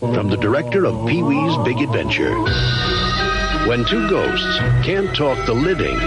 [0.00, 2.32] From the director of Pee Wee's Big Adventure.
[3.66, 5.98] When two ghosts can't talk the living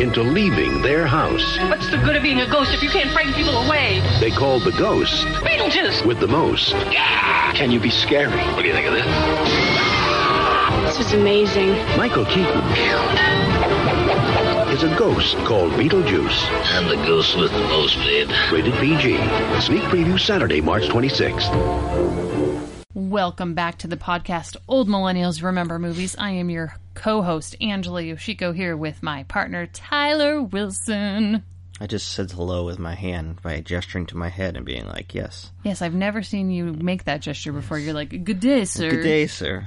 [0.00, 3.32] into leaving their house, What's the good of being a ghost if you can't frighten
[3.34, 4.00] people away?
[4.20, 6.06] they call the ghost Beetlejuice!
[6.06, 6.70] with the most.
[6.72, 8.38] Can you be scary?
[8.54, 9.06] What do you think of this?
[10.96, 11.70] This is amazing.
[11.96, 12.60] Michael Keaton
[14.70, 16.46] is a ghost called Beetlejuice.
[16.76, 18.30] I'm the ghost with the most, babe.
[18.52, 19.16] Rated PG.
[19.60, 22.49] Sneak preview Saturday, March 26th.
[23.00, 26.14] Welcome back to the podcast Old Millennials Remember Movies.
[26.18, 31.42] I am your co host, Angela Yoshiko, here with my partner, Tyler Wilson.
[31.80, 35.14] I just said hello with my hand by gesturing to my head and being like,
[35.14, 35.50] yes.
[35.64, 37.78] Yes, I've never seen you make that gesture before.
[37.78, 38.90] You're like, good day, sir.
[38.90, 39.66] Good day, sir.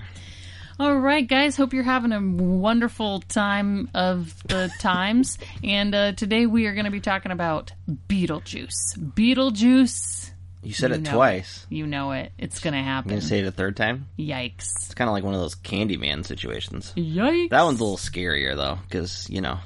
[0.79, 1.57] All right, guys.
[1.57, 5.39] Hope you're having a wonderful time of the times.
[5.63, 8.95] and uh, today we are going to be talking about Beetlejuice.
[8.95, 10.22] Beetlejuice.
[10.63, 11.65] You said You it twice.
[11.69, 12.31] You know it.
[12.37, 13.09] It's going to You happen.
[13.09, 14.07] gonna say it a third time?
[14.17, 14.75] Yikes.
[14.85, 16.93] It's kind of like one of those Candyman situations.
[16.95, 17.49] Yikes.
[17.49, 19.59] That one's a little scarier though, because you know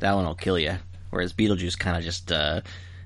[0.00, 0.76] that one will kill you.
[1.10, 2.62] Whereas Beetlejuice kind of just uh,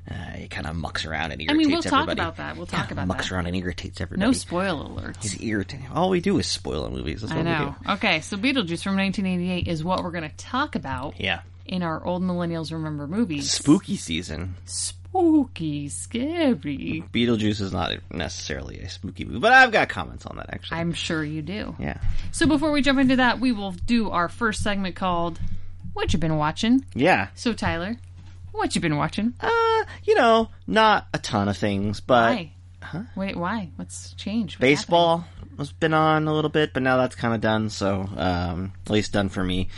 [0.08, 2.20] uh he kind of mucks around and I irritates mean, we'll talk everybody.
[2.20, 2.56] about that.
[2.56, 3.34] We'll talk Yeah, about mucks that.
[3.34, 4.24] around and irritates everybody.
[4.28, 5.22] No spoiler alerts.
[5.22, 5.88] He's irritating.
[5.92, 7.22] All we do is spoil movies.
[7.22, 7.74] That's what I we know.
[7.84, 7.92] do.
[7.94, 11.40] Okay, so Beetlejuice from 1988 is what we're going to talk about Yeah.
[11.66, 13.50] in our Old Millennials Remember movies.
[13.50, 14.54] Spooky season.
[14.66, 15.00] Spooky,
[15.88, 17.04] scary.
[17.12, 20.78] Beetlejuice is not necessarily a spooky movie, but I've got comments on that actually.
[20.78, 21.74] I'm sure you do.
[21.78, 21.98] yeah.
[22.32, 25.38] So before we jump into that, we will do our first segment called
[25.92, 27.28] "What You Been Watching." Yeah.
[27.34, 27.96] So Tyler,
[28.52, 29.34] what you been watching?
[29.40, 32.52] Uh, you know, not a ton of things, but Why?
[32.82, 33.02] Huh?
[33.16, 33.70] Wait, why?
[33.76, 34.56] What's changed?
[34.56, 35.24] What's baseball
[35.58, 37.68] has been on a little bit, but now that's kind of done.
[37.70, 39.68] So, um, at least done for me.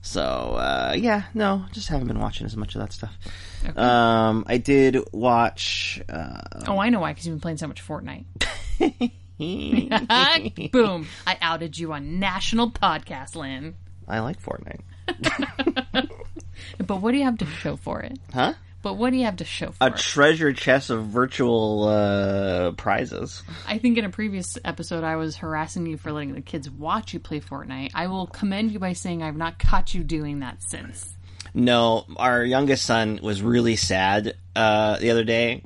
[0.00, 3.12] So, uh, yeah, no, just haven't been watching as much of that stuff.
[3.76, 6.00] Um, I did watch.
[6.08, 6.40] Uh.
[6.66, 7.12] Oh, I know why.
[7.12, 8.24] Because you've been playing so much Fortnite.
[10.72, 11.06] Boom!
[11.26, 13.74] I outed you on national podcast land.
[14.08, 14.80] I like Fortnite,
[16.78, 18.18] But what do you have to show for it?
[18.32, 18.54] huh?
[18.88, 19.98] But what do you have to show for A it?
[19.98, 23.42] treasure chest of virtual uh, prizes.
[23.66, 27.12] I think in a previous episode I was harassing you for letting the kids watch
[27.12, 27.90] you play Fortnite.
[27.94, 31.14] I will commend you by saying I've not caught you doing that since.
[31.52, 35.64] No, our youngest son was really sad uh, the other day,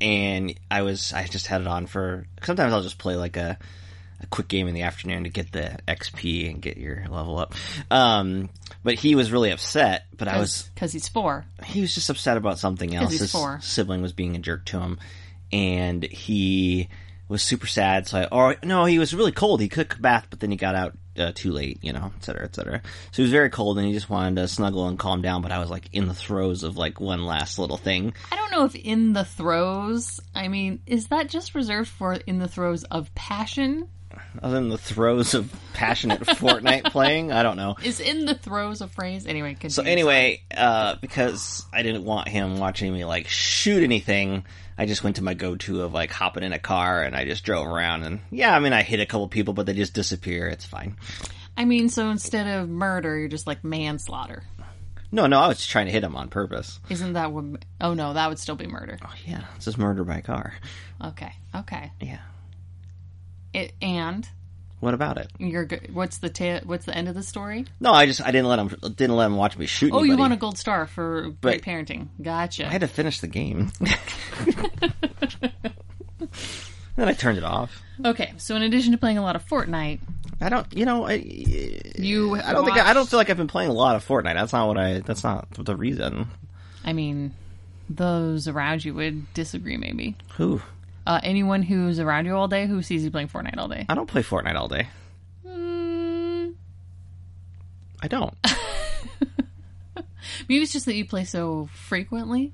[0.00, 2.28] and I was I just had it on for.
[2.44, 3.58] Sometimes I'll just play like a
[4.22, 7.54] a quick game in the afternoon to get the XP and get your level up.
[7.90, 8.50] Um,
[8.84, 10.04] but he was really upset.
[10.16, 11.44] But I was because he's four.
[11.64, 13.10] he was just upset about something else.
[13.12, 13.58] he's His four.
[13.62, 14.98] sibling was being a jerk to him,
[15.52, 16.88] and he
[17.28, 18.06] was super sad.
[18.06, 19.60] So I, or no, he was really cold.
[19.60, 22.24] He took a bath, but then he got out uh, too late, you know, et
[22.24, 22.80] cetera, et cetera.
[23.10, 25.42] So he was very cold, and he just wanted to snuggle and calm down.
[25.42, 28.14] But I was like in the throes of like one last little thing.
[28.30, 30.20] I don't know if in the throes.
[30.34, 33.88] I mean, is that just reserved for in the throes of passion?
[34.42, 37.76] Other than the throes of passionate Fortnite playing, I don't know.
[37.84, 39.26] Is in the throes of phrase?
[39.26, 39.70] Anyway, continue.
[39.70, 44.44] So anyway, uh, because I didn't want him watching me like shoot anything,
[44.78, 47.44] I just went to my go-to of like hopping in a car and I just
[47.44, 50.48] drove around and yeah, I mean I hit a couple people, but they just disappear.
[50.48, 50.96] It's fine.
[51.56, 54.44] I mean, so instead of murder, you're just like manslaughter.
[55.14, 56.80] No, no, I was trying to hit him on purpose.
[56.88, 57.44] Isn't that what?
[57.82, 58.98] Oh no, that would still be murder.
[59.04, 60.54] Oh yeah, it's just murder by car.
[61.04, 61.92] Okay, okay.
[62.00, 62.20] Yeah.
[63.54, 64.28] It, and
[64.80, 65.30] What about it?
[65.38, 65.68] you're.
[65.92, 67.66] What's the ta- What's the end of the story?
[67.80, 69.92] No, I just I didn't let him didn't let him watch me shoot.
[69.92, 70.20] Oh, you anybody.
[70.20, 72.08] won a gold star for great parenting.
[72.20, 72.66] Gotcha.
[72.66, 73.70] I had to finish the game.
[76.96, 77.82] then I turned it off.
[78.04, 80.00] Okay, so in addition to playing a lot of Fortnite,
[80.40, 83.36] I don't, you know, I you I don't think I, I don't feel like I've
[83.36, 84.34] been playing a lot of Fortnite.
[84.34, 85.00] That's not what I.
[85.00, 86.26] That's not the reason.
[86.84, 87.34] I mean,
[87.88, 89.76] those around you would disagree.
[89.76, 90.60] Maybe Who?
[91.06, 93.86] Uh, anyone who's around you all day who sees you playing Fortnite all day.
[93.88, 94.88] I don't play Fortnite all day.
[95.46, 96.54] Mm,
[98.00, 98.34] I don't.
[100.48, 102.52] maybe it's just that you play so frequently.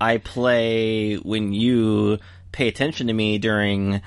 [0.00, 2.18] I play when you
[2.52, 4.00] pay attention to me during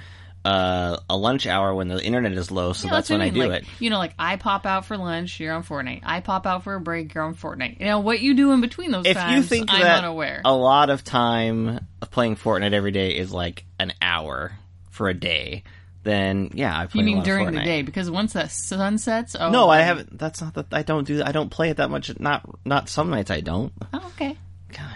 [0.43, 2.73] uh, a lunch hour when the internet is low.
[2.73, 3.43] So Yeah, that's, what when I, mean.
[3.43, 3.67] do like, it.
[3.79, 6.01] You know, like I pop out for lunch, you're on Fortnite.
[6.03, 7.79] I pop out for a break, you're on Fortnite.
[7.79, 9.35] You know what you do in between those If times?
[9.35, 10.41] you think I'm that unaware.
[10.43, 14.51] a lot of time of playing Fortnite every day is like an hour
[14.89, 15.63] for a day,
[16.03, 16.99] then yeah, I play.
[16.99, 17.83] you mean during the day?
[17.83, 20.17] Because once the sun sets, oh No, I haven't.
[20.17, 20.67] That's not that.
[20.71, 21.21] I don't do.
[21.23, 22.11] I don't play it that much.
[22.19, 23.29] Not not some nights.
[23.29, 23.71] I don't.
[23.93, 24.35] Oh, okay.
[24.75, 24.95] God.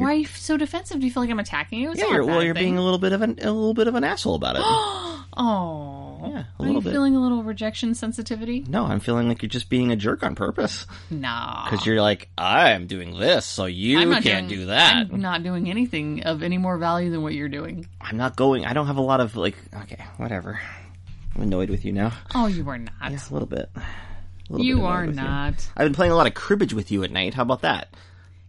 [0.00, 1.00] Why are you so defensive?
[1.00, 1.90] Do you feel like I'm attacking you?
[1.90, 2.62] It's Yeah, not you're, well, you're thing.
[2.64, 4.62] being a little bit of an a little bit of an asshole about it.
[5.36, 6.92] Oh, Yeah, a Are little you bit.
[6.92, 8.64] feeling a little rejection sensitivity?
[8.68, 10.86] No, I'm feeling like you're just being a jerk on purpose.
[11.08, 15.06] No, Because you're like, I'm doing this, so you can't doing, do that.
[15.12, 17.86] I'm not doing anything of any more value than what you're doing.
[18.00, 18.66] I'm not going.
[18.66, 19.56] I don't have a lot of like.
[19.82, 20.58] Okay, whatever.
[21.36, 22.12] I'm annoyed with you now.
[22.34, 22.92] Oh, you are not.
[23.08, 23.70] Yeah, a little bit.
[23.76, 23.80] A
[24.50, 25.22] little you annoyed are with you.
[25.22, 25.68] not.
[25.76, 27.34] I've been playing a lot of cribbage with you at night.
[27.34, 27.88] How about that?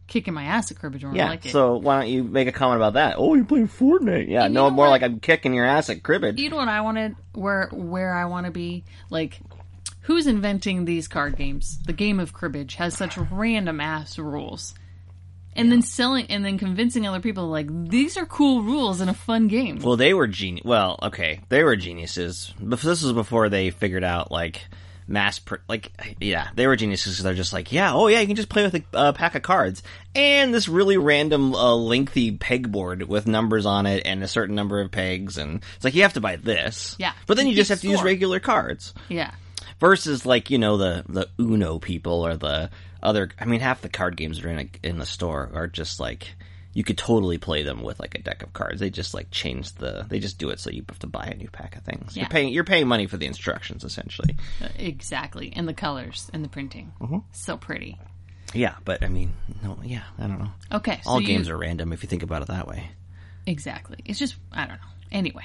[0.08, 1.30] Kicking my ass at cribbage more Yeah.
[1.30, 1.52] like it.
[1.52, 3.16] so why don't you make a comment about that?
[3.18, 4.28] Oh, you're playing Fortnite.
[4.28, 4.48] Yeah.
[4.50, 4.92] No, more what?
[4.92, 6.38] like I'm kicking your ass at cribbage.
[6.40, 7.16] you know what I wanted?
[7.34, 8.84] Where where I want to be?
[9.10, 9.40] Like,
[10.02, 11.80] who's inventing these card games?
[11.86, 14.74] The game of cribbage has such random ass rules,
[15.56, 19.14] and then selling and then convincing other people like these are cool rules in a
[19.14, 19.80] fun game.
[19.80, 20.66] Well, they were genius.
[20.66, 22.54] Well, okay, they were geniuses.
[22.60, 24.62] But this was before they figured out like
[25.08, 28.36] mass, pr- like yeah, they were geniuses they're just like, yeah, oh yeah, you can
[28.36, 29.84] just play with a uh, pack of cards
[30.16, 34.82] and this really random, uh, lengthy pegboard with numbers on it and a certain number
[34.82, 36.96] of pegs, and it's like you have to buy this.
[37.00, 37.14] Yeah.
[37.28, 39.32] but then you You just have to use regular cards yeah,
[39.80, 42.70] versus like you know the the Uno people or the
[43.04, 43.30] other.
[43.40, 46.00] I mean, half the card games that are in a, in the store are just
[46.00, 46.34] like
[46.74, 48.80] you could totally play them with like a deck of cards.
[48.80, 50.06] They just like change the.
[50.08, 52.16] They just do it so you have to buy a new pack of things.
[52.16, 52.24] Yeah.
[52.24, 54.36] You're paying you're paying money for the instructions essentially.
[54.78, 55.52] exactly.
[55.56, 57.20] And the colors and the printing, Mm-hmm.
[57.32, 58.00] so pretty.
[58.54, 59.34] Yeah, but I mean,
[59.64, 60.52] no, yeah, I don't know.
[60.74, 62.92] Okay, so All you- games are random if you think about it that way.
[63.46, 63.98] exactly.
[64.06, 64.88] It's just I don't know.
[65.12, 65.44] Anyway,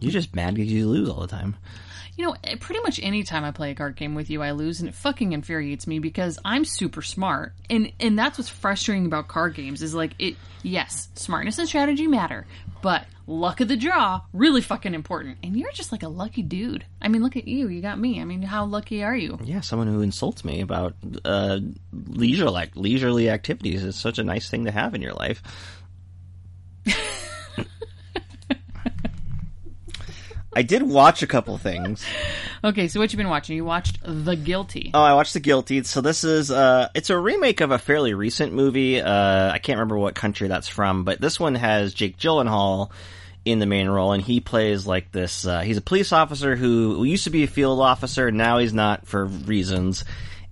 [0.00, 1.56] You're just mad because you lose all the time.
[2.18, 4.50] You know, eh, pretty much any time I play a card game with you, I
[4.50, 9.06] lose, and it fucking infuriates me because I'm super smart, and and that's what's frustrating
[9.06, 10.34] about card games is like it.
[10.64, 12.44] Yes, smartness and strategy matter,
[12.82, 15.38] but luck of the draw really fucking important.
[15.44, 16.84] And you're just like a lucky dude.
[17.00, 17.68] I mean, look at you.
[17.68, 18.20] You got me.
[18.20, 19.38] I mean, how lucky are you?
[19.44, 21.60] Yeah, someone who insults me about uh,
[21.92, 25.40] leisure like leisurely activities is such a nice thing to have in your life.
[30.58, 32.04] I did watch a couple things.
[32.64, 33.54] Okay, so what you been watching?
[33.54, 34.90] You watched The Guilty.
[34.92, 35.84] Oh, I watched The Guilty.
[35.84, 39.00] So this is uh it's a remake of a fairly recent movie.
[39.00, 42.90] Uh I can't remember what country that's from, but this one has Jake Gyllenhaal
[43.44, 46.96] in the main role and he plays like this uh he's a police officer who,
[46.96, 50.04] who used to be a field officer, now he's not for reasons.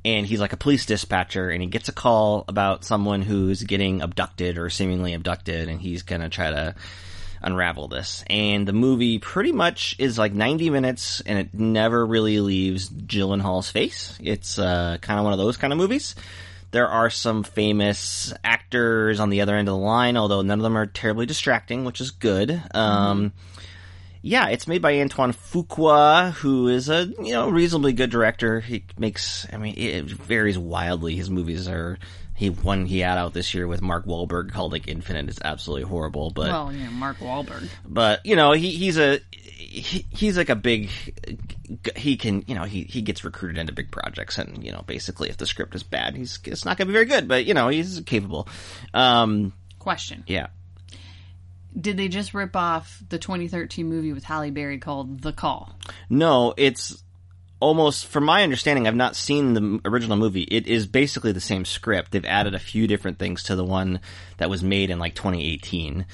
[0.05, 4.03] And he's like a police dispatcher and he gets a call about someone who's getting
[4.03, 6.76] abducted or seemingly abducted and he's going to try to
[7.42, 8.24] unravel this.
[8.28, 13.70] And the movie pretty much is like 90 minutes and it never really leaves Gyllenhaal's
[13.70, 14.18] face.
[14.22, 16.14] It's uh, kind of one of those kind of movies.
[16.72, 20.62] There are some famous actors on the other end of the line, although none of
[20.62, 22.60] them are terribly distracting, which is good.
[22.74, 23.32] Um,
[24.26, 28.60] yeah, it's made by Antoine Fuqua, who is a you know reasonably good director.
[28.60, 31.14] He makes, I mean, it varies wildly.
[31.14, 31.98] His movies are.
[32.36, 35.88] He one he had out this year with Mark Wahlberg called like Infinite is absolutely
[35.88, 37.68] horrible, but Well, yeah, Mark Wahlberg.
[37.86, 40.90] but you know he he's a he, he's like a big
[41.96, 45.28] he can you know he he gets recruited into big projects and you know basically
[45.30, 47.54] if the script is bad he's it's not going to be very good but you
[47.54, 48.46] know he's capable
[48.94, 50.48] um Question: yeah
[51.80, 55.74] Did they just rip off the 2013 movie with Halle Berry called The Call?
[56.10, 57.02] no it's
[57.61, 61.64] almost from my understanding i've not seen the original movie it is basically the same
[61.64, 64.00] script they've added a few different things to the one
[64.37, 66.05] that was made in like 2018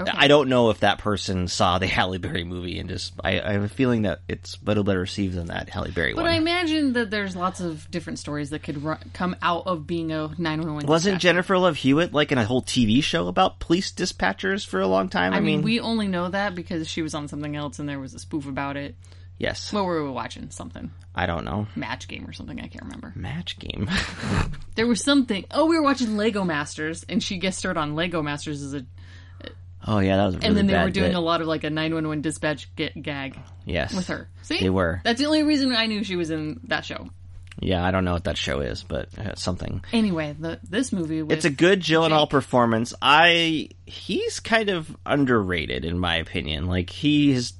[0.00, 0.12] Okay.
[0.14, 3.52] I don't know if that person saw the Halle Berry movie and just I, I
[3.52, 6.32] have a feeling that it's a little better received than that Halle Berry But one.
[6.32, 10.10] I imagine that there's lots of different stories that could ru- come out of being
[10.12, 10.86] a 911.
[10.88, 11.18] Wasn't dispatcher.
[11.18, 15.08] Jennifer Love Hewitt like in a whole TV show about police dispatchers for a long
[15.08, 15.32] time?
[15.34, 18.14] I mean, we only know that because she was on something else and there was
[18.14, 18.94] a spoof about it.
[19.38, 19.72] Yes.
[19.72, 20.50] What were we watching?
[20.50, 20.90] Something.
[21.14, 21.66] I don't know.
[21.76, 22.58] Match game or something.
[22.58, 23.12] I can't remember.
[23.16, 23.88] Match game.
[24.74, 25.44] There was something.
[25.50, 28.86] Oh, we were watching Lego Masters and she guest starred on Lego Masters as a.
[29.86, 31.16] oh yeah, that was really And then they were doing bit.
[31.16, 34.30] a lot of like a 911 dispatch ga- gag yes with her.
[34.40, 34.60] See?
[34.60, 35.02] They were.
[35.04, 37.10] That's the only reason I knew she was in that show.
[37.60, 39.84] Yeah, I don't know what that show is, but uh, something.
[39.92, 42.30] Anyway, the this movie with It's a good Gyllenhaal Jake.
[42.30, 42.94] performance.
[43.02, 46.66] I he's kind of underrated in my opinion.
[46.66, 47.52] Like he is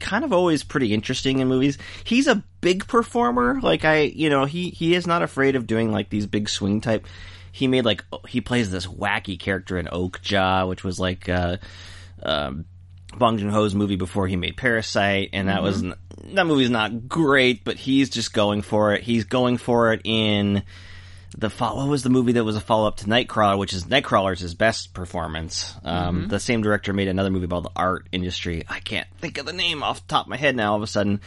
[0.00, 1.78] kind of always pretty interesting in movies.
[2.04, 3.60] He's a big performer.
[3.60, 6.80] Like I, you know, he he is not afraid of doing like these big swing
[6.80, 7.06] type.
[7.52, 11.58] He made like he plays this wacky character in Okja, which was like uh
[12.22, 12.64] um
[13.16, 17.64] Bong Joon Ho's movie before he made Parasite, and that was that movie's not great,
[17.64, 19.02] but he's just going for it.
[19.02, 20.62] He's going for it in
[21.36, 23.84] the fo- what was the movie that was a follow up to Nightcrawler, which is
[23.84, 25.74] Nightcrawler's his best performance.
[25.84, 28.64] Um, The same director made another movie about the art industry.
[28.68, 30.72] I can't think of the name off the top of my head now.
[30.72, 31.20] All of a sudden,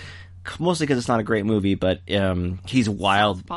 [0.59, 3.47] mostly because it's not a great movie, but um, he's wild.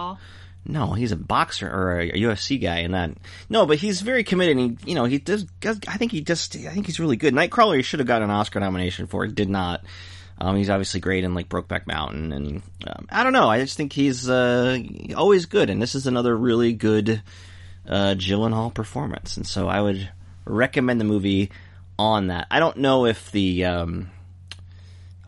[0.69, 3.11] No, he's a boxer or a UFC guy, and that.
[3.49, 4.57] No, but he's very committed.
[4.57, 5.45] And he, you know, he does.
[5.61, 6.57] does- I think he just.
[6.57, 7.35] I think he's really good.
[7.35, 9.25] Nightcrawler, he should have gotten an Oscar nomination for.
[9.25, 9.85] He did not.
[10.39, 13.49] Um, he's obviously great in like Brokeback Mountain, and um, I don't know.
[13.49, 14.79] I just think he's uh,
[15.17, 17.23] always good, and this is another really good
[17.89, 20.11] uh, Gyllenhaal performance, and so I would
[20.45, 21.51] recommend the movie
[21.99, 22.47] on that.
[22.51, 24.11] I don't know if the um,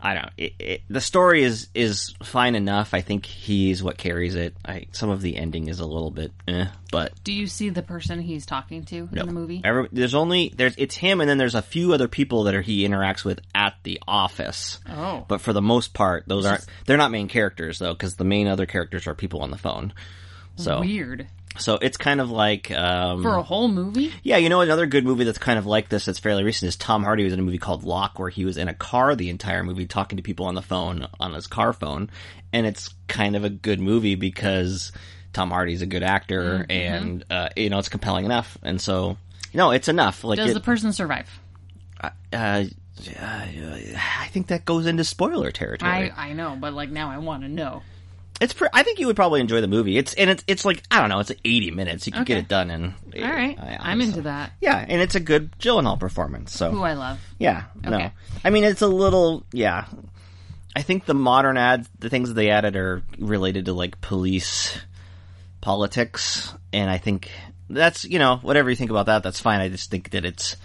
[0.01, 0.29] I don't.
[0.37, 2.93] It, it, the story is is fine enough.
[2.93, 4.55] I think he's what carries it.
[4.65, 7.81] I, some of the ending is a little bit, eh, but Do you see the
[7.81, 9.21] person he's talking to no.
[9.21, 9.61] in the movie?
[9.63, 12.61] Every, there's only there's it's him, and then there's a few other people that are
[12.61, 14.79] he interacts with at the office.
[14.89, 15.25] Oh.
[15.27, 16.65] but for the most part, those aren't.
[16.85, 19.93] They're not main characters though, because the main other characters are people on the phone.
[20.55, 21.27] So Weird.
[21.57, 24.13] So it's kind of like um, For a whole movie?
[24.23, 26.75] yeah, you know another good movie that's kind of like this that's fairly recent is
[26.77, 29.29] Tom Hardy was in a movie called Locke where he was in a car the
[29.29, 32.09] entire movie talking to people on the phone on his car phone
[32.53, 34.91] and it's kind of a good movie because
[35.33, 39.17] Tom Hardy's a good actor and uh, you know it's compelling enough and so
[39.53, 41.39] no, it's enough like Does it, the person survive?
[42.01, 42.63] uh, uh,
[43.17, 45.91] I think that goes into spoiler territory.
[45.91, 47.81] I, I know, but like now I want to know.
[48.41, 49.97] It's pre- I think you would probably enjoy the movie.
[49.97, 52.07] It's and it's it's like I don't know, it's like 80 minutes.
[52.07, 53.57] You can get it done in All right.
[53.59, 54.53] I'm into that.
[54.61, 56.55] Yeah, and it's a good Gyllenhaal performance.
[56.55, 57.19] So Who I love.
[57.37, 58.11] Yeah, no.
[58.43, 59.85] I mean, it's a little, yeah.
[60.75, 64.77] I think the modern ads, the things that they added are related to like police
[65.59, 67.29] politics, and I think
[67.69, 69.59] that's, you know, whatever you think about that, that's fine.
[69.59, 70.55] I just think that it's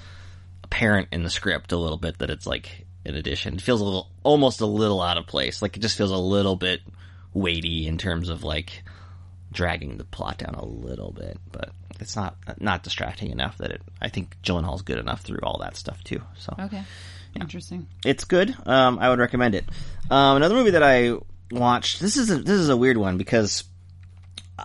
[0.62, 3.54] apparent in the script a little bit that it's like an addition.
[3.54, 5.60] It feels a little, almost a little out of place.
[5.62, 6.80] Like it just feels a little bit
[7.34, 8.82] weighty in terms of like
[9.52, 13.82] dragging the plot down a little bit, but it's not not distracting enough that it.
[14.00, 16.20] I think Gyllenhaal's good enough through all that stuff too.
[16.38, 16.82] So Okay.
[17.40, 17.86] Interesting.
[18.04, 18.54] it's good.
[18.64, 19.64] Um, I would recommend it.
[20.08, 21.14] Um, another movie that I
[21.50, 22.00] watched.
[22.00, 23.64] This is a, this is a weird one because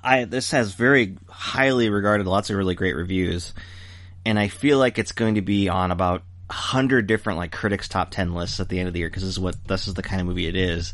[0.03, 3.53] I this has very highly regarded, lots of really great reviews,
[4.25, 6.21] and I feel like it's going to be on about
[6.51, 9.31] hundred different like critics top ten lists at the end of the year because this
[9.31, 10.93] is what this is the kind of movie it is,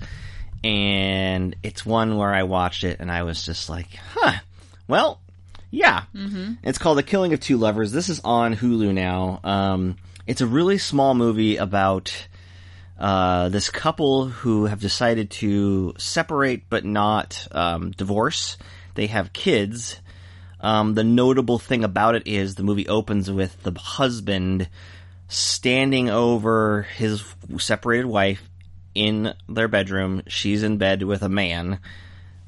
[0.66, 4.40] and it's one where I watched it and I was just like, huh,
[4.88, 5.22] well,
[5.70, 6.06] yeah.
[6.16, 6.54] Mm-hmm.
[6.64, 7.92] It's called The Killing of Two Lovers.
[7.92, 9.42] This is on Hulu now.
[9.44, 12.28] Um, it's a really small movie about
[12.98, 18.58] uh, this couple who have decided to separate but not um, divorce.
[18.96, 20.02] They have kids.
[20.60, 24.68] Um, the notable thing about it is the movie opens with the husband
[25.28, 27.24] standing over his
[27.60, 28.42] separated wife
[28.96, 30.24] in their bedroom.
[30.28, 31.80] She's in bed with a man,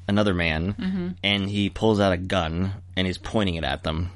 [0.08, 1.08] another man, mm-hmm.
[1.22, 4.10] and he pulls out a gun and he's pointing it at them.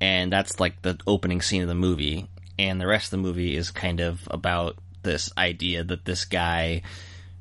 [0.00, 2.28] And that's like the opening scene of the movie.
[2.58, 6.82] And the rest of the movie is kind of about this idea that this guy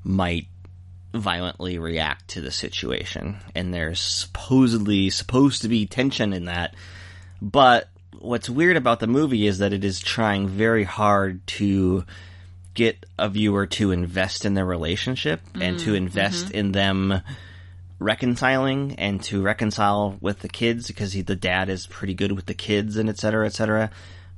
[0.03, 0.47] might
[1.13, 3.37] violently react to the situation.
[3.55, 6.75] And there's supposedly supposed to be tension in that.
[7.41, 12.05] But what's weird about the movie is that it is trying very hard to
[12.77, 16.57] get a viewer to invest in their relationship and to mm, invest mm-hmm.
[16.57, 17.21] in them
[17.97, 22.45] reconciling and to reconcile with the kids because he, the dad is pretty good with
[22.45, 23.89] the kids and et cetera, et cetera.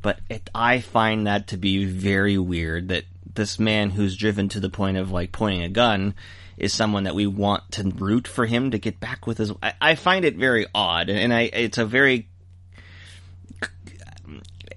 [0.01, 3.03] But it, I find that to be very weird that
[3.35, 6.13] this man who's driven to the point of like pointing a gun
[6.57, 9.51] is someone that we want to root for him to get back with his.
[9.61, 12.29] I, I find it very odd, and I it's a very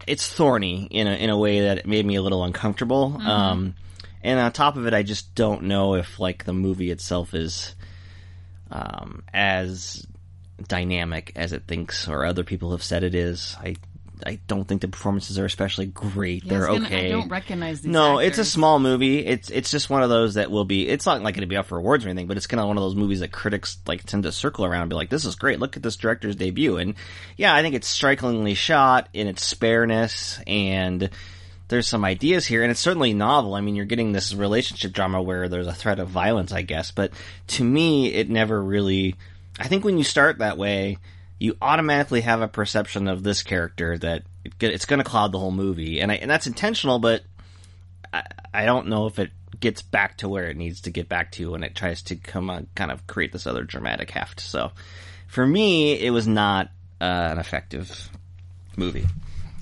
[0.06, 3.20] it's thorny in a in a way that made me a little uncomfortable.
[3.20, 3.74] Um,
[4.22, 7.74] and on top of it, I just don't know if like the movie itself is
[8.70, 10.06] um, as
[10.68, 13.56] dynamic as it thinks or other people have said it is.
[13.60, 13.76] I
[14.26, 16.44] I don't think the performances are especially great.
[16.44, 17.06] Yeah, They're gonna- okay.
[17.08, 19.24] I don't recognize these No, it's a small movie.
[19.26, 20.88] It's it's just one of those that will be.
[20.88, 22.68] It's not like going to be up for awards or anything, but it's kind of
[22.68, 25.24] one of those movies that critics like tend to circle around and be like, "This
[25.24, 25.58] is great.
[25.60, 26.94] Look at this director's debut." And
[27.36, 31.10] yeah, I think it's strikingly shot in its spareness, and
[31.68, 33.54] there's some ideas here, and it's certainly novel.
[33.54, 36.90] I mean, you're getting this relationship drama where there's a threat of violence, I guess,
[36.90, 37.12] but
[37.48, 39.14] to me, it never really.
[39.58, 40.98] I think when you start that way,
[41.42, 45.40] you automatically have a perception of this character that it, it's going to cloud the
[45.40, 47.22] whole movie, and I, and that's intentional, but
[48.12, 48.22] I,
[48.54, 51.50] I don't know if it gets back to where it needs to get back to
[51.50, 54.38] when it tries to come on, kind of create this other dramatic heft.
[54.38, 54.70] So,
[55.26, 56.68] for me, it was not
[57.00, 58.08] uh, an effective
[58.76, 59.06] movie.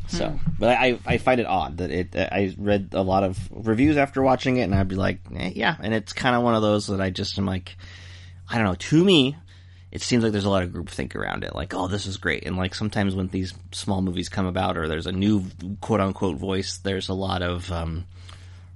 [0.08, 2.14] So, but I, I find it odd that it.
[2.14, 5.76] I read a lot of reviews after watching it, and I'd be like, eh, yeah,
[5.80, 7.76] and it's kind of one of those that I just am like,
[8.50, 8.74] I don't know.
[8.74, 9.36] To me,
[9.92, 11.54] it seems like there's a lot of groupthink around it.
[11.54, 12.46] Like, oh, this is great.
[12.46, 15.44] And like sometimes when these small movies come about or there's a new
[15.80, 18.04] quote unquote voice, there's a lot of um,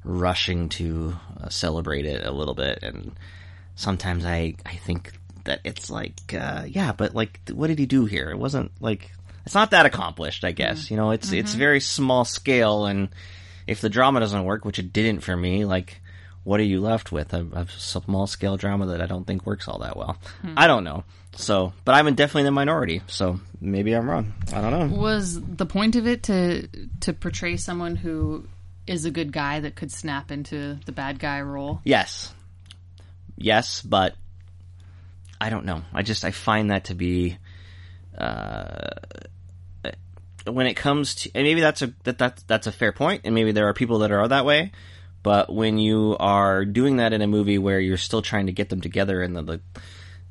[0.03, 2.83] rushing to uh, celebrate it a little bit.
[2.83, 3.13] And
[3.77, 5.13] sometimes I, I think
[5.45, 8.31] that it's like, uh, yeah, but like, what did he do here?
[8.31, 9.13] It wasn't like,
[9.47, 10.91] it's not that accomplished, I guess.
[10.91, 12.87] You know, it's, it's very small scale.
[12.87, 13.11] And
[13.67, 16.01] if the drama doesn't work, which it didn't for me, like,
[16.45, 17.33] what are you left with?
[17.33, 20.19] A, a small scale drama that I don't think works all that well.
[20.43, 20.55] Hmm.
[20.57, 21.05] I don't know.
[21.33, 23.03] So, but I'm definitely in the minority.
[23.07, 24.35] So maybe I'm wrong.
[24.53, 24.97] I don't know.
[24.97, 26.69] Was the point of it to
[27.01, 28.47] to portray someone who
[28.87, 31.81] is a good guy that could snap into the bad guy role?
[31.83, 32.33] Yes,
[33.37, 34.15] yes, but
[35.41, 35.83] I don't know.
[35.93, 37.39] I just I find that to be.
[38.17, 38.91] Uh,
[40.47, 43.35] when it comes to, and maybe that's a that that's that's a fair point, and
[43.35, 44.73] maybe there are people that are that way.
[45.25, 48.69] But when you are doing that in a movie where you're still trying to get
[48.69, 49.61] them together, and the the,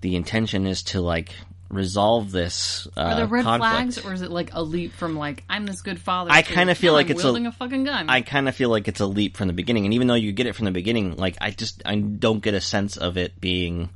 [0.01, 1.31] the intention is to like
[1.69, 5.17] resolve this uh, Are there red conflict, flags, or is it like a leap from
[5.17, 6.29] like I'm this good father?
[6.31, 8.07] I kinda feel like I'm it's a- wielding a, fucking gun.
[8.07, 10.31] I kind of feel like it's a leap from the beginning, and even though you
[10.31, 13.41] get it from the beginning, like I just I don't get a sense of it
[13.41, 13.89] being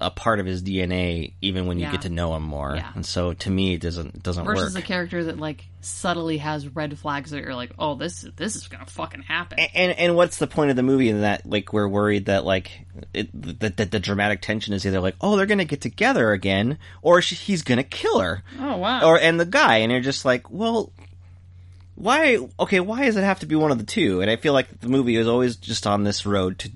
[0.00, 1.92] a part of his DNA, even when you Yeah.
[1.92, 2.74] get to know him more.
[2.76, 2.90] Yeah.
[2.94, 4.82] And so to me, it doesn't it doesn't versus work.
[4.82, 8.68] a character that like subtly has red flags that you're like, oh, this this is
[8.68, 9.58] gonna fucking happen.
[9.58, 12.86] and and what's the point of the movie in that like we're worried that like
[13.12, 13.28] it,
[13.60, 17.20] that the, the dramatic tension is either like oh they're gonna get together again or
[17.22, 19.06] she, he's gonna kill her oh wow.
[19.06, 20.92] or and the guy and you're just like well
[21.94, 24.52] why okay why does it have to be one of the two and I feel
[24.52, 26.70] like the movie is always just on this road to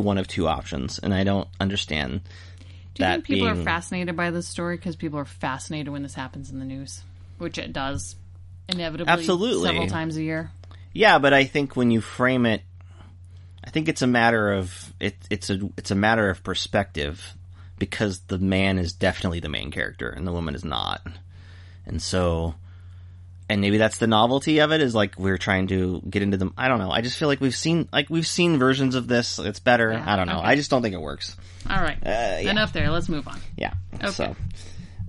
[0.00, 2.20] one of two options and I don't understand
[2.98, 5.88] Do you that think people being are fascinated by this story because people are fascinated
[5.92, 7.00] when this happens in the news,
[7.38, 8.16] which it does
[8.68, 9.68] inevitably Absolutely.
[9.68, 10.50] several times a year?
[10.92, 12.62] Yeah, but I think when you frame it,
[13.64, 17.36] I think it's a matter of it, it's a it's a matter of perspective
[17.78, 21.06] because the man is definitely the main character and the woman is not,
[21.86, 22.54] and so.
[23.50, 26.52] And maybe that's the novelty of it is like we're trying to get into them.
[26.58, 26.90] I don't know.
[26.90, 29.38] I just feel like we've seen like we've seen versions of this.
[29.38, 29.90] It's better.
[29.92, 30.38] Yeah, I don't know.
[30.40, 30.48] okay.
[30.48, 31.34] I just don't think it works.
[31.68, 32.08] All right, Uh,
[32.40, 32.50] yeah.
[32.50, 32.90] enough there.
[32.90, 33.40] Let's move on.
[33.56, 33.72] Yeah.
[34.02, 34.10] Okay.
[34.10, 34.36] So,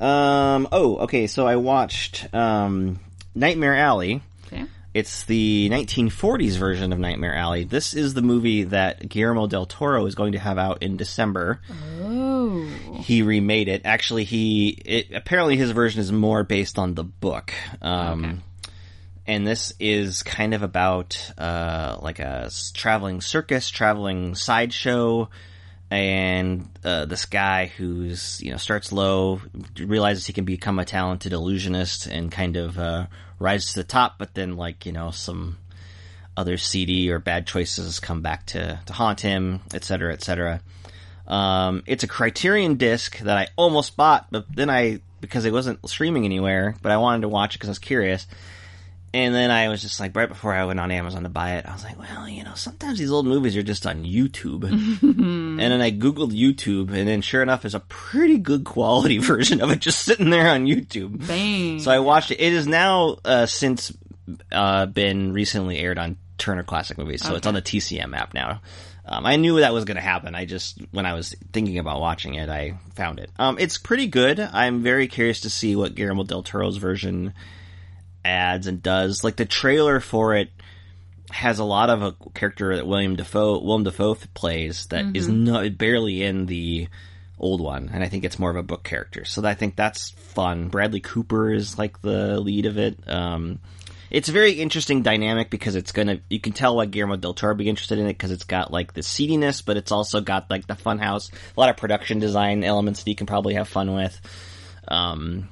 [0.05, 0.67] um.
[0.72, 1.27] Oh, okay.
[1.27, 3.00] So I watched um,
[3.36, 4.22] Nightmare Alley.
[4.48, 4.63] Okay.
[5.00, 7.63] It's the 1940s version of Nightmare Alley.
[7.63, 11.62] This is the movie that Guillermo del Toro is going to have out in December.
[12.03, 12.65] Oh,
[13.01, 13.84] He remade it.
[13.86, 17.53] Actually, he it, apparently his version is more based on the book.
[17.82, 18.38] Um, Okay.
[19.27, 25.29] And this is kind of about uh, like a traveling circus, traveling sideshow,
[25.91, 29.40] and uh, this guy who's you know starts low,
[29.77, 33.05] realizes he can become a talented illusionist, and kind of uh,
[33.40, 34.18] rises to the top.
[34.18, 35.58] But then, like you know, some
[36.38, 40.62] other seedy or bad choices come back to to haunt him, et cetera, et cetera.
[41.28, 45.88] Um, it's a Criterion disc that I almost bought, but then I because it wasn't
[45.88, 48.25] streaming anywhere, but I wanted to watch it because I was curious.
[49.13, 51.65] And then I was just like, right before I went on Amazon to buy it,
[51.65, 54.63] I was like, well, you know, sometimes these old movies are just on YouTube.
[55.01, 59.61] and then I Googled YouTube, and then sure enough, there's a pretty good quality version
[59.61, 61.27] of it just sitting there on YouTube.
[61.27, 61.79] bang.
[61.79, 62.39] So I watched it.
[62.39, 63.91] It is now uh, since
[64.51, 68.61] uh, been recently aired on Turner Classic Movies, so it's on the TCM app now.
[69.05, 70.35] Um, I knew that was going to happen.
[70.35, 73.31] I just when I was thinking about watching it, I found it.
[73.39, 74.39] Um, it's pretty good.
[74.39, 77.33] I'm very curious to see what Guillermo del Toro's version
[78.24, 79.24] adds and does.
[79.24, 80.50] Like the trailer for it
[81.32, 85.77] has a lot of a character that William Dafoe William Dafoe plays that is not
[85.77, 86.88] barely in the
[87.40, 89.25] old one, and I think it's more of a book character.
[89.25, 90.70] So I think that's fun.
[90.70, 93.00] Bradley Cooper is like the lead of it.
[93.08, 93.60] Um,
[94.10, 97.55] it's a very interesting dynamic because it's gonna you can tell why Guillermo del Toro
[97.55, 100.68] be interested in it because it's got like the seediness, but it's also got like
[100.68, 104.20] the funhouse, a lot of production design elements that you can probably have fun with.
[104.88, 105.48] Um,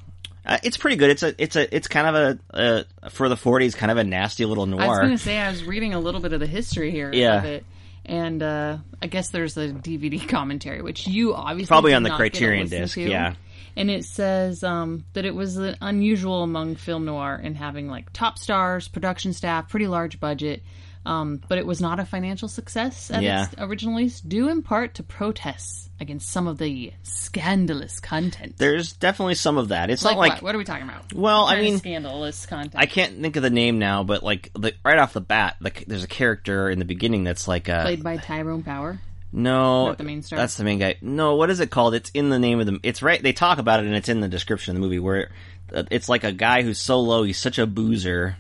[0.48, 1.10] uh, it's pretty good.
[1.12, 4.04] It's a it's a it's kind of a, a for the 40s kind of a
[4.04, 4.82] nasty little noir.
[4.82, 7.12] I was going to say I was reading a little bit of the history here
[7.14, 7.38] Yeah.
[7.40, 7.66] of it,
[8.06, 12.68] and uh, I guess there's a DVD commentary, which you obviously Probably on the Criterion
[12.68, 13.02] disc, to.
[13.02, 13.34] yeah.
[13.76, 18.40] And it says um, that it was unusual among film noir in having like top
[18.40, 20.64] stars, production staff, pretty large budget.
[21.06, 23.46] Um, but it was not a financial success at Yeah.
[23.46, 28.56] its original release, due in part to protests against some of the scandalous content.
[28.58, 29.90] There's definitely some of that.
[29.90, 30.44] It's like, not like what?
[30.44, 31.14] What are we talking about?
[31.14, 32.76] Well, I mean, scandalous content.
[32.76, 35.86] I can't think of the name now, but like the, right off the bat, like
[35.88, 39.00] there's a character in the beginning that's like a played by Tyrone Power.
[39.32, 40.38] no, Not the main star?
[40.38, 40.96] That's the main guy.
[41.02, 41.94] No, what is it called?
[41.96, 42.80] It's in the name of the.
[42.84, 43.22] It's right.
[43.22, 45.32] They talk about it and it's in the description of the movie where
[45.74, 48.36] uh, it's like a guy who's so low, he's such a boozer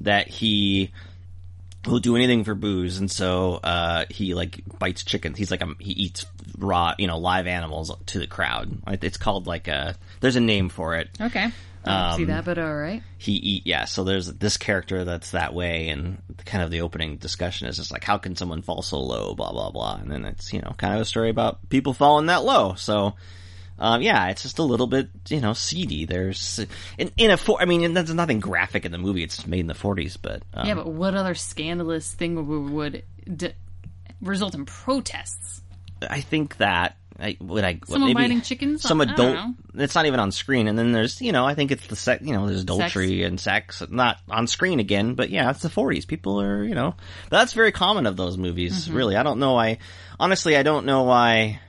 [0.00, 0.92] that he
[1.86, 5.38] will do anything for booze, and so uh, he like bites chickens.
[5.38, 6.26] He's like a, he eats
[6.58, 8.78] raw, you know, live animals to the crowd.
[9.02, 9.96] It's called like a.
[10.20, 11.08] There's a name for it.
[11.20, 11.50] Okay.
[11.86, 13.02] I see Um, that, but all right.
[13.18, 16.16] he eat yeah so there's this character that's that way and
[16.46, 19.52] kind of the opening discussion is just like how can someone fall so low blah
[19.52, 22.42] blah blah and then it's you know kind of a story about people falling that
[22.42, 23.12] low so
[23.78, 26.64] um, yeah it's just a little bit you know seedy there's
[26.98, 29.66] in, in a for i mean there's nothing graphic in the movie it's made in
[29.66, 33.02] the 40s but um, Yeah, but what other scandalous thing would, would
[33.36, 33.52] d-
[34.20, 35.62] result in protests.
[36.08, 38.82] I think that I would I Someone maybe biting chickens?
[38.82, 39.54] Some don't adult.
[39.74, 42.24] It's not even on screen, and then there's you know I think it's the sex.
[42.24, 45.14] You know, there's adultery and sex, not on screen again.
[45.14, 46.06] But yeah, it's the 40s.
[46.06, 46.96] People are you know
[47.30, 48.86] that's very common of those movies.
[48.86, 48.96] Mm-hmm.
[48.96, 49.78] Really, I don't know why.
[50.18, 51.60] Honestly, I don't know why.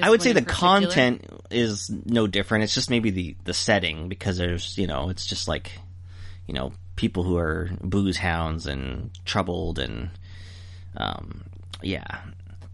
[0.00, 0.80] I would say the particular.
[0.82, 2.64] content is no different.
[2.64, 5.72] It's just maybe the the setting because there's you know it's just like
[6.46, 10.10] you know people who are booze hounds and troubled and
[10.96, 11.44] um
[11.82, 12.20] yeah.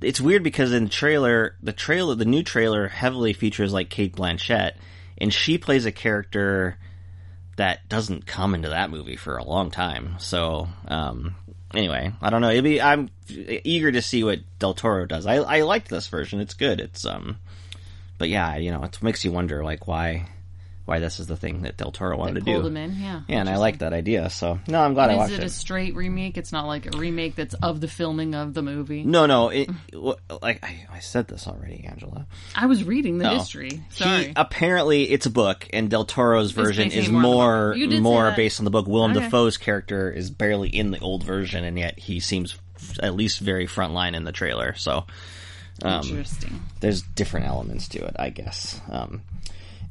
[0.01, 4.15] It's weird because in the trailer, the trailer, the new trailer heavily features like Cate
[4.15, 4.75] Blanchett,
[5.17, 6.77] and she plays a character
[7.57, 10.15] that doesn't come into that movie for a long time.
[10.19, 11.35] So, um,
[11.75, 12.51] anyway, I don't know.
[12.51, 15.27] It'd be, I'm eager to see what Del Toro does.
[15.27, 16.41] I, I liked this version.
[16.41, 16.81] It's good.
[16.81, 17.39] It's, um,
[18.19, 20.29] but yeah, you know, it makes you wonder like why,
[20.89, 22.67] why this is the thing that Del Toro wanted to do.
[22.67, 23.21] him in, yeah.
[23.29, 24.31] Yeah, and I like that idea.
[24.31, 25.45] So, no, I'm glad I Is watched it it.
[25.45, 26.39] a straight remake?
[26.39, 29.05] It's not like a remake that's of the filming of the movie.
[29.05, 29.69] No, no, it,
[30.43, 32.27] like I, I said this already, Angela.
[32.55, 33.83] I was reading the history.
[33.91, 34.29] Sorry.
[34.29, 37.77] He apparently it's a book, and Del Toro's version is more more book.
[37.79, 38.87] You did say more based on the book.
[38.87, 39.21] Willem Okay.
[39.21, 42.57] Dafoe's character is barely in the old version, and yet he seems
[43.03, 44.75] at least very frontline in the trailer.
[44.75, 45.05] So
[45.83, 46.63] um, Interesting.
[46.81, 48.81] there's different elements to it, I guess.
[48.91, 49.23] Um,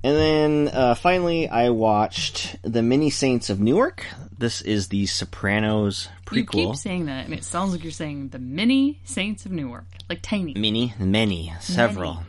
[0.04, 4.06] and then uh, finally, I watched The Mini Saints of Newark.
[4.38, 6.36] This is the Sopranos prequel.
[6.36, 9.86] You keep saying that, and it sounds like you're saying the mini Saints of Newark,
[10.10, 10.54] like tiny.
[10.54, 12.24] Many, many, several.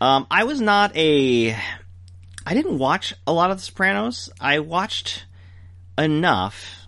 [0.00, 1.56] Um, I was not a.
[2.46, 4.28] I didn't watch a lot of The Sopranos.
[4.40, 5.24] I watched
[5.96, 6.86] enough.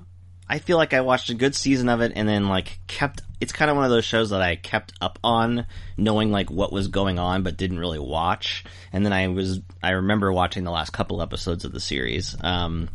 [0.49, 3.22] I feel like I watched a good season of it and then like kept.
[3.40, 6.72] It's kind of one of those shows that I kept up on, knowing like what
[6.72, 8.64] was going on, but didn't really watch.
[8.92, 9.61] And then I was.
[9.83, 12.37] I remember watching the last couple episodes of the series.
[12.42, 12.88] Um,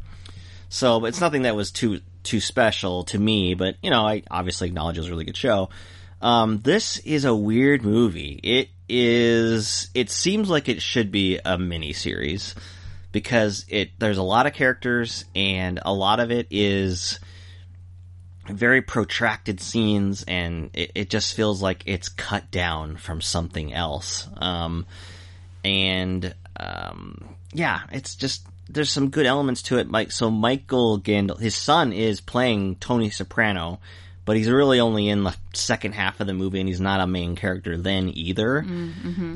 [0.69, 4.67] so it's nothing that was too too special to me, but you know, I obviously
[4.67, 5.69] acknowledge it was a really good show.
[6.21, 8.39] Um, this is a weird movie.
[8.43, 9.89] It is.
[9.93, 12.55] It seems like it should be a mini series
[13.11, 17.19] because it there's a lot of characters and a lot of it is
[18.51, 24.27] very protracted scenes and it, it just feels like it's cut down from something else.
[24.37, 24.85] Um,
[25.63, 29.89] and um, yeah, it's just there's some good elements to it.
[29.89, 33.79] Mike, so Michael Gandol, his son is playing Tony Soprano,
[34.23, 37.07] but he's really only in the second half of the movie, and he's not a
[37.07, 38.65] main character then either.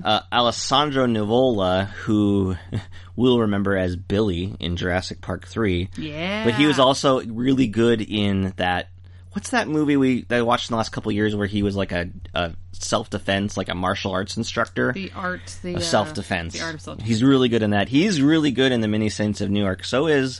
[0.04, 2.56] Uh, Alessandro Nivola, who
[3.17, 6.45] we'll remember as Billy in Jurassic Park three, Yeah.
[6.45, 8.88] but he was also really good in that.
[9.35, 11.61] What's that movie we that I watched in the last couple of years where he
[11.61, 14.93] was like a, a self defense, like a martial arts instructor?
[14.93, 16.53] the art, the uh, self defense.
[16.53, 17.01] the art of self.
[17.01, 17.89] He's really good in that.
[17.89, 19.83] He's really good in the Mini Saints of New York.
[19.83, 20.39] So is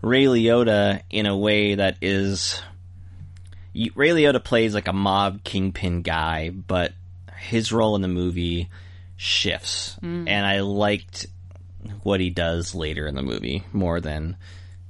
[0.00, 2.62] Ray Liotta in a way that is.
[3.74, 6.92] Ray Liotta plays like a mob kingpin guy, but
[7.36, 8.68] his role in the movie
[9.16, 10.28] shifts, Mm.
[10.28, 11.26] and I liked
[12.02, 14.36] what he does later in the movie more than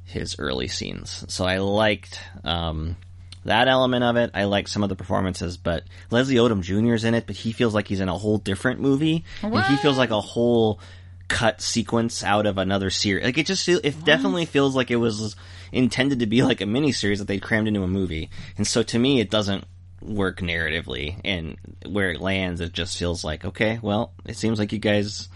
[0.04, 1.24] his early scenes.
[1.28, 2.96] So I liked um,
[3.44, 4.30] that element of it.
[4.34, 6.94] I like some of the performances, but Leslie Odom Jr.
[6.94, 9.76] is in it, but he feels like he's in a whole different movie, and he
[9.76, 10.80] feels like a whole
[11.28, 13.24] cut sequence out of another series.
[13.24, 15.36] Like it just it definitely feels like it was
[15.72, 18.82] intended to be like a mini series that they crammed into a movie, and so
[18.82, 19.64] to me it doesn't
[20.02, 24.72] work narratively, and where it lands, it just feels like okay, well, it seems like
[24.72, 25.28] you guys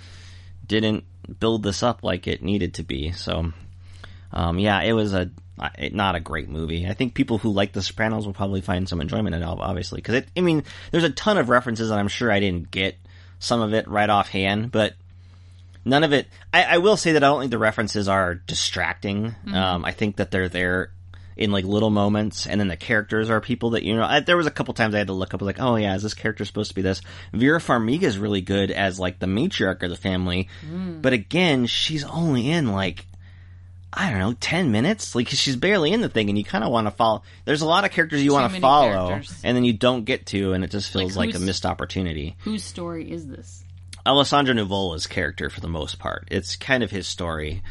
[0.66, 1.04] didn't
[1.38, 3.12] build this up like it needed to be.
[3.12, 3.52] So,
[4.34, 5.30] um, yeah, it was a
[5.92, 6.86] not a great movie.
[6.86, 9.98] I think people who like The Sopranos will probably find some enjoyment in it, obviously,
[9.98, 10.28] because it.
[10.36, 12.96] I mean, there's a ton of references, and I'm sure I didn't get
[13.38, 14.94] some of it right offhand, but
[15.84, 16.26] none of it.
[16.52, 19.34] I, I will say that I don't think the references are distracting.
[19.52, 20.90] Um, I think that they're there
[21.36, 24.04] in like little moments, and then the characters are people that you know.
[24.04, 26.02] I, there was a couple times I had to look up, like, oh yeah, is
[26.02, 27.00] this character supposed to be this?
[27.32, 30.48] Vera Farmiga is really good as like the matriarch of the family,
[31.00, 33.06] but again, she's only in like.
[33.96, 35.14] I don't know, ten minutes.
[35.14, 37.22] Like she's barely in the thing, and you kind of want to follow.
[37.44, 39.40] There's a lot of characters you want to follow, characters.
[39.44, 42.36] and then you don't get to, and it just feels Like, like, a missed opportunity.
[42.40, 43.62] Whose story is this?
[44.06, 46.28] Alessandro Nivola's character for the most part.
[46.30, 47.62] It's kind of his story.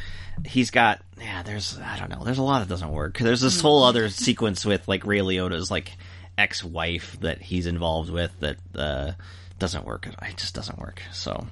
[0.45, 1.43] He's got yeah.
[1.43, 2.23] There's I don't know.
[2.23, 3.19] There's a lot that doesn't work.
[3.19, 5.91] There's this whole other sequence with like Ray Liotta's like
[6.38, 9.12] ex-wife that he's involved with that uh,
[9.59, 10.07] doesn't work.
[10.07, 11.03] It just doesn't work.
[11.12, 11.45] So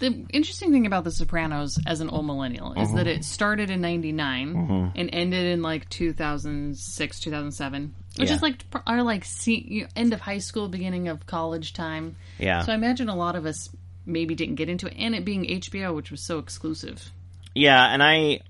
[0.00, 3.18] The interesting thing about The Sopranos as an old millennial is that uh-huh.
[3.18, 4.90] it started in 99 uh-huh.
[4.96, 8.34] and ended in like 2006, 2007, which Yeah.
[8.34, 12.16] is like our like se- end of high school, beginning of college time.
[12.38, 13.68] yeah, So I imagine a lot of us
[14.06, 17.10] maybe didn't get into it, and it being HBO, which was so exclusive.
[17.54, 18.40] yeah, and I.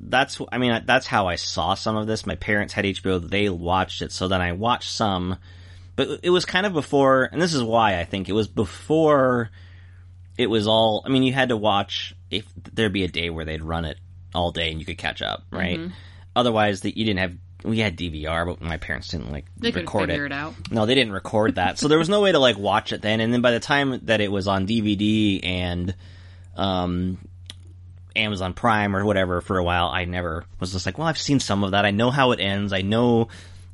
[0.00, 2.26] That's I mean that's how I saw some of this.
[2.26, 5.36] My parents had HBO; they watched it, so then I watched some,
[5.94, 9.50] but it was kind of before, and this is why I think it was before
[10.42, 11.02] it was all.
[11.04, 13.98] I mean, you had to watch if there'd be a day where they'd run it
[14.34, 15.78] all day and you could catch up, right?
[15.78, 15.92] Mm-hmm.
[16.34, 17.32] Otherwise, that you didn't have.
[17.64, 20.54] We had DVR, but my parents didn't like They record figure it out.
[20.72, 23.20] No, they didn't record that, so there was no way to like watch it then.
[23.20, 25.94] And then by the time that it was on DVD and
[26.56, 27.18] um,
[28.16, 31.38] Amazon Prime or whatever for a while, I never was just like, well, I've seen
[31.38, 31.84] some of that.
[31.84, 32.72] I know how it ends.
[32.72, 33.28] I know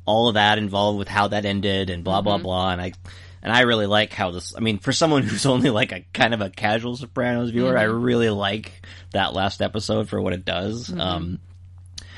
[0.05, 2.71] all of that involved with how that ended and blah blah blah.
[2.71, 2.93] And I
[3.41, 4.55] and I really like how this.
[4.55, 7.85] I mean, for someone who's only like a kind of a casual Sopranos viewer, I
[7.85, 8.01] mm-hmm.
[8.01, 10.89] really like that last episode for what it does.
[10.89, 10.99] Mm-hmm.
[10.99, 11.39] Um,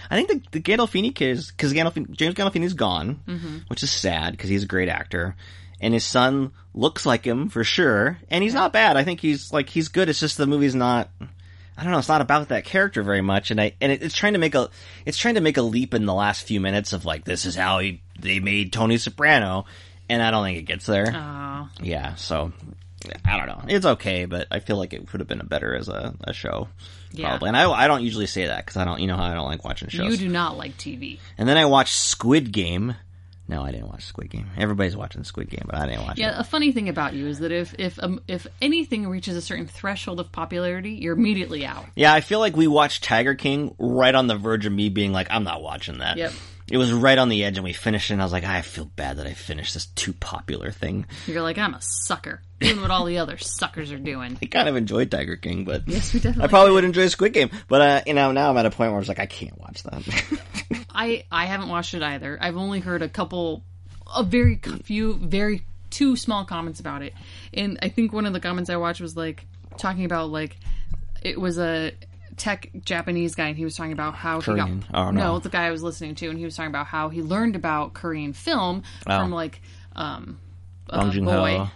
[0.10, 3.58] I think the, the Gandolfini kids, because Gandolfini, James Gandolfini's gone, mm-hmm.
[3.68, 5.36] which is sad because he's a great actor,
[5.80, 8.98] and his son looks like him for sure, and he's not bad.
[8.98, 10.10] I think he's like he's good.
[10.10, 11.10] It's just the movie's not.
[11.78, 12.00] I don't know.
[12.00, 14.54] It's not about that character very much, and I and it, it's trying to make
[14.54, 14.70] a
[15.06, 17.56] it's trying to make a leap in the last few minutes of like this is
[17.56, 19.66] how he they made Tony Soprano,
[20.12, 21.12] and I don't think it gets there.
[21.16, 22.52] Oh, Yeah, so
[23.26, 23.62] I don't know.
[23.68, 26.34] It's okay, but I feel like it would have been a better as a, a
[26.34, 26.68] show.
[27.12, 27.30] Yeah.
[27.30, 27.48] Probably.
[27.50, 29.48] And I, I don't usually say that because I don't, you know how I don't
[29.48, 30.12] like watching shows.
[30.12, 31.20] you do not like TV.
[31.38, 32.96] And then I watched Squid Game.
[33.48, 34.48] No, I didn't watch Squid Game.
[34.56, 36.32] Everybody's watching Squid Game, but I didn't watch Yeah, it.
[36.36, 39.42] Yeah, a funny thing about you is that if if um, if anything reaches a
[39.42, 41.84] certain threshold of popularity, you're immediately out.
[41.96, 45.12] Yeah, I feel like we watched Tiger King right on the verge of me being
[45.12, 46.16] like, I'm not watching that.
[46.16, 46.32] Yep.
[46.72, 48.62] It was right on the edge, and we finished it, and I was like, I
[48.62, 51.06] feel bad that I finished this too popular thing.
[51.28, 54.38] You're like, I'm a sucker, doing what all the other suckers are doing.
[54.42, 56.46] I kind of enjoyed Tiger King, but Yes, we definitely.
[56.46, 57.50] I probably would enjoy Squid Game.
[57.68, 59.60] But, uh, you know, now I'm at a point where I was like, I can't
[59.60, 60.86] watch that.
[60.96, 62.38] I I haven't watched it either.
[62.40, 63.64] I've only heard a couple,
[64.16, 67.14] a very few, very two small comments about it,
[67.54, 69.46] and I think one of the comments I watched was like
[69.78, 70.56] talking about like
[71.22, 71.92] it was a
[72.42, 74.82] tech Japanese guy, and he was talking about how Korean.
[74.82, 75.34] he got Oh, no.
[75.34, 77.56] no, the guy I was listening to, and he was talking about how he learned
[77.56, 79.18] about Korean film Oh.
[79.20, 79.62] from like
[79.96, 80.40] um
[80.90, 81.32] uh, Joon-ho.
[81.32, 81.68] boy.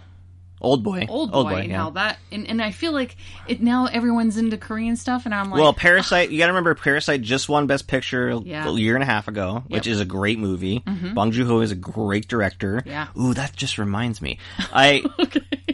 [0.58, 1.04] Old boy.
[1.08, 1.76] Old boy, and yeah.
[1.76, 5.50] how that and, and I feel like it now everyone's into Korean stuff and I'm
[5.50, 6.30] like Well, Parasite.
[6.30, 8.66] You got to remember, Parasite just won Best Picture Yeah.
[8.66, 10.82] a year and a half ago, which is a great movie.
[11.14, 12.82] Bong Joon Ho is a great director.
[12.86, 13.08] Yeah.
[13.20, 14.38] Ooh, that just reminds me.
[14.72, 15.04] I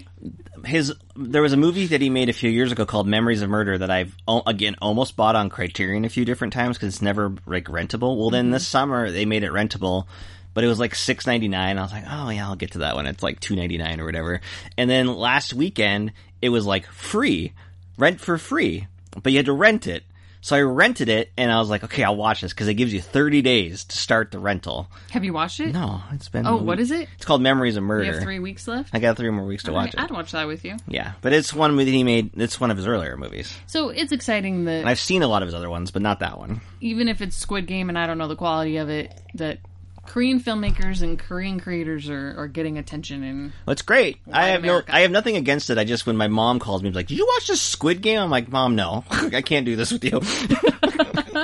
[0.64, 3.50] his there was a movie that he made a few years ago called Memories of
[3.50, 4.14] Murder that I've
[4.46, 8.16] again almost bought on Criterion a few different times because it's never like rentable.
[8.18, 8.52] Well, then mm-hmm.
[8.52, 10.06] this summer they made it rentable.
[10.54, 11.78] But it was like six ninety nine.
[11.78, 13.06] I was like, oh yeah, I'll get to that one.
[13.06, 14.40] It's like two ninety nine or whatever.
[14.76, 17.52] And then last weekend it was like free,
[17.96, 18.86] rent for free,
[19.22, 20.04] but you had to rent it.
[20.44, 22.92] So I rented it, and I was like, okay, I'll watch this because it gives
[22.92, 24.88] you thirty days to start the rental.
[25.12, 25.72] have you watched it?
[25.72, 26.46] No, it's been.
[26.46, 27.08] Oh, what is it?
[27.14, 28.04] It's called Memories of Murder.
[28.04, 28.90] You have three weeks left.
[28.92, 30.00] I got three more weeks to watch it.
[30.00, 30.76] I'd watch that with you.
[30.88, 32.32] Yeah, but it's one movie he made.
[32.36, 33.56] It's one of his earlier movies.
[33.68, 36.18] So it's exciting that And I've seen a lot of his other ones, but not
[36.20, 36.60] that one.
[36.80, 39.58] even if it's Squid Game and I don't know the quality of it, that
[40.06, 44.18] Korean filmmakers and Korean creators are, are getting attention and that's great.
[44.32, 44.90] I have America.
[44.90, 45.78] no, I have nothing against it.
[45.78, 48.30] I just when my mom calls me, like, "Did you watch this Squid Game?" I'm
[48.30, 50.20] like, "Mom, no, I can't do this with you.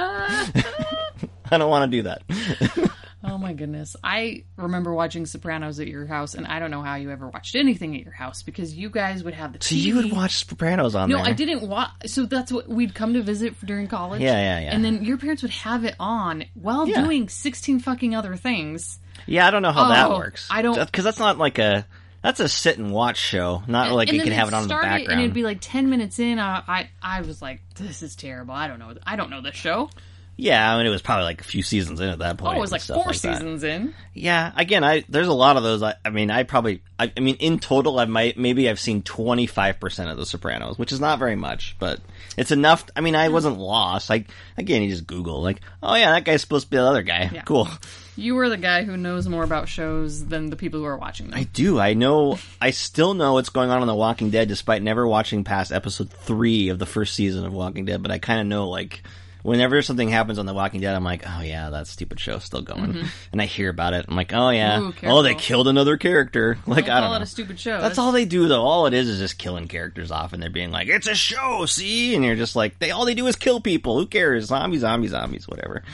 [1.51, 2.91] I don't want to do that."
[3.25, 3.97] Oh my goodness.
[4.05, 7.55] I remember watching Sopranos at your house and I don't know how you ever watched
[7.57, 10.95] anything at your house because you guys would have the So you would watch Sopranos
[10.95, 11.27] on No, there?
[11.27, 11.91] I didn't watch.
[12.07, 14.21] So that's what we'd come to visit during college.
[14.21, 14.75] Yeah, yeah, yeah.
[14.75, 17.03] And then your parents would have it on while Yeah.
[17.03, 18.99] doing sixteen fucking other things.
[19.27, 20.47] Yeah, I don't know how that Oh, works.
[20.51, 21.87] I don't- because that's not like a
[22.23, 23.63] that's a sit and watch show.
[23.69, 25.09] Not like and you can have it on in the background.
[25.09, 26.39] and it'd be like ten minutes in.
[26.41, 28.55] I, I I was like, this is terrible.
[28.55, 28.95] I don't know.
[29.07, 29.89] I don't know this show.
[30.41, 32.55] Yeah, I mean it was probably like a few seasons in at that point.
[32.55, 33.15] Oh, it was like four that.
[33.15, 33.93] seasons in.
[34.15, 35.83] Yeah, again, I there's a lot of those.
[35.83, 39.03] I, I mean, I probably, I, I mean, in total, I might maybe I've seen
[39.03, 41.99] 25 percent of The Sopranos, which is not very much, but
[42.37, 42.85] it's enough.
[42.95, 43.33] I mean, I hmm.
[43.33, 44.09] wasn't lost.
[44.09, 47.03] Like again, you just Google, like, oh yeah, that guy's supposed to be the other
[47.03, 47.31] guy.
[47.33, 47.43] Yeah.
[47.43, 47.69] Cool.
[48.15, 51.31] You were the guy who knows more about shows than the people who are watching
[51.31, 51.39] them.
[51.39, 51.81] I do.
[51.81, 52.39] I know.
[52.61, 56.11] I still know what's going on in The Walking Dead, despite never watching past episode
[56.11, 58.03] three of the first season of Walking Dead.
[58.03, 59.03] But I kind of know, like,
[59.49, 62.63] whenever something happens on The Walking Dead, I'm like, oh yeah, that stupid show's still
[62.63, 64.05] going, and I hear about it.
[64.09, 65.07] I'm like, oh yeah, Mm-hmm.
[65.07, 66.59] Ooh, oh they killed another character.
[66.67, 67.23] Like Don't I don't know.
[67.23, 67.81] a stupid show.
[67.81, 68.63] That's all they do though.
[68.63, 71.65] All it is is just killing characters off, and they're being like, "It's a show,
[71.67, 73.99] see?" And you're just like, "They all they do is kill people.
[73.99, 74.47] Who cares?
[74.47, 75.83] Zombies, zombies, zombies, whatever."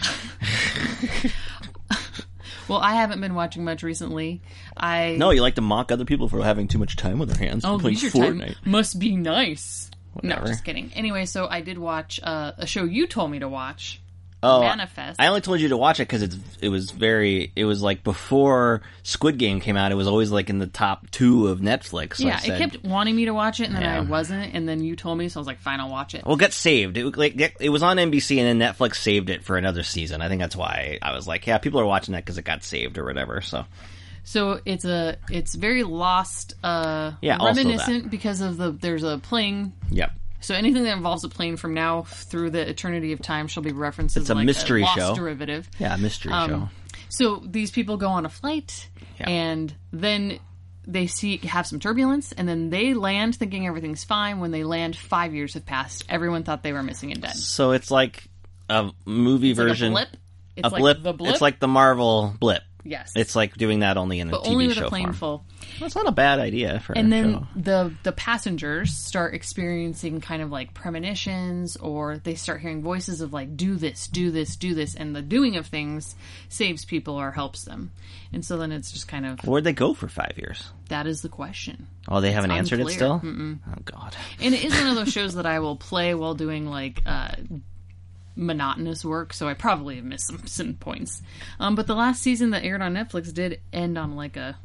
[2.69, 4.41] Well, I haven't been watching much recently.
[4.77, 7.47] I No, you like to mock other people for having too much time with their
[7.47, 7.65] hands.
[7.65, 8.57] oh, playing Fortnite.
[8.65, 9.91] must be nice.
[10.15, 10.43] Whatever.
[10.43, 10.91] No, just kidding.
[10.95, 14.01] Anyway, so I did watch uh, a show you told me to watch.
[14.47, 15.19] Oh, Manifest.
[15.19, 18.05] I only told you to watch it because it's it was very it was like
[18.05, 19.91] before Squid Game came out.
[19.91, 22.21] It was always like in the top two of Netflix.
[22.21, 22.61] yeah, I said.
[22.61, 23.97] it kept wanting me to watch it, and then Yeah.
[23.97, 26.27] I wasn't, and then you told me, so I was like, fine, I'll watch it.
[26.27, 26.99] Well, it got saved.
[26.99, 30.21] It like it was on NBC, and then Netflix saved it for another season.
[30.21, 32.63] I think that's why I was like, yeah, people are watching that because it got
[32.65, 33.41] saved or whatever.
[33.41, 33.65] So
[34.25, 39.73] So it's a it's very lost, uh, Yeah, reminiscent because of the there's a plane.
[39.91, 40.13] Yep.
[40.41, 43.73] So anything that involves a plane from now through the eternity of time shall be
[43.73, 45.15] referenced It's as a like mystery lost show.
[45.15, 45.69] derivative.
[45.79, 46.69] Yeah, a mystery Um, show.
[47.09, 48.89] So these people go on a flight,
[49.21, 49.29] Yeah.
[49.31, 50.39] and then
[50.87, 54.39] they see have some turbulence, and then they land thinking everything's fine.
[54.41, 56.05] When they land, five years have passed.
[56.11, 57.37] Everyone thought they were missing and dead.
[57.37, 58.25] So it's like
[58.69, 59.89] a movie It's like version.
[59.93, 60.09] a blip.
[60.57, 61.03] It's a like blip.
[61.03, 61.33] the blip.
[61.33, 62.63] It's like the Marvel blip.
[62.85, 65.15] Yes, It's like doing that only in a TV only with show a plane form.
[65.15, 65.45] full.
[65.81, 67.47] That's not a bad idea for And then show.
[67.57, 73.33] the the passengers start experiencing kind of like premonitions, or they start hearing voices of
[73.33, 76.15] like "do this, do this, do this," and the doing of things
[76.49, 77.91] saves people or helps them.
[78.33, 80.71] And so then it's just kind of Where'd they go for five years?
[80.89, 81.87] that is the question.
[82.09, 82.97] Oh, they haven't answered it unclear.
[82.97, 83.21] still.
[83.25, 84.15] Oh God.
[84.41, 87.33] And it is one of those shows that I will play while doing like uh,
[88.37, 91.23] monotonous work, so I probably have missed some, some points.
[91.61, 94.57] Um, but the last season that aired on Netflix did end on like a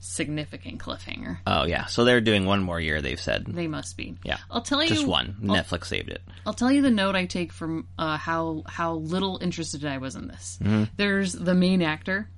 [0.00, 1.38] significant cliffhanger.
[1.46, 1.86] Oh yeah.
[1.86, 3.02] So they're doing one more year.
[3.02, 3.46] They've said.
[3.46, 4.16] They must be.
[4.24, 4.38] Yeah.
[4.50, 5.36] I'll tell you Just one.
[5.48, 6.22] I'll, Netflix saved it.
[6.46, 10.14] I'll tell you the note I take from uh, how how little interested I was
[10.16, 10.58] in this.
[10.96, 12.28] There's the main actor.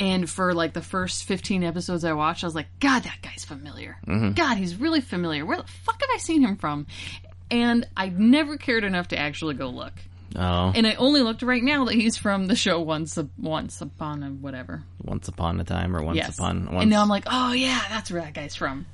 [0.00, 3.44] And for like the first 15 episodes I watched, I was like, God, that guy's
[3.44, 3.96] familiar.
[4.06, 5.44] God, he's really familiar.
[5.44, 6.86] Where the fuck have I seen him from?
[7.50, 9.92] And I never cared enough to actually go look.
[10.36, 14.22] Oh, And I only looked right now that he's from the show Once Once Upon
[14.22, 14.82] a whatever.
[15.02, 16.38] once upon a time or once Yes.
[16.38, 16.66] upon.
[16.66, 16.82] Once.
[16.82, 18.84] And now I'm like, oh yeah, that's where that guy's from.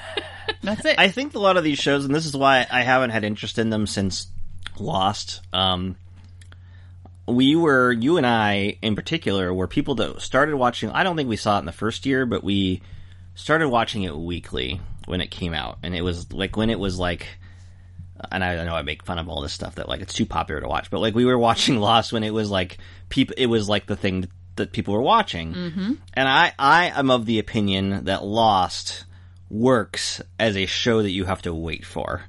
[0.62, 0.98] that's it.
[0.98, 3.58] I think a lot of these shows, and this is why I haven't had interest
[3.58, 4.26] in them since
[4.78, 5.40] Lost.
[5.54, 5.96] Um,
[7.26, 10.90] we were, you and I in particular, were people that started watching.
[10.90, 12.82] I don't think we saw it in the first year, but we
[13.34, 16.98] started watching it weekly when it came out, and it was like when it was
[16.98, 17.26] like.
[18.30, 20.60] And I know I make fun of all this stuff that like it's too popular
[20.60, 23.68] to watch, but like we were watching Lost when it was like people, it was
[23.68, 25.92] like the thing that people were watching, mm-hmm.
[26.14, 29.04] and I I am of the opinion that Lost
[29.50, 32.22] works as a show that you have to wait for.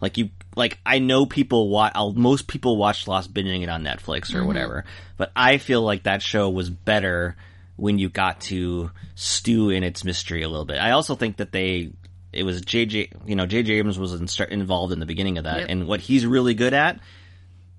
[0.00, 1.94] Like you, like I know people watch.
[2.14, 4.84] Most people watch Lost binging it on Netflix or whatever,
[5.16, 7.36] but I feel like that show was better
[7.76, 10.78] when you got to stew in its mystery a little bit.
[10.78, 11.90] I also think that they,
[12.36, 15.44] it was JJ, you know, JJ Abrams was in, start, involved in the beginning of
[15.44, 15.66] that, Yep.
[15.70, 17.00] and what he's really good at,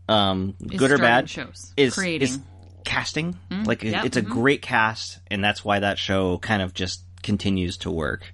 [0.10, 1.74] um, Is good or bad, shows.
[1.78, 2.28] is Creating.
[2.28, 2.40] is
[2.86, 3.38] casting.
[3.66, 4.30] like it- yeah, it's a mhm.
[4.30, 8.32] great cast, and that's why that show kind of just continues to work.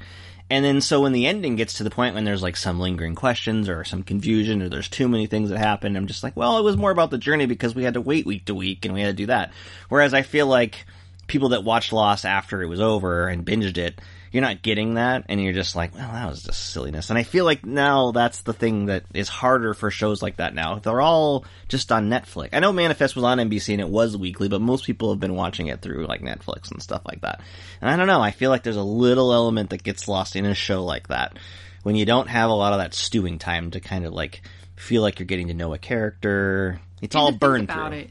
[0.50, 3.16] And then so when the ending gets to the point when there's like some lingering
[3.16, 6.60] questions or some confusion or there's too many things that happen, I'm just like, well,
[6.60, 8.94] it was more about the journey because we had to wait week to week and
[8.94, 9.52] we had to do that.
[9.90, 10.86] Whereas I feel like
[11.26, 14.00] people that watched Lost after it was over and binged it,
[14.34, 17.12] you're not getting that and you're just like, well, that was just silliness.
[17.12, 20.56] And I feel like now that's the thing that is harder for shows like that
[20.56, 20.80] now.
[20.80, 22.50] They're all just on Netflix.
[22.52, 25.36] I know Manifest was on NBC and it was weekly, but most people have been
[25.36, 27.41] watching it through like Netflix and stuff like that.
[27.80, 30.46] And I don't know, I feel like there's a little element that gets lost in
[30.46, 31.38] a show like that
[31.84, 34.41] when you don't have a lot of that stewing time to kind of like
[34.76, 36.82] feel like you're getting to know a character.
[37.04, 38.00] It's And all burned through.
[38.00, 38.10] it,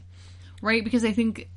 [0.61, 0.85] right?
[0.85, 1.49] Because I think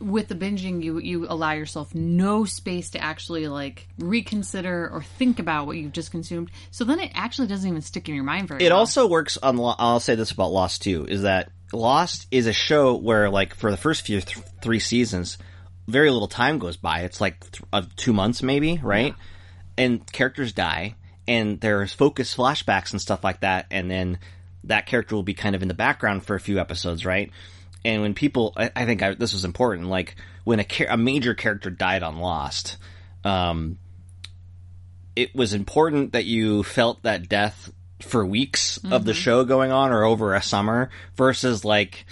[0.00, 5.38] with the binging, you you allow yourself no space to actually like reconsider or think
[5.38, 6.50] about what you've just consumed.
[6.70, 8.64] So then it actually doesn't even stick in your mind very.
[8.64, 8.80] It well.
[8.80, 9.58] also works on.
[9.78, 13.70] I'll say this about Lost too: is that Lost is a show where, like, for
[13.70, 15.38] the first few th- three seasons,
[15.86, 17.00] very little time goes by.
[17.00, 19.14] It's like th- uh, two months, maybe, right?
[19.76, 20.96] And characters die,
[21.28, 24.18] and there's focus flashbacks and stuff like that, and then
[24.64, 27.30] that character will be kind of in the background for a few episodes, right?
[27.84, 31.34] And when people, I, I think I, this was important, like when a, a major
[31.34, 32.76] character died on Lost,
[33.24, 33.78] um,
[35.16, 39.92] it was important that you felt that death for weeks of the show going on
[39.92, 42.06] or over a summer versus like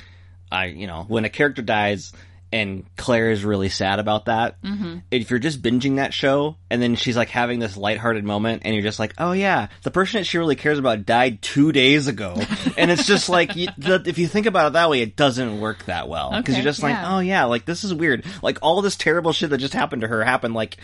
[0.53, 2.13] I you know when a character dies
[2.53, 4.61] and Claire is really sad about that.
[4.63, 4.99] Mm-hmm.
[5.11, 8.75] If you're just binging that show and then she's like having this lighthearted moment and
[8.75, 12.07] you're just like, oh yeah, the person that she really cares about died two days
[12.07, 12.41] ago,
[12.79, 15.61] and it's just like you, the, if you think about it that way, it doesn't
[15.61, 17.17] work that well because Okay, you're just like, yeah.
[17.17, 18.25] oh yeah, like this is weird.
[18.43, 20.77] Like all this terrible shit that just happened to her happened like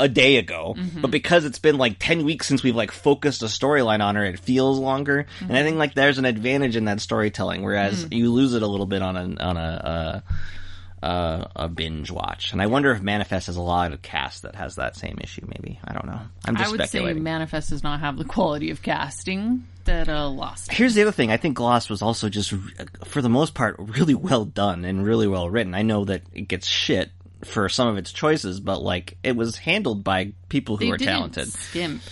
[0.00, 1.00] a day ago, Mm-hmm.
[1.00, 4.24] but because it's been like 10 weeks since we've like focused a storyline on her,
[4.24, 5.26] it feels longer.
[5.40, 5.78] And I think Mm-hmm.
[5.80, 8.16] like there's an advantage in that storytelling, whereas Mm.
[8.16, 10.20] you lose it a little bit on a, on a, uh,
[11.02, 12.52] uh, a binge watch.
[12.52, 15.46] And I wonder if Manifest has a lot of cast that has that same issue,
[15.46, 15.78] maybe.
[15.84, 16.20] I don't know.
[16.44, 17.12] I'm just I would say.
[17.14, 20.72] Manifest does not have the quality of casting that uh, Lost.
[20.72, 21.30] Here's the other thing.
[21.30, 22.52] I think Lost was also just,
[23.04, 25.74] for the most part, really well done and really well written.
[25.74, 27.10] I know that it gets shit
[27.44, 30.98] for some of its choices, but like it was handled by people who They are
[30.98, 31.48] talented.
[31.48, 32.02] skimp.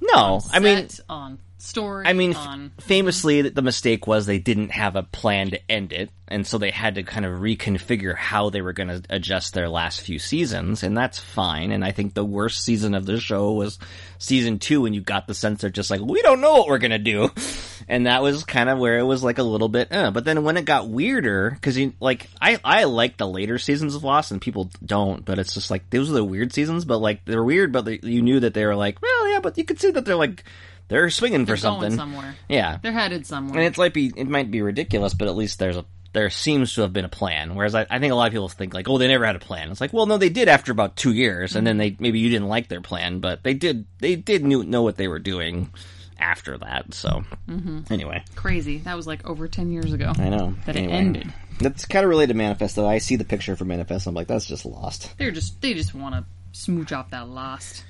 [0.00, 2.06] No, I mean, on story.
[2.06, 6.10] I mean, on famously, the mistake was they didn't have a plan to end it,
[6.28, 9.68] and so they had to kind of reconfigure how they were going to adjust their
[9.68, 11.72] last few seasons, and that's fine.
[11.72, 13.78] And I think the worst season of the show was
[14.18, 16.78] season two, and you got the sense they're just like, we don't know what we're
[16.78, 17.30] going to do,
[17.88, 19.92] and that was kind of where it was like a little bit.
[19.92, 20.10] Uh.
[20.10, 23.94] But then when it got weirder, because you like, I I like the later seasons
[23.94, 26.98] of Lost, and people don't, but it's just like those are the weird seasons, but
[26.98, 29.64] like they're weird, but they, you knew that they were like, well, yeah, but you
[29.64, 30.44] could see that they're like.
[30.90, 31.96] They're swinging for they're going something.
[31.96, 32.34] somewhere.
[32.48, 33.56] Yeah, They're headed somewhere.
[33.58, 36.74] and it's like be it might be ridiculous, but at least there's a there seems
[36.74, 37.54] to have been a plan.
[37.54, 39.38] Whereas I, I think a lot of people think like, oh, they never had a
[39.40, 39.70] plan.
[39.70, 42.28] It's like, well, no, they did after about two years, and then they maybe you
[42.28, 45.72] didn't like their plan, but they did they did knew, know what they were doing
[46.18, 46.92] after that.
[46.92, 47.80] So mm-hmm.
[47.92, 48.78] anyway, Crazy.
[48.78, 50.12] That was like over ten years ago.
[50.18, 50.92] I know That Anyway.
[50.92, 51.32] it ended.
[51.60, 52.88] That's kind of related to Manifest, though.
[52.88, 54.06] I see the picture for Manifest.
[54.06, 55.16] I'm like, that's just lost.
[55.18, 56.24] They're just they just want to
[56.58, 57.84] smooch off that lost.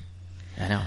[0.58, 0.82] I know.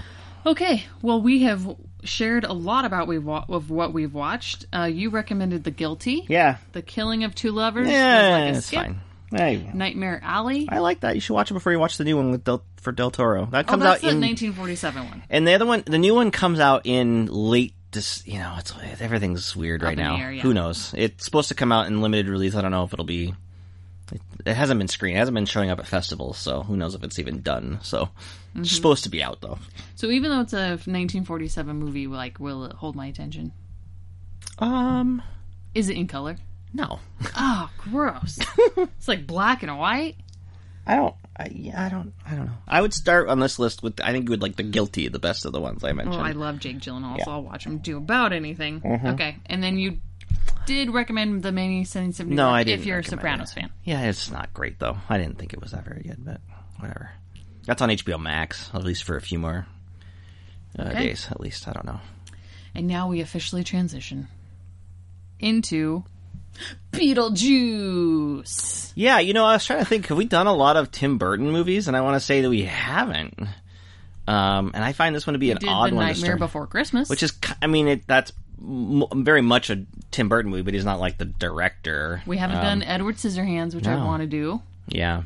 [0.46, 1.66] Okay, well we have
[2.04, 4.66] shared a lot about we wa- of what we've watched.
[4.72, 7.88] Uh, you recommended The Guilty, Yeah, The Killing of Two Lovers.
[7.88, 8.82] yeah, like a it's skip.
[8.84, 9.00] fine.
[9.30, 10.68] Hey, Nightmare Alley.
[10.70, 11.16] I like that.
[11.16, 13.46] You should watch it before you watch the new one with Del, for Del Toro.
[13.46, 15.22] That Oh, comes that's out the in 1947 one.
[15.28, 17.74] And the other one, the new one comes out in late.
[17.90, 20.16] This, you know, it's everything's weird right now.
[20.16, 20.42] air, yeah.
[20.42, 20.92] Who knows?
[20.96, 22.54] It's supposed to come out in limited release.
[22.56, 23.34] I don't know if it'll be.
[24.14, 25.16] It, it hasn't been screened.
[25.16, 27.80] It hasn't been showing up at festivals, so who knows if it's even done.
[27.82, 28.08] So
[28.54, 28.62] Mm-hmm.
[28.62, 29.58] it's supposed to be out though.
[29.96, 33.52] So even though it's a 1947 movie, like will it hold my attention?
[34.58, 35.22] Um,
[35.74, 36.36] Is it in color?
[36.72, 37.00] no,
[37.36, 38.38] Oh, gross.
[38.76, 40.16] it's like black and white.
[40.86, 41.14] I don't.
[41.36, 42.12] I, yeah, I don't.
[42.26, 42.52] I don't know.
[42.68, 44.00] I would start on this list with.
[44.00, 46.16] I think you would like the guilty, the best of the ones I mentioned.
[46.16, 47.24] Well, I love Jake Gyllenhaal, Yeah.
[47.24, 48.80] so I'll watch him do about anything.
[48.82, 49.06] Mm-hmm.
[49.08, 49.98] Okay, and then you
[50.66, 51.52] did recommend the
[52.20, 52.80] of New No, York I didn't.
[52.80, 53.60] if you're a Sopranos it.
[53.60, 53.70] fan.
[53.84, 54.96] Yeah, it's not great though.
[55.08, 56.40] I didn't think it was that very good, but
[56.78, 57.10] whatever.
[57.66, 59.66] That's on HBO Max, at least for a few more
[60.78, 61.08] uh, Okay.
[61.08, 61.28] days.
[61.30, 62.00] At least I don't know.
[62.74, 64.28] And now we officially transition
[65.40, 66.04] into
[66.92, 68.92] Beetlejuice.
[68.94, 70.06] Yeah, you know, I was trying to think.
[70.06, 71.88] Have we done a lot of Tim Burton movies?
[71.88, 73.38] And I want to say that we haven't.
[74.26, 76.38] Um, and I find this one to be an Did odd one Nightmare.
[76.38, 78.32] Before Christmas, Which is, I mean, it, that's
[78.66, 82.22] m- very much a Tim Burton movie, but he's not like the director.
[82.26, 84.04] we haven't Um, done Edward Scissorhands, which I no.
[84.06, 84.60] want to do.
[84.88, 85.22] Yeah,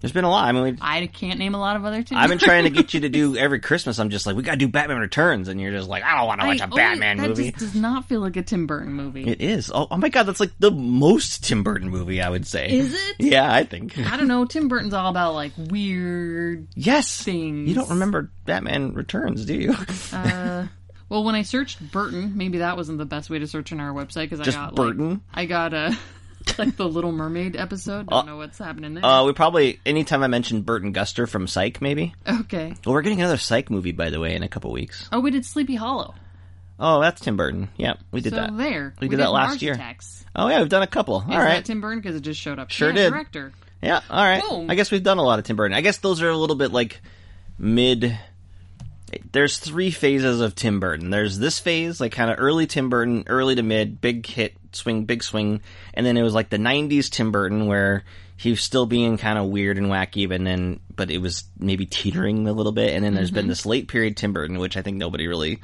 [0.00, 0.44] there's been a lot.
[0.46, 2.16] I mean, I can't name a lot of other Tim.
[2.18, 3.98] I've been trying to get you to do every Christmas.
[3.98, 6.40] I'm just like, we gotta do Batman Returns, and you're just like, I don't want
[6.42, 7.50] to watch a a Batman that movie.
[7.50, 9.26] just does not feel like a Tim Burton movie.
[9.26, 9.70] It is.
[9.74, 12.70] Oh, oh my god, that's like the most Tim Burton movie I would say.
[12.70, 13.16] Is it?
[13.18, 13.98] Yeah, I think.
[13.98, 14.44] I don't know.
[14.44, 16.68] Tim Burton's all about like weird.
[16.74, 17.22] Yes.
[17.22, 17.68] Things.
[17.68, 19.74] You don't remember Batman Returns, do you?
[21.08, 23.92] Well, when I searched Burton, maybe that wasn't the best way to search on our
[23.92, 25.10] website because I Just got Burton?
[25.10, 25.96] Like, I got a
[26.58, 28.08] like the Little Mermaid episode.
[28.08, 29.04] Don't know what's happening there.
[29.04, 32.14] Uh, we probably anytime I mentioned Burton Guster from Psych, maybe.
[32.26, 32.74] okay.
[32.84, 35.08] Well, we're getting another Psych movie, by the way, in a couple weeks.
[35.12, 36.14] Oh, we did Sleepy Hollow.
[36.78, 37.68] Oh, that's Tim Burton.
[37.76, 38.56] Yeah, we did so that.
[38.56, 39.74] there, We did that last Mars year.
[39.74, 40.24] Attacks.
[40.34, 41.16] Oh yeah, we've done a couple.
[41.16, 41.54] All right.
[41.54, 42.00] that Tim Burton?
[42.00, 42.70] Because it just showed up.
[42.70, 43.10] Sure Yeah, did.
[43.10, 43.52] Director.
[43.80, 44.42] Yeah, all right.
[44.42, 44.70] Boom.
[44.70, 45.76] I guess we've done a lot of Tim Burton.
[45.76, 47.00] I guess those are a little bit like
[47.58, 48.18] mid.
[49.32, 51.10] There's three phases of Tim Burton.
[51.10, 55.04] There's this phase, like kind of early Tim Burton, early to mid, big hit, swing,
[55.04, 55.60] big swing,
[55.92, 58.04] and then it was like the '90s Tim Burton where
[58.36, 61.86] he was still being kind of weird and wacky, but then but it was maybe
[61.86, 62.94] teetering a little bit.
[62.94, 65.60] And then there's been this late period Tim Burton, which I think nobody really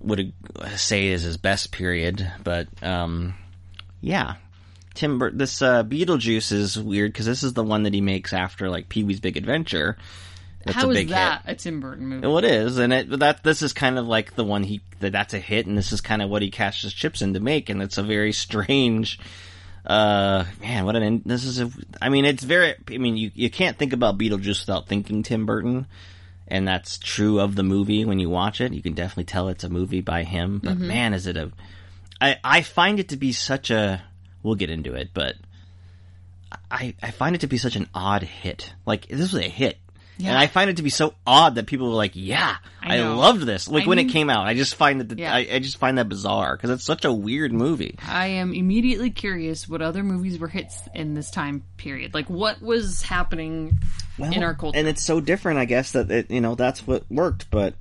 [0.00, 0.32] would
[0.76, 3.34] say is his best period, but um,
[4.00, 4.36] yeah.
[4.94, 8.32] Tim Bur- this uh, Beetlejuice is weird because this is the one that he makes
[8.32, 9.98] after like Pee Wee's Big Adventure.
[10.66, 11.52] That's How a is that hit.
[11.52, 12.26] a Tim Burton movie?
[12.26, 15.12] Well, it is, and it that this is kind of like the one he that
[15.12, 17.40] that's a hit, and this is kind of what he cashed his chips in to
[17.40, 19.18] make, and it's a very strange.
[19.86, 21.70] Uh, man, what an this is a.
[22.02, 22.74] I mean, it's very.
[22.90, 25.86] I mean, you you can't think about Beetlejuice without thinking Tim Burton,
[26.48, 28.72] and that's true of the movie when you watch it.
[28.72, 31.52] You can definitely tell it's a movie by him, but man, is it a.
[32.20, 34.02] I I find it to be such a.
[34.42, 35.36] We'll get into it, but
[36.70, 38.72] I I find it to be such an odd hit.
[38.84, 39.78] Like this was a hit.
[40.18, 40.30] Yeah.
[40.30, 43.08] And I find it to be so odd that people were like, "Yeah, I I,
[43.08, 45.34] loved this." Like I when mean- it came out, I just find that the, Yeah.
[45.34, 47.98] I, I just find that bizarre because it's such a weird movie.
[48.06, 52.14] I am immediately curious what other movies were hits in this time period.
[52.14, 53.78] Like what was happening
[54.18, 54.78] in our culture.
[54.78, 55.58] and it's so different.
[55.58, 57.74] I guess that it, you know that's what worked, but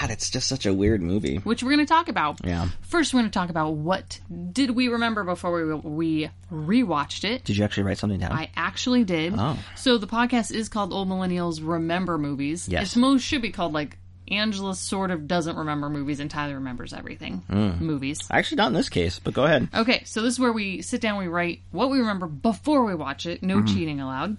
[0.00, 1.36] God, it's just such a weird movie.
[1.38, 2.40] which we're going to talk about.
[2.44, 2.68] Yeah.
[2.82, 4.18] First, we're going to talk about what
[4.52, 7.44] did we remember before we we rewatched it.
[7.44, 8.32] Did you actually write something down?
[8.32, 9.34] I actually did.
[9.36, 9.58] Oh.
[9.76, 12.68] So the podcast is called Old Millennials Remember Movies.
[12.68, 12.82] Yes.
[12.84, 16.92] It's most should be called like Angela sort of doesn't remember movies and Tyler remembers
[16.94, 17.42] everything.
[17.50, 17.72] Hmm.
[17.84, 18.18] Movies.
[18.30, 19.68] actually, not in this case, but go ahead.
[19.74, 22.94] Okay, so this is where we sit down, we write what we remember before we
[22.94, 23.42] watch it.
[23.42, 23.66] No Mm-hmm.
[23.74, 24.36] cheating allowed.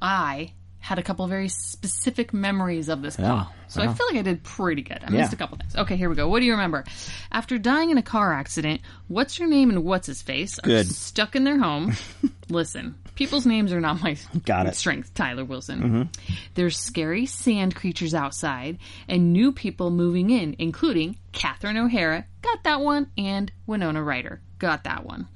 [0.00, 0.52] I
[0.84, 3.52] had a couple very specific memories of this Yeah, call.
[3.68, 4.98] So I feel like I did pretty good.
[5.02, 5.74] I missed a couple things.
[5.74, 6.28] Okay, here we go.
[6.28, 6.84] What do you remember?
[7.32, 10.86] After dying in a car accident, what's your name and what's his face Good.
[10.86, 11.94] stuck in their home.
[12.50, 14.74] Listen, people's names are not my Got it.
[14.76, 15.80] strength, Tyler Wilson.
[15.80, 16.34] Mm-hmm.
[16.54, 18.76] There's scary sand creatures outside
[19.08, 24.84] and new people moving in, including Catherine O'Hara, got that one, and Winona Ryder, got
[24.84, 25.28] that one.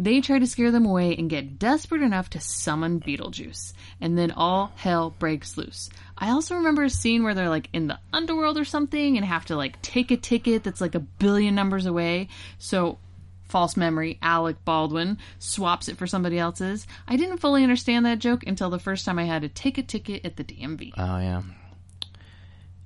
[0.00, 3.74] They try to scare them away and get desperate enough to summon Beetlejuice.
[4.00, 5.90] And then all hell breaks loose.
[6.16, 9.44] I also remember a scene where they're like in the underworld or something and have
[9.46, 12.28] to like take a ticket that's like a billion numbers away.
[12.56, 12.98] So,
[13.44, 16.86] false memory, Alec Baldwin swaps it for somebody else's.
[17.06, 19.82] I didn't fully understand that joke until the first time I had to take a
[19.82, 20.94] ticket at the DMV.
[20.96, 21.42] Oh yeah,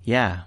[0.03, 0.41] yeah,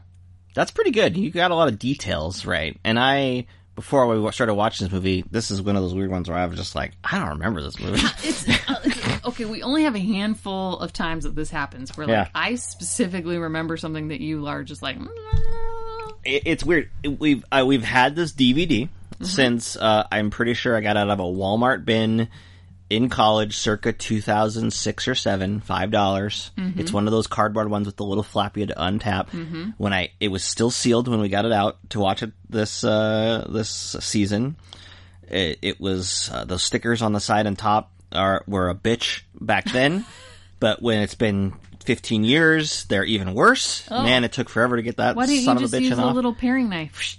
[0.54, 1.16] that's pretty good.
[1.16, 2.78] You got a lot of details right.
[2.84, 3.46] And I,
[3.78, 6.48] before we started watching this movie, this is one of those weird ones where I
[6.48, 8.02] was just like, I don't remember this movie.
[8.24, 9.46] it's uh, okay.
[9.46, 11.96] We only have a handful of times that this happens.
[11.96, 12.28] Where like Yeah.
[12.34, 14.98] I specifically remember something that you are just like.
[14.98, 15.08] "Mm,
[16.26, 16.90] it, it's weird.
[17.20, 18.90] We've uh, we've had this DVD
[19.22, 22.30] since uh, I'm pretty sure I got out of a Walmart bin
[22.90, 26.52] in college, circa 2006 or seven, five dollars.
[26.78, 29.74] It's one of those cardboard ones with the little flap you had to untap.
[29.78, 32.84] When I it was still sealed when we got it out to watch it this
[32.84, 33.70] uh, this
[34.00, 34.56] season.
[35.30, 39.24] It, it was uh, those stickers on the side and top are were a bitch
[39.40, 40.06] back then,
[40.62, 43.90] but when it's been 15 years, they're even worse.
[43.90, 45.90] Man, it took forever to get that Why didn't son you of just a bitch
[45.90, 46.16] use a off.
[46.16, 47.18] little paring knife?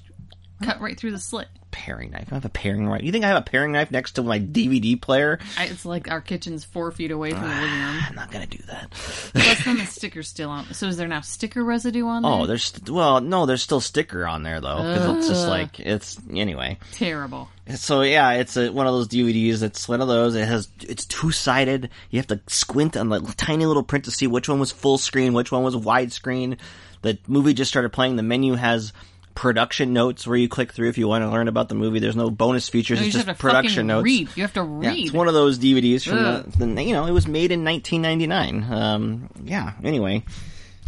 [0.62, 1.48] Cut right through the slit.
[1.70, 2.28] Paring knife.
[2.30, 3.02] I have a paring knife.
[3.02, 5.38] You think I have a paring knife next to my DVD player?
[5.56, 7.72] I, it's like our kitchen's four feet away from the living room.
[7.72, 8.90] Ah, I'm not gonna do that.
[8.90, 10.66] Plus, then the sticker's still on.
[10.74, 12.40] So, is there now sticker residue on oh, there?
[12.40, 16.18] Oh, there's well, no, there's still sticker on there though, because it's just like it's
[16.34, 16.78] anyway.
[16.92, 17.48] terrible.
[17.76, 19.62] So yeah, it's a, one of those DVDs.
[19.62, 20.34] It's one of those.
[20.34, 21.90] It has it's two sided.
[22.10, 24.98] You have to squint on the tiny little print to see which one was full
[24.98, 26.58] screen, which one was widescreen.
[27.02, 28.16] The movie just started playing.
[28.16, 28.92] The menu has
[29.38, 32.00] production notes where you click through if you want to learn about the movie.
[32.00, 32.98] There's no bonus features.
[32.98, 34.04] No, it's just just production notes.
[34.04, 34.28] read.
[34.34, 34.98] You have to read.
[34.98, 36.82] Yeah, it's one of those DVDs from the, the.
[36.82, 38.72] You know, it was made in 1999.
[38.72, 39.74] Um, yeah.
[39.84, 40.24] Anyway.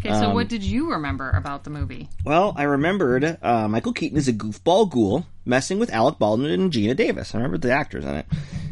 [0.01, 2.09] okay, so um, what did you remember about the movie?
[2.25, 6.73] Well, I remembered uh, Michael Keaton is a goofball ghoul messing with Alec Baldwin and
[6.73, 7.33] Geena Davis.
[7.37, 8.27] I remember the actors in it.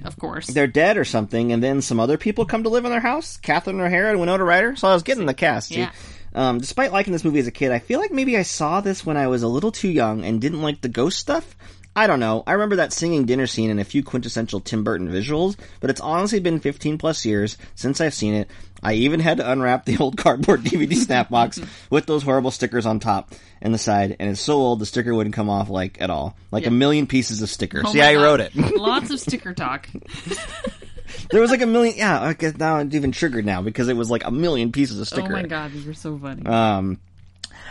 [0.05, 0.49] Of course.
[0.49, 3.37] They're dead or something, and then some other people come to live in their house.
[3.37, 4.75] Catherine O'Hara and Winona Ryder.
[4.75, 5.71] So I was getting the cast.
[5.71, 5.93] Yeah.
[6.35, 9.05] Um, despite liking this movie as a kid, I feel like maybe I saw this
[9.05, 11.57] when I was a little too young and didn't like the ghost stuff.
[11.97, 12.45] I don't know.
[12.47, 16.01] I remember that singing dinner scene and a few quintessential Tim Burton visuals, but it's
[16.01, 18.49] honestly been 15 plus years since I've seen it.
[18.81, 21.61] I even had to unwrap the old cardboard DVD snap box
[21.91, 25.13] with those horrible stickers on top and the side, and it's so old the sticker
[25.13, 26.37] wouldn't come off like at all.
[26.53, 27.83] Like a million pieces of sticker.
[27.85, 28.23] Oh See, I God.
[28.23, 28.55] wrote it.
[28.55, 29.89] Lots of sticker talk.
[31.31, 31.97] there was like a million.
[31.97, 35.01] Yeah, I guess now I'm even triggered now because it was like a million pieces
[35.01, 35.29] of sticker.
[35.29, 36.45] Oh my god, you're so funny.
[36.47, 36.99] Um,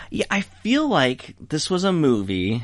[0.10, 2.64] yeah, I feel like this was a movie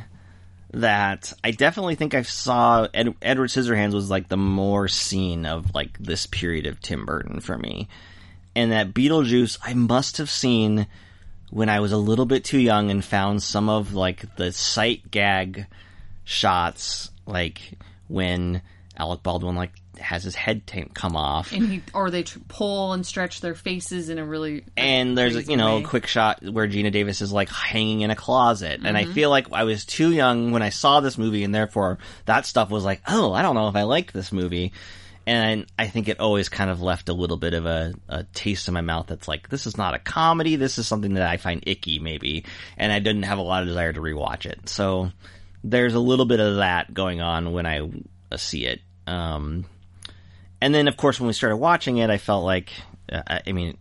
[0.71, 2.87] that I definitely think I saw.
[2.93, 7.39] Ed, Edward Scissorhands was like the more scene of like this period of Tim Burton
[7.39, 7.87] for me,
[8.55, 10.87] and that Beetlejuice I must have seen
[11.49, 15.11] when I was a little bit too young and found some of like the sight
[15.11, 15.67] gag
[16.23, 17.73] shots, like
[18.07, 18.61] when
[18.97, 22.93] Alec Baldwin like has his head ta- come off and he, or they tr- pull
[22.93, 25.83] and stretch their faces in a really and there's you know way.
[25.83, 29.11] a quick shot where Geena Davis is like hanging in a closet, and Mm-hmm.
[29.11, 32.45] I feel like I was too young when I saw this movie, and therefore that
[32.45, 34.73] stuff was like, oh, I don't know if I like this movie,
[35.25, 38.67] and I think it always kind of left a little bit of a, a taste
[38.67, 39.07] in my mouth.
[39.07, 42.45] That's like this is not a comedy, this is something that I find icky maybe,
[42.77, 44.67] and I didn't have a lot of desire to rewatch it.
[44.69, 45.11] So
[45.63, 47.89] there's a little bit of that going on when I
[48.31, 48.81] uh, see it.
[49.07, 49.65] Um,
[50.63, 52.71] and then of course when we started watching it, I felt like,
[53.11, 53.77] uh, I mean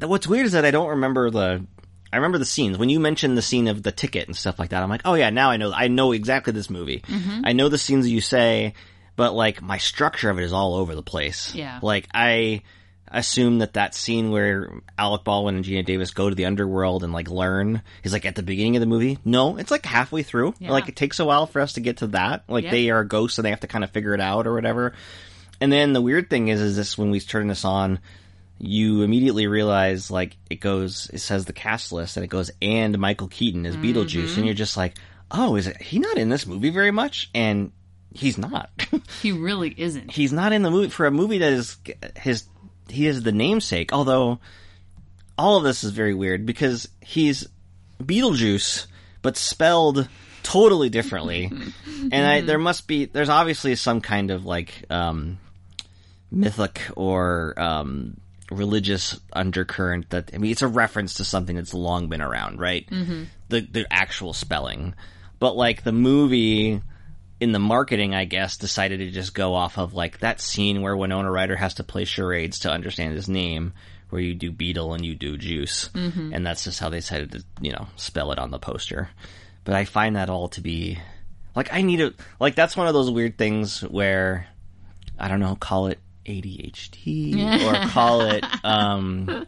[0.00, 1.64] what's weird is that I don't remember the.
[2.10, 4.70] I remember the scenes when you mentioned the scene of the ticket and stuff like
[4.70, 4.82] that.
[4.82, 5.72] I'm like, oh yeah, now I know.
[5.74, 7.00] I know exactly this movie.
[7.00, 7.42] Mm-hmm.
[7.44, 8.72] I know the scenes that you say,
[9.14, 11.54] but like my structure of it is all over the place.
[11.54, 11.80] Yeah.
[11.82, 12.62] Like I
[13.10, 17.12] assume that that scene where Alec Baldwin and Geena Davis go to the underworld and
[17.12, 19.18] like learn is like at the beginning of the movie.
[19.24, 20.54] No, it's like halfway through.
[20.60, 20.70] Yeah.
[20.72, 22.44] Like it takes a while for us to get to that.
[22.48, 22.70] Like Yeah.
[22.70, 24.94] they are ghosts and they have to kind of figure it out or whatever.
[25.60, 27.98] And then the weird thing is, is this when we turn this on,
[28.58, 32.98] you immediately realize like it goes, it says the cast list and it goes and
[32.98, 34.96] Michael Keaton is Beetlejuice, and you're just like,
[35.30, 37.30] oh, is it he not in this movie very much?
[37.34, 37.72] And
[38.14, 38.70] he's not.
[39.22, 40.10] he really isn't.
[40.10, 41.76] he's not in the movie for a movie that is
[42.16, 42.44] his.
[42.88, 44.40] He is the namesake, although
[45.36, 47.46] all of this is very weird because he's
[48.02, 48.86] Beetlejuice,
[49.20, 50.08] but spelled
[50.42, 51.52] totally differently.
[51.86, 55.38] and I, there must be, there's obviously some kind of like um,
[56.30, 58.16] mythic or um,
[58.50, 62.88] religious undercurrent that I mean it's a reference to something that's long been around, right?
[62.88, 63.24] Mm-hmm.
[63.48, 64.94] The the actual spelling,
[65.38, 66.82] but like the movie
[67.40, 70.96] in the marketing, I guess, decided to just go off of like that scene where
[70.96, 73.74] Winona Ryder has to play charades to understand his name,
[74.10, 76.32] where you do beetle and you do juice, mm-hmm.
[76.32, 79.08] and that's just how they decided to you know spell it on the poster.
[79.64, 80.98] But I find that all to be
[81.54, 84.46] like I need to like that's one of those weird things where
[85.18, 85.98] I don't know, call it
[86.28, 87.34] ADHD
[87.86, 89.46] or call it um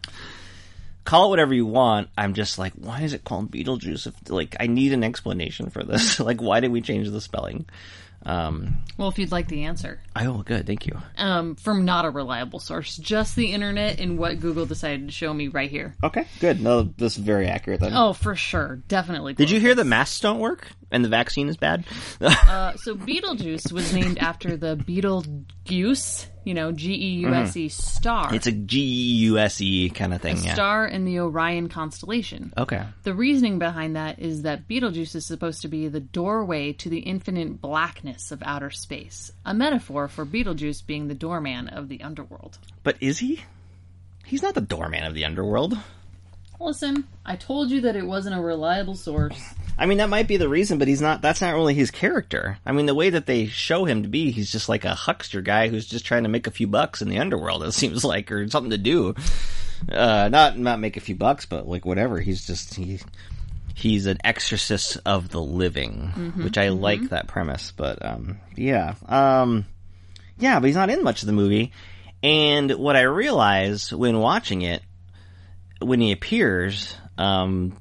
[1.05, 2.09] call it whatever you want.
[2.17, 4.07] I'm just like, why is it called Beetlejuice?
[4.07, 6.21] If like I need an explanation for this.
[6.31, 7.67] like why did we change the spelling?
[8.25, 9.99] Um Well, if you'd like the answer.
[10.15, 11.01] Oh good, thank you.
[11.17, 15.33] Um, from not a reliable source, just the internet and what Google decided to show
[15.33, 15.95] me right here.
[16.05, 16.61] Okay, good.
[16.61, 17.93] No, this is very accurate then.
[17.95, 18.77] Oh, for sure.
[18.89, 19.35] Definitely.
[19.35, 21.85] Did you hear the masks don't work and the vaccine is bad?
[22.51, 27.69] Uh, so Betelgeuse was named after the Beetlejuice, you know, G E U S E
[27.69, 28.27] star.
[28.27, 28.35] Mm-hmm.
[28.35, 30.55] it's a G E U S E kind of thing, yeah.
[30.55, 32.53] star in the Orion constellation.
[32.59, 32.83] Okay.
[33.05, 36.99] The reasoning behind that is that Betelgeuse is supposed to be the doorway to the
[36.99, 42.59] infinite blackness of outer space, a metaphor for Betelgeuse being the doorman of the underworld.
[42.83, 43.45] But is he?
[44.27, 45.79] He's not the doorman of the underworld.
[46.61, 49.41] Listen, I told you that it wasn't a reliable source.
[49.79, 51.23] I mean, that might be the reason, but he's not.
[51.23, 52.59] That's not really his character.
[52.67, 55.41] I mean, the way that they show him to be, he's just like a huckster
[55.41, 57.65] guy who's just trying to make a few bucks in the underworld.
[57.65, 59.15] It seems like, or something to do.
[59.91, 62.21] Uh, not not make a few bucks, but like whatever.
[62.21, 63.01] He's just he.
[63.75, 67.73] He's an exorcist of the living, which I like that premise.
[67.75, 69.65] But um, yeah, um,
[70.39, 71.73] yeah, but he's not in much of the movie.
[72.23, 74.83] And what I realized when watching it,
[75.81, 77.77] when he appears, um,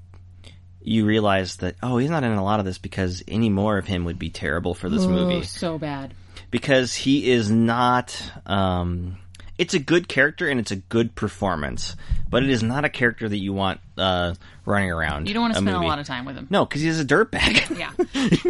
[0.82, 3.86] you realize that oh, he's not in a lot of this because any more of
[3.86, 6.14] him would be terrible for this Oh, movie so bad.
[6.52, 8.20] because he is not.
[8.46, 9.18] Um,
[9.58, 11.98] it's a good character and it's a good performance,
[12.30, 14.34] but it is not a character that you want uh,
[14.66, 15.28] running around.
[15.28, 16.48] You don't want to a spend a lot of time with him.
[16.50, 17.66] No, because he's a dirtbag.
[17.78, 17.92] Yeah.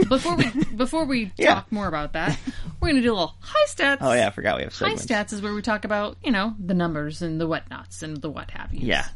[0.08, 1.56] Before we before we Yeah.
[1.56, 2.38] talk more about that,
[2.80, 3.97] we're gonna do a little high stats.
[4.02, 5.06] oh yeah, I forgot we have High segments.
[5.08, 8.30] stats is where we talk about, you know, the numbers and the whatnots and the
[8.30, 8.82] what have you.
[8.88, 9.08] Yeah,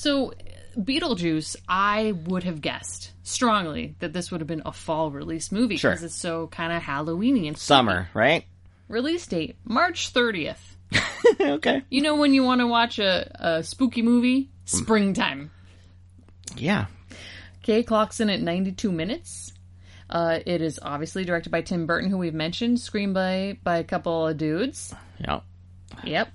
[0.00, 0.32] So,
[0.78, 5.76] Beetlejuice, I would have guessed strongly that this would have been a fall release movie
[5.76, 5.90] Sure.
[5.90, 8.46] because it's so kind of Halloweeny and summer, right?
[8.88, 10.56] Release date March 30th.
[11.40, 11.82] okay.
[11.90, 14.48] You know when you want to watch a, a spooky movie?
[14.64, 15.50] Springtime.
[16.56, 16.86] Yeah.
[17.62, 19.52] Okay, clocks in at 92 minutes.
[20.08, 24.28] Uh, it is obviously directed by Tim Burton, who we've mentioned, screenplay by a couple
[24.28, 24.94] of dudes.
[25.20, 25.40] Yeah.
[26.04, 26.30] Yep.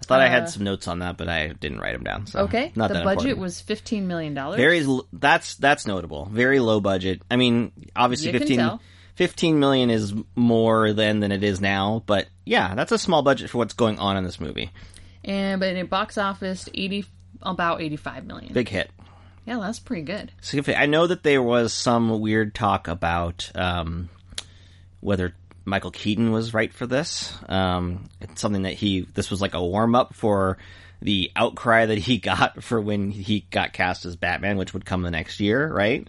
[0.00, 2.26] I thought I had some notes on that, but I didn't write them down.
[2.26, 2.72] So Uh, Okay.
[2.76, 3.38] Not the that budget important.
[3.40, 4.34] was $15 million.
[4.34, 4.86] very.
[5.12, 6.26] That's that's notable.
[6.32, 7.22] Very low budget.
[7.30, 8.80] I mean, obviously, You can 15, tell.
[9.16, 13.50] 15 million is more then than it is now, but yeah, that's a small budget
[13.50, 14.70] for what's going on in this movie.
[15.24, 17.04] and but it box office 80
[17.42, 18.52] about 85 million.
[18.52, 18.90] Big hit.
[19.44, 20.30] Yeah, that's pretty good.
[20.76, 24.08] I know that there was some weird talk about um,
[25.00, 25.34] whether
[25.68, 27.32] Michael Keaton was right for this.
[27.48, 30.58] Um, it's something that he this was like a warm up for
[31.00, 35.02] the outcry that he got for when he got cast as Batman, which would come
[35.02, 36.06] the next year, right?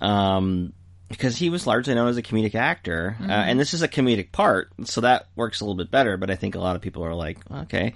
[0.00, 0.72] Um,
[1.08, 4.30] because he was largely known as a comedic actor, uh, and this is a comedic
[4.30, 6.16] part, so that works a little bit better.
[6.16, 7.94] But I think a lot of people are like, okay.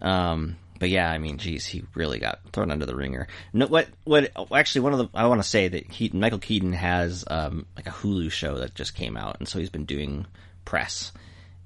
[0.00, 3.28] Um, but yeah, I mean, geez, he really got thrown under the ringer.
[3.52, 3.88] No, what?
[4.02, 4.32] What?
[4.52, 7.86] Actually, one of the I want to say that he, Michael Keaton has um, like
[7.86, 10.26] a Hulu show that just came out, and so he's been doing
[10.64, 11.12] press.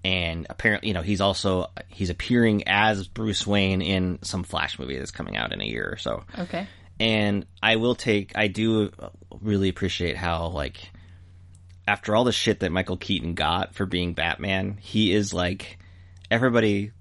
[0.05, 4.97] And apparently, you know, he's also he's appearing as Bruce Wayne in some Flash movie
[4.99, 6.68] that's coming out in a year or so Okay.
[7.01, 8.32] and I will take.
[8.36, 8.92] I do
[9.40, 10.90] really appreciate how like
[11.88, 15.78] after all the shit that Michael Keaton got for being Batman, he is like
[16.30, 16.92] everybody.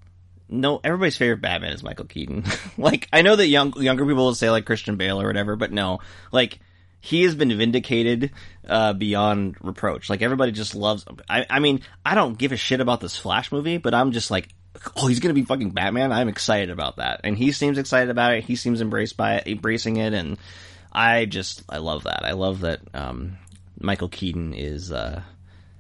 [0.48, 2.44] No, everybody's favorite Batman is Michael Keaton.
[2.78, 5.72] like I know that young younger people will say like Christian Bale or whatever, but
[5.72, 6.00] no,
[6.32, 6.60] like
[7.06, 8.32] he has been vindicated
[8.68, 10.10] uh, beyond reproach.
[10.10, 11.06] Like everybody just loves.
[11.30, 14.32] I, I mean, I don't give a shit about this Flash movie, but I'm just
[14.32, 14.50] like,
[14.96, 16.12] oh, he's gonna be fucking Batman.
[16.12, 18.44] I'm excited about that, and he seems excited about it.
[18.44, 20.40] He seems embraced by it, embracing it, and
[20.92, 22.26] I just I love that.
[22.26, 23.38] I love that um,
[23.80, 25.22] Michael Keaton is uh,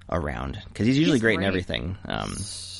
[0.07, 1.97] around because he's usually He's great, in everything.
[2.05, 2.36] Um,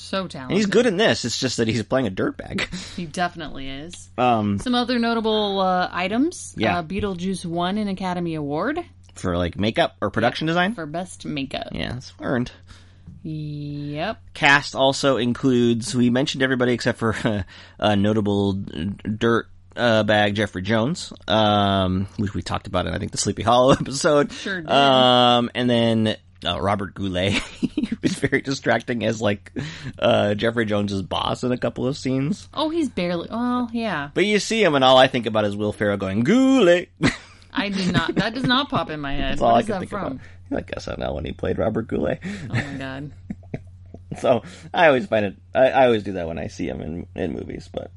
[0.06, 0.52] So talented.
[0.52, 1.26] and he's good in this.
[1.26, 2.62] It's just that he's playing a dirtbag.
[2.96, 4.10] He definitely is.
[4.18, 6.54] um, Some other notable uh, items.
[6.58, 6.80] Yeah.
[6.80, 8.80] Uh, Beetlejuice won an Academy Award
[9.16, 10.74] for like makeup or production design.
[10.76, 11.68] for Best Makeup.
[11.72, 12.52] Yeah, it's earned.
[13.24, 14.22] Yep.
[14.34, 17.16] Cast also includes we mentioned everybody except for
[17.80, 23.00] uh, notable d- dirt uh, bag Jeffrey Jones, um, which we talked about in I
[23.00, 24.32] think the Sleepy Hollow episode.
[24.32, 24.70] Sure did.
[24.70, 27.34] Um, and then uh, Robert Goulet,
[28.02, 29.52] He's very distracting as like
[30.00, 32.48] uh, Jeffrey Jones's boss in a couple of scenes.
[32.54, 33.28] Oh, he's barely.
[33.32, 34.10] Well, yeah.
[34.14, 36.90] But you see him, and all I think about is Will Ferrell going "Goulet."
[37.54, 38.16] I did not.
[38.16, 39.32] That does not pop in my head.
[39.34, 40.06] That's all What I is can that think from?
[40.14, 40.20] about.
[40.52, 42.20] Like SNL when he played Robert Goulet.
[42.24, 43.12] Oh my god.
[44.20, 45.36] So I always find it.
[45.54, 47.70] I, I always do that when I see him in in movies.
[47.74, 47.92] But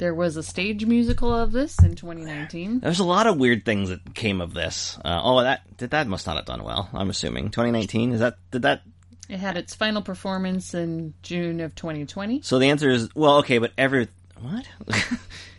[0.00, 2.80] There was a stage musical of this in 2019.
[2.80, 4.98] there's a lot of weird things that came of this.
[5.04, 6.88] Uh, oh, that did that must not have done well.
[6.94, 8.80] I'm assuming 2019 is that did that.
[9.28, 12.40] It had its final performance in June of 2020.
[12.42, 14.08] So the answer is well, okay, but every
[14.40, 14.66] what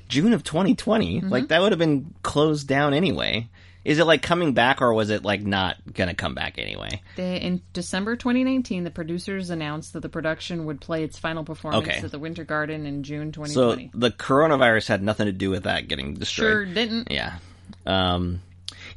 [0.09, 1.29] June of 2020, Mm-hmm.
[1.29, 3.47] like that would have been closed down anyway.
[3.83, 7.01] Is it like coming back, or was it like not gonna come back anyway?
[7.15, 11.87] They, in December 2019, the producers announced that the production would play its final performance
[11.87, 11.99] Okay.
[11.99, 13.91] at the Winter Garden in June 2020.
[13.93, 16.47] So the coronavirus had nothing to do with that getting destroyed.
[16.51, 17.11] sure didn't.
[17.11, 17.37] Yeah.
[17.85, 18.41] Um,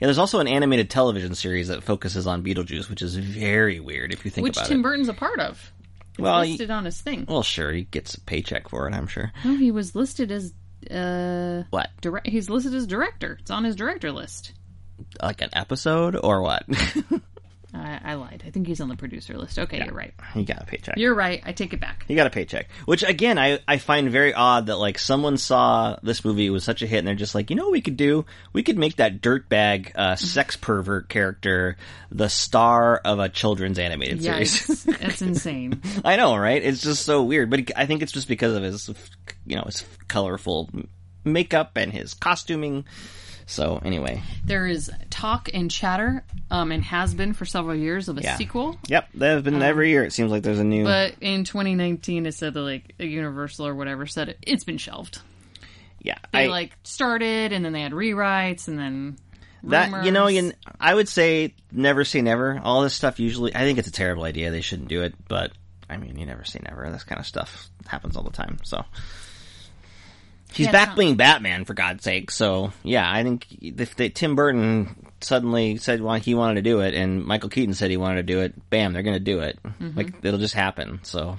[0.00, 4.12] yeah, there's also an animated television series that focuses on Beetlejuice, which is very weird
[4.12, 4.78] if you think Which about Tim it.
[4.78, 5.72] Which Tim Burton's a part of.
[6.10, 7.24] It's well, he- listed on his thing.
[7.28, 9.32] well, sure, he gets a paycheck for it, I'm sure.
[9.44, 10.52] No, he was listed as
[10.90, 11.88] uh, What?
[12.02, 12.26] direct.
[12.26, 13.38] He's listed as director.
[13.40, 14.52] It's on his director list.
[15.22, 16.64] Like an episode or what?
[17.74, 18.44] I, I lied.
[18.46, 19.58] I think he's on the producer list.
[19.58, 20.14] Okay, you're right.
[20.32, 20.96] he got a paycheck.
[20.96, 21.42] You're right.
[21.44, 22.04] I take it back.
[22.06, 22.68] He got a paycheck.
[22.84, 26.62] Which again, I, I find very odd that like someone saw this movie it was
[26.62, 28.26] such a hit and they're just like, you know what we could do?
[28.52, 31.76] We could make that dirtbag uh, sex pervert character
[32.10, 34.84] the star of a children's animated series.
[34.84, 35.82] That's insane.
[36.04, 36.62] I know, right?
[36.62, 38.88] It's just so weird, but I think it's just because of his,
[39.46, 40.70] you know, his colorful
[41.24, 42.84] makeup and his costuming.
[43.46, 48.16] So anyway, There is talk and chatter, um, and has been for several years of
[48.18, 48.36] a Yeah.
[48.36, 48.78] sequel.
[48.88, 50.02] yep, there have been every year.
[50.04, 50.84] It seems like there's a new.
[50.84, 55.20] But in 2019, it said that like Universal or whatever said it, it's been shelved.
[56.00, 59.16] yeah, They I, like started, and then they had rewrites, and then
[59.64, 60.04] that.
[60.04, 62.60] You know, you, I would say never say never.
[62.64, 64.50] All this stuff usually, I think it's a terrible idea.
[64.50, 65.52] They shouldn't do it, but
[65.88, 66.90] I mean, you never say never.
[66.90, 68.58] This kind of stuff happens all the time.
[68.62, 68.84] So.
[70.54, 72.30] He's Yeah, back being Batman for God's sake.
[72.30, 76.80] So yeah, I think if they, Tim Burton suddenly said well, he wanted to do
[76.80, 79.40] it, and Michael Keaton said he wanted to do it, bam, they're going to do
[79.40, 79.58] it.
[79.64, 79.96] Mm-hmm.
[79.96, 81.00] Like it'll just happen.
[81.02, 81.38] So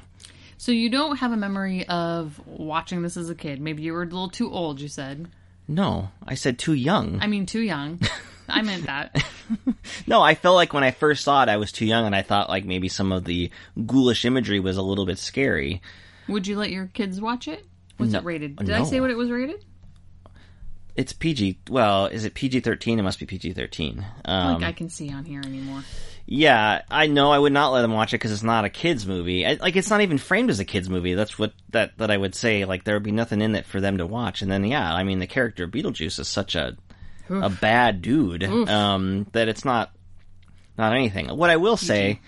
[0.57, 3.61] So you don't have a memory of watching this as a kid.
[3.61, 4.81] Maybe you were a little too old.
[4.81, 5.29] You said.
[5.67, 7.19] no, I said too young.
[7.21, 7.99] I mean, too young.
[8.47, 9.23] I meant that.
[10.07, 12.21] no, I felt like when I first saw it, I was too young, and I
[12.21, 13.49] thought like maybe some of the
[13.85, 15.81] ghoulish imagery was a little bit scary.
[16.27, 17.65] Would you let your kids watch it?
[17.97, 18.19] What's No.
[18.19, 18.55] it rated?
[18.57, 19.63] Did I say what it was rated?
[20.95, 21.59] It's PG.
[21.69, 22.99] Well, is it PG thirteen?
[22.99, 24.05] It must be PG thirteen.
[24.23, 25.83] Um, Like I can see on here anymore.
[26.25, 27.31] Yeah, I know.
[27.31, 29.45] I would not let them watch it because it's not a kids movie.
[29.45, 31.13] I, like, it's not even framed as a kids movie.
[31.13, 32.65] That's what that that I would say.
[32.65, 34.41] Like, there would be nothing in it for them to watch.
[34.41, 36.77] And then, yeah, I mean, the character of Beetlejuice is such a
[37.29, 39.91] a bad dude um, that it's not
[40.77, 41.27] not anything.
[41.27, 42.21] What I will say,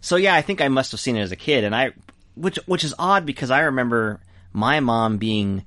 [0.00, 1.90] so yeah, I think I must have seen it as a kid, and I,
[2.36, 4.20] which which is odd because I remember
[4.56, 5.64] my mom being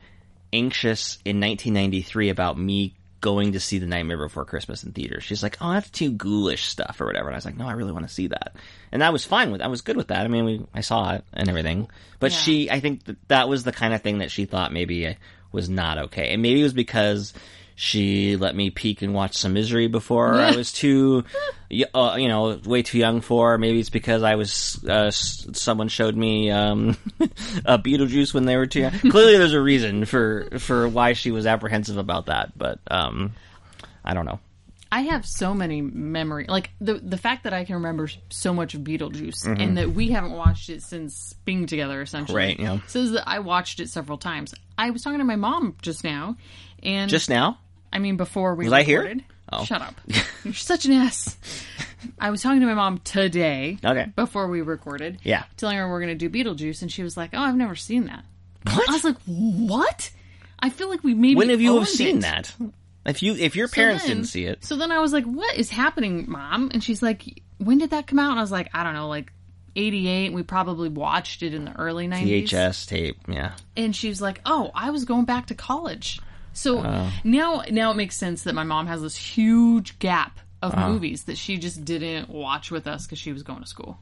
[0.51, 5.23] anxious in 1993 about me going to see The Nightmare Before Christmas in theaters.
[5.23, 7.73] She's like, "Oh, that's too ghoulish stuff or whatever." And I was like, "No, I
[7.73, 8.55] really want to see that."
[8.91, 9.61] And I was fine with.
[9.61, 10.25] I was good with that.
[10.25, 11.87] I mean, we, I saw it and everything.
[12.19, 12.37] But Yeah.
[12.37, 15.13] she, I think that, that was the kind of thing that she thought maybe uh,
[15.51, 17.33] was not okay, and maybe it was because
[17.79, 21.23] she let me peek and watch some Misery before I was too,
[21.95, 23.57] uh, you know, way too young for.
[23.57, 26.97] Maybe it's because I was uh, someone showed me um,
[27.63, 28.91] a Beetlejuice when they were too young.
[28.91, 33.31] Clearly, there's a reason for for why she was apprehensive about that, but um,
[34.03, 34.41] I don't know.
[34.91, 38.73] I have so many memory, like the the fact that I can remember so much
[38.73, 42.35] of Beetlejuice, and that we haven't watched it since being together, essentially.
[42.35, 42.79] Right, yeah.
[42.87, 44.53] Says that I watched it several times.
[44.77, 46.35] I was talking to my mom just now,
[46.83, 47.59] and Just now,
[47.91, 48.99] I mean before we Was I here?
[49.01, 49.23] recorded.
[49.51, 49.65] Oh.
[49.65, 49.95] Shut up!
[50.43, 51.37] You're such an ass.
[52.19, 54.05] I was talking to my mom today, Okay.
[54.15, 55.43] before we recorded, Yeah.
[55.57, 58.05] telling her we're going to do Beetlejuice, and she was like, "Oh, I've never seen
[58.05, 58.23] that."
[58.63, 58.89] What?
[58.89, 60.11] I was like, "What?"
[60.59, 62.21] I feel like we maybe when have you have seen it.
[62.21, 62.53] that?
[63.05, 65.25] If you if your So parents then- didn't see it, So then I was like,
[65.25, 68.51] "What is happening, mom?" And she's like, "When did that come out?" And I was
[68.51, 69.31] like, "I don't know, like
[69.75, 72.43] 88." We probably watched it in the early 90s.
[72.51, 73.53] VHS tape, yeah.
[73.75, 76.19] And she was like, "Oh, I was going back to college."
[76.53, 77.11] So Oh.
[77.23, 80.89] now now it makes sense that my mom has this huge gap of Uh-huh.
[80.89, 83.97] movies that she just didn't watch with us because she was going to school.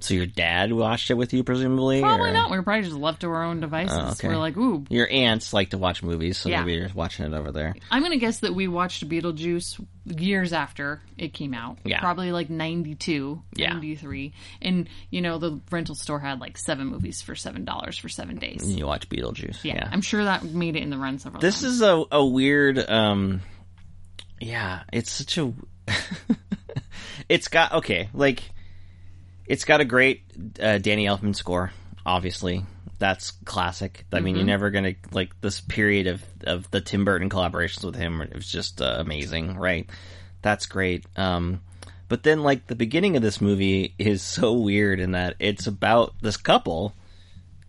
[0.00, 2.00] So your dad watched it with you, presumably?
[2.00, 2.50] Probably or- not.
[2.50, 3.96] We were probably just left to our own devices.
[4.00, 4.28] Oh, okay.
[4.28, 6.60] We're like, "Ooh, Your aunts like to watch movies, so Yeah.
[6.60, 7.74] maybe you're watching it over there.
[7.90, 11.78] I'm gonna guess that we watched Beetlejuice years after it came out.
[11.84, 12.00] Yeah.
[12.00, 13.74] Probably like 92, Yeah.
[13.74, 14.32] 93.
[14.60, 18.62] And, you know, the rental store had like seven movies for $7 for seven days.
[18.64, 19.62] And you watch Beetlejuice.
[19.62, 19.74] Yeah.
[19.74, 19.88] Yeah.
[19.92, 21.54] I'm sure that made it in the run several times.
[21.54, 21.74] This times.
[21.74, 23.42] is a, a weird, um,
[24.40, 25.52] yeah, it's such a,
[27.28, 28.42] it's got, okay, like,
[29.46, 30.22] it's got a great
[30.60, 31.72] uh, Danny Elfman score.
[32.04, 32.64] Obviously,
[32.98, 34.04] that's classic.
[34.12, 37.94] I mean, you're never gonna like this period of of the Tim Burton collaborations with
[37.96, 38.20] him.
[38.20, 39.88] It was just uh, amazing, right?
[40.42, 41.04] That's great.
[41.16, 41.60] Um,
[42.08, 46.14] but then, like the beginning of this movie is so weird in that it's about
[46.20, 46.94] this couple,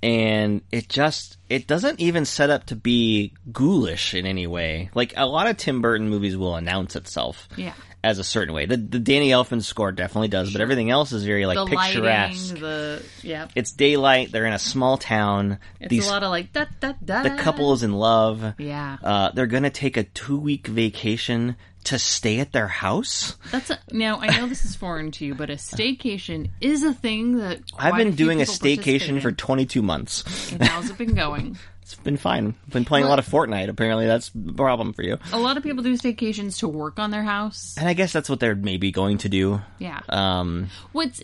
[0.02, 4.90] and it just it doesn't even set up to be ghoulish in any way.
[4.94, 7.74] Like a lot of Tim Burton movies will announce itself, Yeah.
[8.04, 8.66] As a certain way.
[8.66, 12.52] The the Danny Elfman score definitely does, but everything else is very like the picturesque.
[12.54, 14.32] lighting, the yeah, It's daylight.
[14.32, 15.60] They're in a small town.
[15.80, 17.24] it's These a lot of like da da da.
[17.24, 18.54] the couple is in love.
[18.58, 23.36] Yeah, Uh, they're gonna take a two week vacation to stay at their house.
[23.52, 24.18] that's a, now.
[24.20, 27.96] I know this is foreign to you, but a staycation is a thing that I've
[27.98, 30.52] been doing a staycation for 22 months.
[30.54, 31.58] And how's it been going?
[31.84, 32.56] It's been fine.
[32.70, 33.68] Been playing a lot of Fortnite.
[33.70, 35.18] Apparently, that's a problem for you.
[35.34, 37.76] A lot of people do staycations to work on their house.
[37.78, 39.62] And I guess that's what they're maybe going to do.
[39.80, 40.00] Yeah.
[40.10, 41.22] Um, What's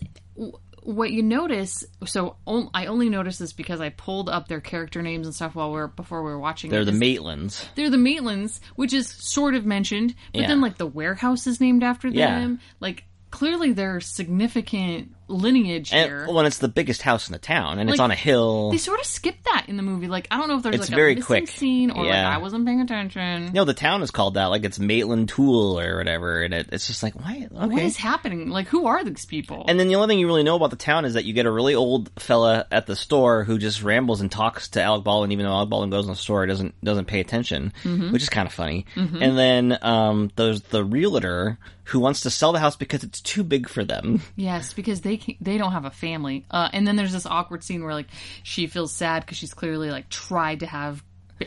[0.84, 1.86] what you notice?
[2.06, 5.56] So on- I only noticed this because I pulled up their character names and stuff
[5.56, 6.72] while we are before we were watching.
[6.72, 7.64] they're it, the Maitlands.
[7.76, 10.48] They're the Maitlands, which is sort of mentioned, but Yeah.
[10.48, 12.40] then like the warehouse is named after Yeah.
[12.40, 12.60] them.
[12.80, 16.26] Like clearly they're significant lineage And here.
[16.28, 18.72] well, it's the biggest house in the town, and it's on a hill.
[18.72, 20.08] they sort of skip that in the movie.
[20.08, 21.48] Like I don't know if there's It's like very a missing quick.
[21.50, 22.28] scene or Yeah.
[22.28, 23.52] like I wasn't paying attention.
[23.54, 24.48] No, the town is called that.
[24.48, 27.48] Like it's Maitland Tool or whatever, and it, it's just like why?
[27.52, 27.68] Okay.
[27.68, 28.50] What is happening?
[28.50, 29.66] Like who are these people?
[29.68, 31.46] and then the only thing you really know about the town is that you get
[31.46, 35.32] a really old fella at the store who just rambles and talks to Alec Baldwin,
[35.32, 38.12] even though Alec Baldwin goes in the store, doesn't doesn't pay attention, Mm-hmm.
[38.12, 38.86] which is kind of funny.
[38.96, 41.58] And then um, there's the realtor
[41.90, 44.22] who wants to sell the house because it's too big for them.
[44.36, 46.46] Yes, because they can, they don't have a family.
[46.50, 48.08] Uh, and then there's this awkward scene where like
[48.44, 51.04] she feels sad because she's clearly like tried to have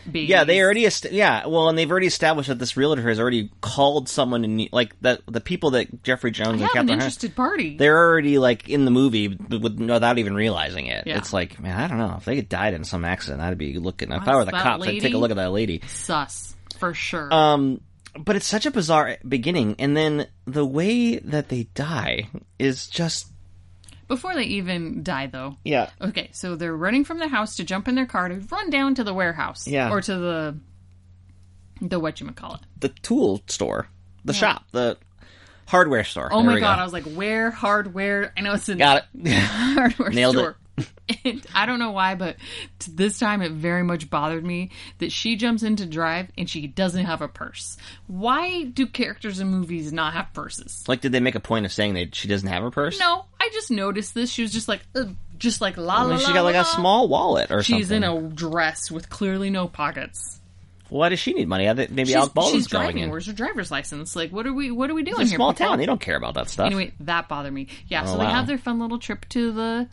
[0.07, 0.29] babies.
[0.31, 3.51] Yeah, they already est- yeah, well, and they've already established that this realtor has already
[3.61, 6.89] called someone in like that the people that Jeffrey Jones I and have an Catherine
[6.89, 7.77] Hahn- interested party.
[7.77, 11.07] they're already like in the movie with, without even realizing it.
[11.07, 11.19] Yeah.
[11.19, 13.79] It's like, man, I don't know if they had died in some accident, I'd be
[13.79, 14.11] looking.
[14.13, 15.83] If I were the cops, I'd take a look at that lady.
[15.89, 17.33] Sus for sure.
[17.33, 17.81] Um,
[18.19, 23.29] but it's such a bizarre beginning, and then the way that they die is just
[24.09, 25.57] Before they even die, though.
[25.65, 25.91] yeah.
[26.01, 28.95] Okay, so they're running from their house to jump in their car to run down
[28.97, 29.67] to the warehouse.
[29.67, 29.91] Yeah.
[29.91, 30.59] Or to the
[31.81, 32.61] the what you call it.
[32.79, 33.89] The tool store,
[34.25, 34.99] the shop, the
[35.67, 36.29] hardware store.
[36.33, 36.81] Oh There my god, go.
[36.83, 38.33] I was like, where hardware?
[38.37, 39.29] I know it's a got it.
[39.33, 40.47] hardware Nailed store.
[40.49, 40.57] And
[41.55, 42.37] I don't know why, but
[42.89, 47.05] this time it very much bothered me that she jumps into drive and she doesn't
[47.05, 47.77] have a purse.
[48.07, 50.85] Why do characters in movies not have purses?
[50.89, 52.99] like, did they make a point of saying that she doesn't have a purse?
[52.99, 54.31] No, I just noticed this.
[54.31, 55.05] She was just like, uh,
[55.39, 56.27] just like la I la mean, la.
[56.27, 56.63] she got like la.
[56.63, 58.03] a small wallet or She's something.
[58.03, 60.39] in a dress with clearly no pockets.
[60.89, 61.73] Why does she need money?
[61.73, 63.03] Maybe She's, Alec Baldwin's she's going driving.
[63.05, 63.11] in.
[63.11, 64.15] Where's her driver's license?
[64.15, 64.71] Like, what are we?
[64.71, 65.37] What are we doing It's a here?
[65.37, 65.69] small people?
[65.69, 65.79] town.
[65.79, 66.67] They don't care about that stuff.
[66.67, 67.69] Anyway, that bothered me.
[67.89, 69.89] Yeah, so Oh, they have their fun little trip to the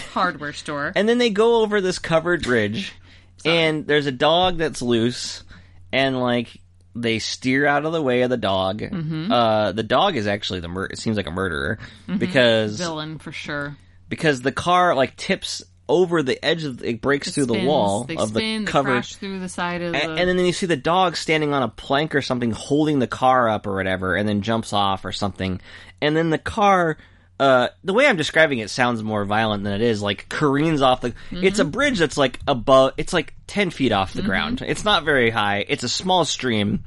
[0.00, 0.92] hardware store.
[0.94, 2.92] And then they go over this covered bridge,
[3.44, 5.44] and there's a dog that's loose,
[5.92, 6.48] and like
[6.94, 8.80] they steer out of the way of the dog.
[8.80, 9.32] Mm-hmm.
[9.32, 11.78] Uh, the dog is actually the mur- it seems like a murderer
[12.18, 13.76] because Villain for sure.
[14.08, 18.16] because the car like tips over the edge of it breaks through the wall They
[18.16, 18.64] of spin.
[18.64, 20.02] the crash through the side of the.
[20.02, 23.06] And, and then you see the dog standing on a plank or something, holding the
[23.06, 25.60] car up or whatever, and then jumps off or something.
[26.00, 26.96] And then the car,
[27.40, 30.00] uh, the way I'm describing it sounds more violent than it is.
[30.00, 31.14] Like careens off the.
[31.30, 32.92] It's a bridge that's like above.
[32.96, 34.62] It's like ten feet off the ground.
[34.62, 35.64] It's not very high.
[35.68, 36.84] It's a small stream.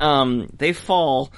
[0.00, 1.32] Um, they fall.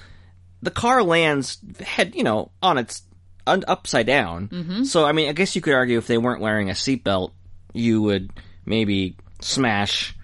[0.62, 3.02] The car lands head, you know, on its
[3.46, 4.48] un- upside down.
[4.84, 7.32] So I mean, I guess you could argue if they weren't wearing a seatbelt,
[7.72, 8.30] you would
[8.64, 10.16] maybe smash.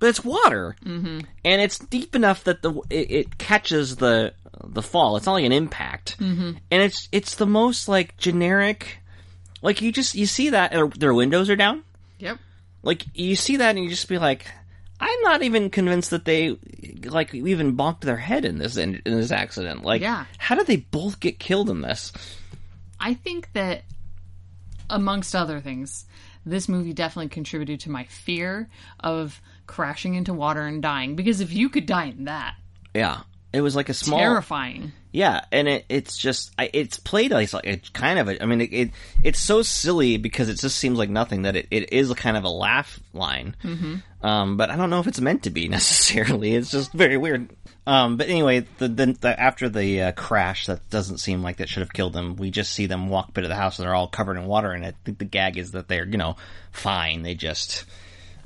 [0.00, 1.20] But it's water, mm-hmm.
[1.44, 4.34] and it's deep enough that the it, it catches the
[4.64, 5.16] the fall.
[5.16, 6.52] It's not like an impact, mm-hmm.
[6.70, 8.98] and it's it's the most like generic.
[9.62, 11.82] Like you just you see that their windows are down.
[12.18, 12.38] yep.
[12.82, 14.44] Like you see that and you just be like,
[15.00, 16.58] I'm not even convinced that they
[17.04, 19.82] like even bonked their head in this in, in this accident.
[19.82, 20.26] Like, Yeah.
[20.36, 22.12] how did they both get killed in this?
[23.00, 23.84] I think that,
[24.90, 26.04] amongst other things,
[26.46, 28.68] this movie definitely contributed to my fear
[29.00, 31.16] of crashing into water and dying.
[31.16, 32.54] Because if you could die in that,
[32.94, 33.22] Yeah,
[33.54, 34.18] it was like a small.
[34.18, 34.92] terrifying.
[35.12, 38.72] Yeah, and it it's just it's played like it's kind of a, I mean it,
[38.72, 38.90] it
[39.22, 42.36] it's so silly because it just seems like nothing that it, it is a kind
[42.36, 43.54] of a laugh line.
[43.62, 44.26] Mm-hmm.
[44.26, 46.56] Um, but I don't know if it's meant to be necessarily.
[46.56, 47.54] It's just very weird.
[47.86, 51.68] Um, but anyway, the, the, the after the uh, crash, that doesn't seem like that
[51.68, 52.34] should have killed them.
[52.34, 54.72] We just see them walk bit of the house and they're all covered in water.
[54.72, 56.34] And I think the gag is that they're you know
[56.72, 57.22] fine.
[57.22, 57.84] They just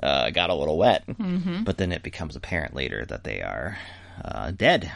[0.03, 1.07] uh, got a little wet.
[1.07, 1.65] Mm-hmm.
[1.65, 3.79] But then it becomes apparent later that they are
[4.25, 4.91] uh, dead.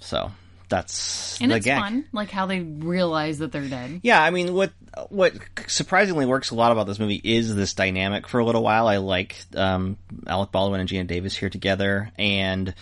[0.00, 0.30] So
[0.68, 1.80] that's and the it's gag.
[1.80, 4.00] fun, like how they realize that they're dead.
[4.02, 4.72] Yeah, I mean, what
[5.08, 5.34] what
[5.66, 8.28] surprisingly works a lot about this movie is this dynamic.
[8.28, 12.74] For a little while, I like um, Alec Baldwin and Geena Davis here together, and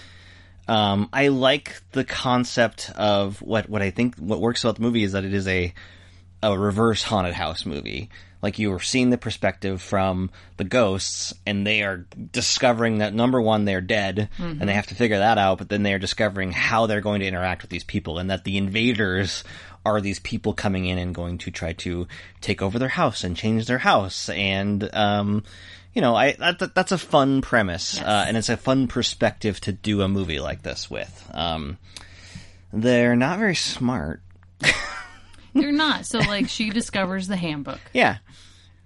[0.67, 5.05] um, I like the concept of what what I think what works about the movie
[5.05, 5.75] is that it is a
[6.43, 8.11] a reverse haunted house movie.
[8.45, 13.41] Like you are seeing the perspective from the ghosts, and they are discovering that number
[13.41, 14.29] one, they're dead,
[14.61, 15.57] and they have to figure that out.
[15.57, 18.45] But then they are discovering how they're going to interact with these people, and that
[18.45, 19.45] the invaders
[19.87, 22.07] are these people coming in and going to try to
[22.43, 24.29] take over their house and change their house.
[24.29, 25.43] And um,
[25.95, 29.73] you know, I that, that's a fun premise, uh, and it's a fun perspective to
[29.73, 31.31] do a movie like this with.
[31.33, 31.79] Um,
[32.75, 34.21] they're not very smart.
[35.55, 36.07] They're not.
[36.07, 38.19] So like she discovers the handbook Yeah.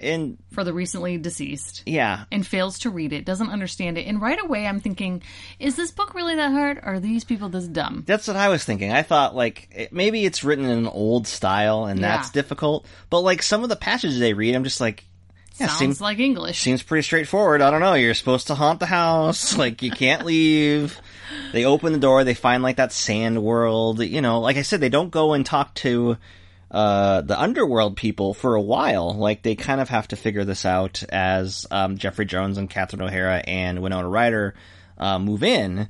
[0.00, 4.22] And for the recently deceased yeah, and fails to read it, doesn't understand it, and
[4.22, 5.24] right away I'm thinking,
[5.58, 6.78] is this book really that hard?
[6.78, 8.04] Or are these people this dumb?
[8.06, 8.92] that's what I was thinking.
[8.92, 12.32] I thought like it, maybe it's written in an old style and that's Yeah.
[12.42, 12.86] difficult.
[13.10, 15.04] But like some of the passages they read, I'm just like,
[15.58, 16.60] yeah, Sounds seems like English.
[16.60, 17.60] seems pretty straightforward.
[17.60, 17.94] I don't know.
[17.94, 19.56] You're supposed to haunt the house.
[19.58, 20.96] Like you can't leave.
[21.52, 22.22] They open the door.
[22.22, 23.98] They find like that sand world.
[24.00, 26.16] You know, like I said, they don't go and talk to
[26.70, 29.14] uh, the underworld people for a while.
[29.14, 33.02] Like they kind of have to figure this out as um, Jeffrey Jones and Catherine
[33.02, 34.54] O'Hara and Winona Ryder
[34.98, 35.88] uh, move in.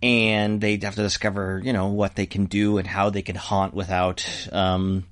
[0.00, 3.34] And they have to discover, you know, what they can do and how they can
[3.34, 5.04] haunt without, um,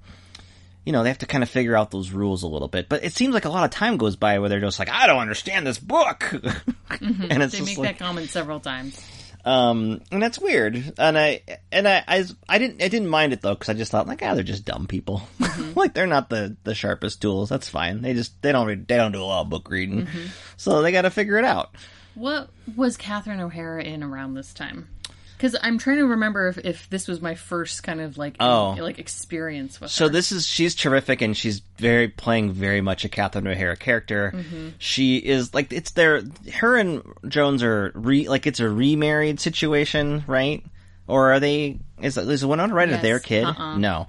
[0.84, 2.88] you know, they have to kind of figure out those rules a little bit.
[2.88, 5.08] But it seems like a lot of time goes by where they're just like, I
[5.08, 6.32] don't understand this book.
[7.00, 9.04] and it's they make like, that comment several times.
[9.46, 10.94] Um, and that's weird.
[10.98, 11.40] And I,
[11.70, 14.22] and I, I, I didn't, I didn't mind it though, cause I just thought like,
[14.22, 15.22] ah, they're just dumb people.
[15.76, 17.48] like they're not the, the sharpest tools.
[17.48, 18.02] That's fine.
[18.02, 20.08] They just, they don't read, they don't do a lot of book reading.
[20.56, 21.70] So they gotta figure it out.
[22.16, 24.88] What was Catherine O'Hara in around this time?
[25.36, 28.76] Because I'm trying to remember if, if this was my first kind of like Oh.
[28.80, 30.10] like experience with So her.
[30.10, 34.32] this is she's terrific and she's very playing very much a Catherine O'Hara character.
[34.34, 34.68] Mm-hmm.
[34.78, 36.22] She is like it's their
[36.54, 40.64] her and Jones are re like it's a remarried situation, right?
[41.06, 43.02] Or are they is is Winona Ryder Yes.
[43.02, 43.44] their kid?
[43.44, 43.76] Uh-uh.
[43.78, 44.06] No.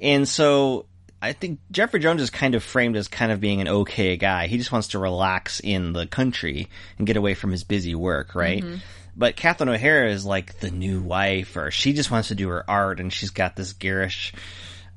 [0.00, 0.86] And so
[1.20, 4.46] I think Jeffrey Jones is kind of framed as kind of being an okay guy.
[4.46, 8.36] He just wants to relax in the country and get away from his busy work,
[8.36, 8.62] right?
[8.62, 8.76] Mm-hmm.
[9.18, 12.64] But Catherine O'Hara is like the new wife, or she just wants to do her
[12.70, 14.32] art, and she's got this garish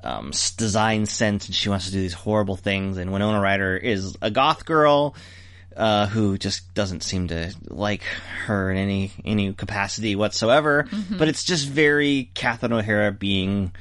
[0.04, 2.98] um, design sense, and she wants to do these horrible things.
[2.98, 5.16] And Winona Ryder is a goth girl
[5.76, 8.02] uh, who just doesn't seem to like
[8.46, 10.86] her in any any capacity whatsoever.
[11.18, 13.72] But it's just very Catherine O'Hara being.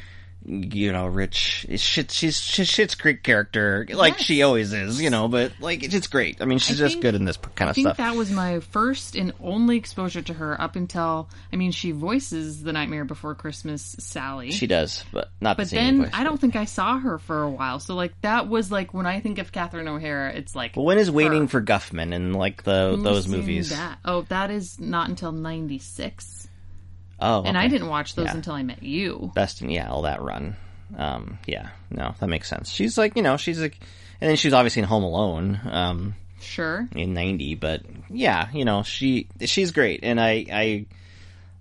[0.43, 1.67] You know, rich.
[1.75, 4.23] Shit, she's she's Schitt's Creek character, like Yes.
[4.23, 4.99] she always is.
[4.99, 6.41] You know, but like it's great.
[6.41, 7.97] I mean, she's I just think- good in this kind I of think stuff.
[7.97, 12.63] that was my first and only exposure to her up until I mean she voices
[12.63, 14.49] the Nightmare Before Christmas Sally.
[14.51, 16.11] She does, but not but same then voice.
[16.13, 17.79] I don't think I saw her for a while.
[17.79, 20.97] So like that was like when I think of Catherine O'Hara, it's like But when
[20.97, 23.69] is Waiting for Guffman and like the those movies?
[23.69, 23.99] That?
[24.03, 26.47] Oh, that is not until '96,
[27.21, 28.35] Oh, and I didn't watch those Yeah.
[28.35, 29.31] until I met you.
[29.35, 30.55] Best in yeah, all that run.
[30.97, 32.69] Um, yeah, no, that makes sense.
[32.69, 33.77] She's like you know she's like,
[34.19, 36.87] and then she was obviously in Home Alone um, Sure.
[36.95, 40.85] in '90, but yeah, you know she she's great, and I I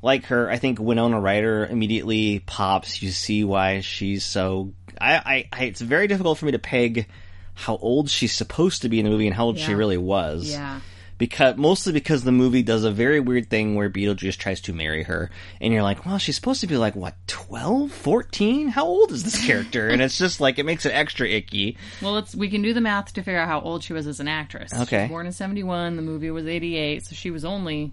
[0.02, 0.50] like her.
[0.50, 3.02] I think Winona Ryder immediately pops.
[3.02, 4.72] You see why she's so.
[5.00, 7.06] I, I, I it's very difficult for me to peg
[7.54, 10.50] how old she's supposed to be in the movie and how old she really was.
[10.50, 10.80] Yeah.
[11.20, 15.04] Because mostly because the movie does a very weird thing where Beetlejuice tries to marry
[15.04, 19.12] her and you're like well she's supposed to be like what 12 14 how old
[19.12, 22.50] is this character and it's just like it makes it extra icky Well, let's we
[22.50, 24.72] can do the math to figure out how old she was as an actress.
[24.74, 25.02] She Okay.
[25.02, 25.94] was born in '71.
[25.94, 27.92] The movie was '88, so she was only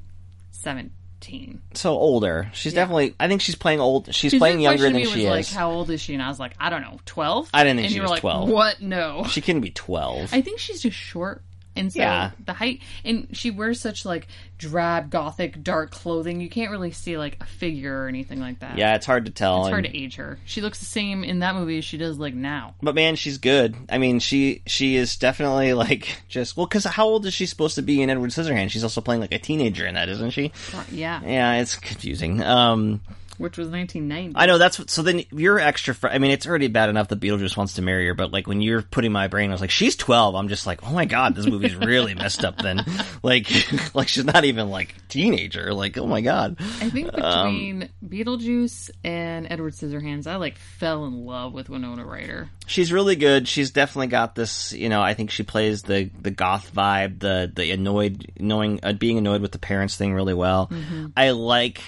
[0.52, 1.62] 17.
[1.74, 2.82] so older she's Yeah.
[2.82, 5.48] definitely i think she's playing old she's Because playing younger than she was is Like,
[5.48, 6.14] how old is she?
[6.14, 7.50] And I was like, I don't know, 12.
[7.54, 8.50] I didn't think and she you was were like, 12.
[8.50, 8.82] What?
[8.82, 9.26] No.
[9.30, 11.44] she couldn't be 12 I think she's just short.
[11.78, 12.32] And so Yeah.
[12.46, 16.42] the height, and she wears such like drab, gothic, dark clothing.
[16.42, 18.78] You can't really see like a figure or anything like that.
[18.78, 20.40] yeah it's hard to tell it's hard to age her.
[20.46, 22.76] She looks the same in that movie as she does like now.
[22.82, 27.06] but man she's good i mean she she is definitely like just well because how
[27.06, 29.86] old is she supposed to be in edward scissorhands she's also playing like a teenager
[29.86, 30.52] in that isn't she
[30.92, 33.02] Yeah, yeah it's confusing um
[33.38, 34.34] which was 1990.
[34.38, 35.02] I know that's what, so.
[35.02, 35.94] Then you're extra.
[35.96, 38.48] Fr- I mean, it's already bad enough that Beetlejuice wants to marry her, but like
[38.48, 40.36] when you're putting my brain, I was like, she's 12.
[40.36, 42.58] I'm just like, oh my god, this movie's really messed up.
[42.58, 42.84] Then,
[43.24, 43.48] like,
[43.96, 45.74] like she's not even like teenager.
[45.74, 46.58] Like, oh my god.
[46.60, 52.06] I think Um, between Beetlejuice and Edward Scissorhands, I like fell in love with Winona
[52.06, 52.50] Ryder.
[52.66, 53.48] She's really good.
[53.48, 54.74] She's definitely got this.
[54.74, 58.94] You know, I think she plays the the goth vibe, the the annoyed, knowing, uh,
[58.94, 60.70] being annoyed with the parents thing really well.
[61.16, 61.82] I like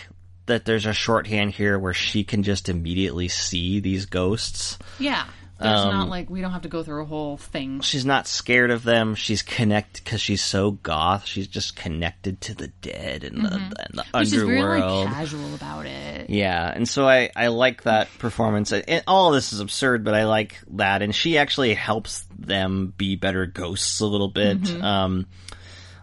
[0.49, 4.77] that there's a shorthand here where she can just immediately see these ghosts.
[4.99, 5.25] Yeah.
[5.61, 7.81] There's Um, not like we don't have to go through a whole thing.
[7.81, 9.13] She's not scared of them.
[9.15, 11.25] She's connected because she's so goth.
[11.25, 14.17] She's just connected to the dead and the, and the Mm-hmm.
[14.19, 15.05] Which is very underworld.
[15.07, 16.29] like casual about it.
[16.29, 18.71] Yeah, and so I, I like that performance.
[18.71, 21.01] And all of this is absurd, but I like that.
[21.01, 24.61] And she actually helps them be better ghosts a little bit.
[24.61, 24.81] Mm-hmm.
[24.81, 25.25] Um,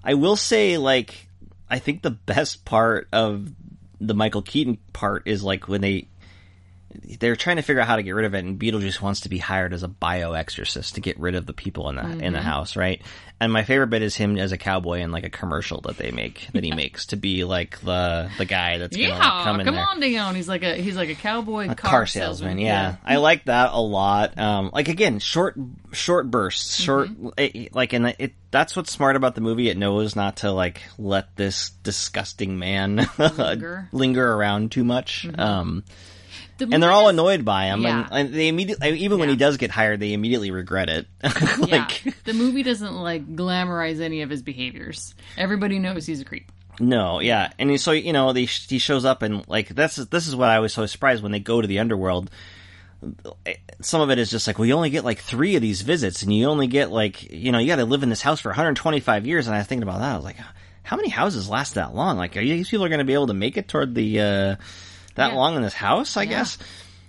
[0.04, 1.28] I will say, like,
[1.70, 3.48] I think the best part of
[4.00, 6.08] the Michael Keaton part is like when they
[7.18, 9.28] they're trying to figure out how to get rid of it, and Beetlejuice wants to
[9.28, 12.18] be hired as a bio exorcist to get rid of the people in the in
[12.18, 12.32] Mm-hmm.
[12.32, 13.02] the house, right?
[13.38, 16.10] And my favorite bit is him as a cowboy in like a commercial that they
[16.10, 19.60] make that he makes to be like the the guy that's gonna Yeah, like, come
[19.60, 20.34] in come there on down.
[20.36, 22.58] He's like a he's like a cowboy a car, car, salesman.
[22.58, 22.96] Yeah.
[23.04, 24.38] I like that a lot.
[24.38, 25.56] Um, like again, short,
[25.92, 29.68] short bursts, short, it, like, and it, that's what's smart about the movie.
[29.68, 33.88] It knows not to like let this disgusting man Linger.
[33.92, 35.26] linger around too much.
[35.36, 35.84] Um,
[36.58, 38.06] The and they're all annoyed by him, Yeah.
[38.10, 41.06] and, and they immediately, even when he does get hired, they immediately regret it.
[41.68, 41.88] Yeah,
[42.24, 45.14] the movie doesn't like glamorize any of his behaviors.
[45.36, 46.50] Everybody knows he's a creep.
[46.80, 50.26] No, yeah, and he- so you know, they, he shows up and like that's this
[50.26, 52.30] is what I was so surprised when they go to the underworld.
[53.82, 56.22] Some of it is just like, well, you only get like three of these visits,
[56.22, 58.48] and you only get like, you know, you got to live in this house for
[58.48, 59.46] 125 years.
[59.46, 60.12] And I was thinking about that.
[60.14, 60.38] I was like,
[60.82, 62.16] how many houses last that long?
[62.16, 64.56] Like, are these people going to be able to make it toward the uh,
[65.16, 65.36] that Yeah.
[65.36, 66.16] long in this house?
[66.16, 66.28] I Yeah.
[66.30, 66.58] guess.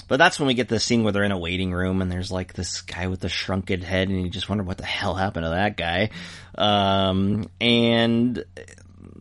[0.10, 2.32] But that's when we get the scene where they're in a waiting room and there's
[2.32, 5.44] like this guy with the shrunken head, and you just wonder what the hell happened
[5.46, 6.10] to that guy.
[6.58, 8.44] Um, and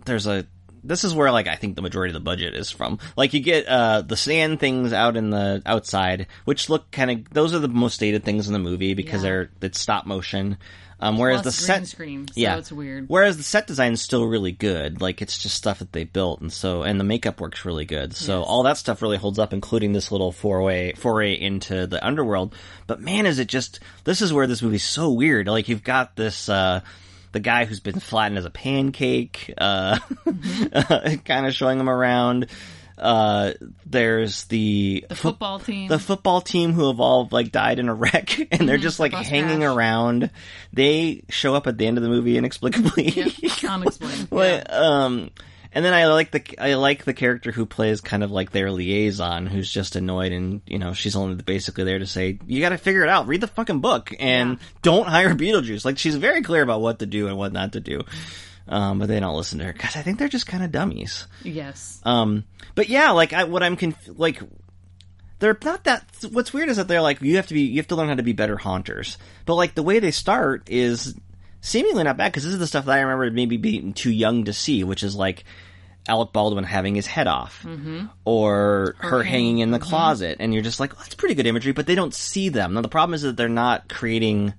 [0.04, 0.46] there's a
[0.84, 3.00] this is where like I think the majority of the budget is from.
[3.16, 7.30] Like you get uh the sand things out in the outside, which look kind of
[7.30, 9.28] those are the most dated things in the movie because Yeah.
[9.28, 10.56] they're it's stop motion.
[10.98, 13.04] Um, whereas Plus the set so yeah, it's weird.
[13.08, 15.02] Whereas the set design is still really good.
[15.02, 18.14] Like it's just stuff that they built, and so and the makeup works really good.
[18.14, 22.04] So all that stuff really holds up, including this little four foray foray into the
[22.04, 22.54] underworld.
[22.86, 25.48] But man, is it just this is where this movie's so weird.
[25.48, 26.48] Like you've got this.
[26.48, 26.80] uh
[27.32, 29.98] the guy who's been flattened as a pancake, uh,
[31.26, 32.46] kind of showing him around.
[32.98, 33.52] Uh,
[33.84, 35.88] there's the, The football team.
[35.88, 39.12] the football team who have all like died in a wreck and they're just like
[39.12, 39.76] hanging crash.
[39.76, 40.30] around.
[40.72, 43.08] They show up at the end of the movie inexplicably.
[43.10, 43.32] Yep,
[43.68, 44.28] unexplained.
[44.32, 44.64] Yeah.
[44.70, 45.30] um,
[45.72, 48.70] and then I like the I like the character who plays kind of like their
[48.70, 52.70] liaison, who's just annoyed, and you know she's only basically there to say you got
[52.70, 54.56] to figure it out, read the fucking book, and Yeah.
[54.80, 55.84] don't hire Beetlejuice.
[55.84, 58.04] Like she's very clear about what to do and what not to do,
[58.68, 61.26] um, but they don't listen to her because I think they're just kind of dummies.
[61.42, 62.00] Yes.
[62.04, 62.44] Um,
[62.74, 64.40] but yeah, like I, what I'm conf- like,
[65.38, 66.04] they're not that.
[66.30, 68.14] What's weird is that they're like you have to be, you have to learn how
[68.14, 69.18] to be better haunters.
[69.44, 71.14] But like the way they start is
[71.60, 74.44] seemingly not bad because this is the stuff that I remember maybe being too young
[74.44, 75.44] to see, which is like
[76.08, 77.66] Alec Baldwin having his head off,
[78.24, 79.28] or her Okay.
[79.28, 82.14] hanging in the closet, and you're just like, that's pretty good imagery, but they don't
[82.14, 82.74] see them.
[82.74, 84.54] Now the problem is that they're not creating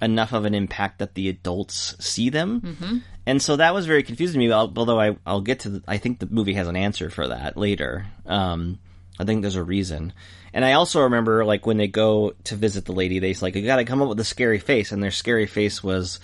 [0.00, 3.02] enough of an impact that the adults see them.
[3.26, 4.52] And so that was very confusing to me.
[4.52, 7.56] Although I, I'll get to, the, I think the movie has an answer for that
[7.56, 8.06] later.
[8.26, 8.78] Um,
[9.18, 10.12] I think there's a reason.
[10.52, 13.64] And I also remember, like, when they go to visit the lady, they like, you
[13.64, 14.90] gotta come up with a scary face.
[14.92, 16.18] And their scary face was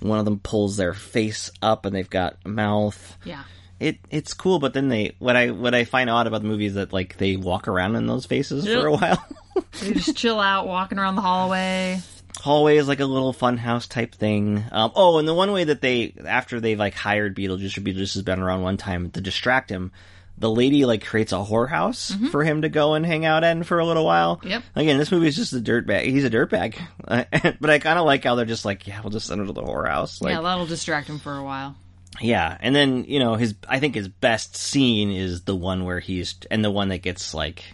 [0.00, 3.16] one of them pulls their face up and they've got a mouth.
[3.24, 3.44] Yeah.
[3.78, 6.66] It, it's cool, but then they, what I, what I find odd about the movie
[6.66, 8.80] is that, like, they walk around in those faces Yep.
[8.80, 9.24] for a while.
[9.80, 12.00] They just chill out, walking around the hallway.
[12.38, 14.64] Hallway is like a little funhouse type thing.
[14.70, 18.14] Um, oh, and the one way that they after they've like hired Beetlejuice or Beetlejuice
[18.14, 19.92] has been around one time to distract him,
[20.38, 23.78] the lady like creates a whorehouse for him to go and hang out in for
[23.78, 24.36] a little while.
[24.36, 24.48] Mm-hmm.
[24.48, 24.62] Yep.
[24.76, 26.04] Again, this movie is just a dirtbag.
[26.04, 26.78] He's a dirtbag,
[27.60, 29.52] but I kind of like how they're just like, yeah, we'll just send him to
[29.52, 30.22] the whorehouse.
[30.22, 31.76] Like, yeah, that'll distract him for a while.
[32.20, 33.54] yeah, and then you know his.
[33.68, 37.34] I think his best scene is the one where he's and the one that gets
[37.34, 37.64] like,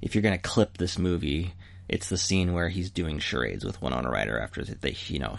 [0.00, 1.52] if you're gonna clip this movie,
[1.92, 5.36] it's the scene where he's doing charades with Winona Ryder after they, you know,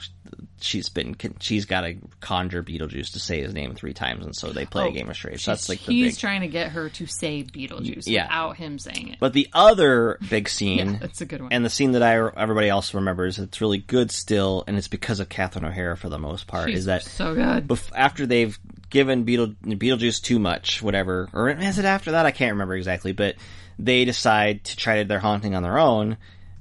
[0.62, 4.52] she's been she's got to conjure Beetlejuice to say his name three times, and so
[4.52, 5.42] they play a oh, game of charades.
[5.42, 6.20] So that's like the Oh, he's big.
[6.22, 8.26] trying to get her to say Beetlejuice Yeah.
[8.26, 9.18] without him saying it.
[9.20, 11.52] But the other big scene, That's a good one.
[11.52, 15.20] and the scene that I everybody else remembers, it's really good still, and it's because
[15.20, 16.70] of Catherine O'Hara for the most part.
[16.70, 17.68] She's is that so good?
[17.68, 18.58] bef- after they've
[18.92, 22.28] given Beetle Beetlejuice too much, whatever, or is it after that?
[22.28, 23.38] I can't remember exactly, but
[23.80, 26.18] they decide to try their haunting on their own,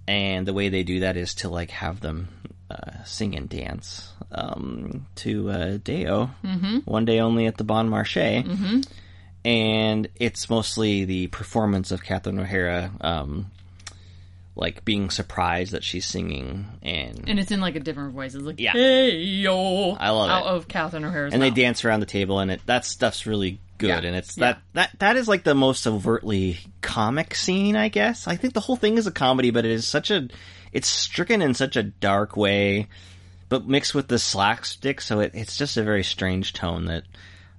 [0.07, 2.29] and the way they do that is to like have them
[2.71, 6.79] uh, sing and dance um, to uh, Day-O, mm-hmm.
[6.79, 8.81] one day only at the Bon Marché, mm-hmm.
[9.45, 12.91] and it's mostly the performance of Catherine O'Hara.
[13.01, 13.51] Um,
[14.55, 18.35] like being surprised that she's singing and and it's in like a different voice.
[18.35, 18.73] It's like, Yeah.
[18.73, 20.49] hey yo, I love out it.
[20.57, 24.03] of Catherine O'Hara's and they dance around the table and it that stuff's really good,
[24.05, 24.09] Yeah.
[24.09, 24.47] and it's Yeah.
[24.47, 28.27] that that that is like the most overtly comic scene, I guess.
[28.27, 30.29] I think the whole thing is a comedy, but it is such a
[30.73, 32.89] it's stricken in such a dark way,
[33.49, 37.05] but mixed with the slapstick, so it, it's just a very strange tone that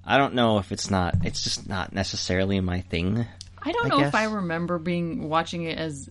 [0.05, 3.25] I don't know if it's not it's just not necessarily my thing.
[3.65, 4.15] I don't I know if.
[4.15, 6.09] I remember being watching it as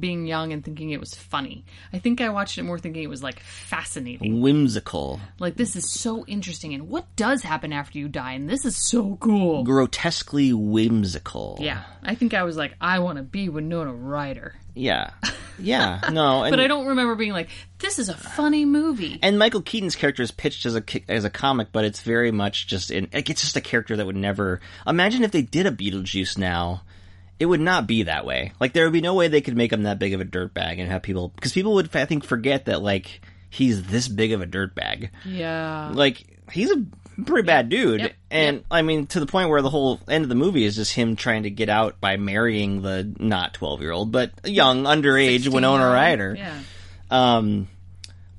[0.00, 1.64] being young and thinking it was funny.
[1.92, 4.40] I think I watched it more thinking it was like fascinating.
[4.40, 8.64] Whimsical, Like this is so interesting and what does happen after you die and this
[8.64, 9.64] is so cool.
[9.64, 11.58] grotesquely whimsical.
[11.60, 11.82] Yeah.
[12.02, 14.54] I think I was like I want to be Winona Ryder.
[14.74, 15.10] yeah,
[15.58, 16.00] yeah.
[16.12, 17.48] No, and, But I don't remember being like
[17.78, 19.18] this is a funny movie.
[19.22, 22.66] and Michael Keaton's character is pitched as a as a comic, but it's very much
[22.66, 26.38] just in it's just a character that would never imagine if they did a Beetlejuice
[26.38, 26.82] now.
[27.38, 28.52] It would not be that way.
[28.60, 30.78] Like there would be no way they could make him that big of a dirtbag
[30.80, 34.40] and have people because people would I think forget that like he's this big of
[34.40, 35.10] a dirtbag.
[35.24, 35.90] yeah.
[35.94, 36.84] Like he's a
[37.24, 38.12] pretty bad dude, Yep.
[38.30, 38.64] and Yep.
[38.70, 41.16] I mean to the point where the whole end of the movie is just him
[41.16, 45.84] trying to get out by marrying the not twelve year old but young underage Winona
[45.84, 45.94] 16-year-old.
[45.94, 46.34] Ryder.
[46.38, 46.60] Yeah.
[47.10, 47.68] Um,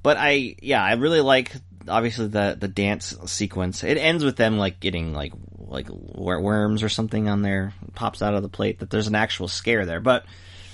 [0.03, 1.51] but I, yeah, I really like
[1.89, 3.83] obviously the the dance sequence.
[3.83, 8.33] It ends with them like getting like like worms or something on there pops out
[8.33, 8.79] of the plate.
[8.79, 10.25] That there's an actual scare there, but.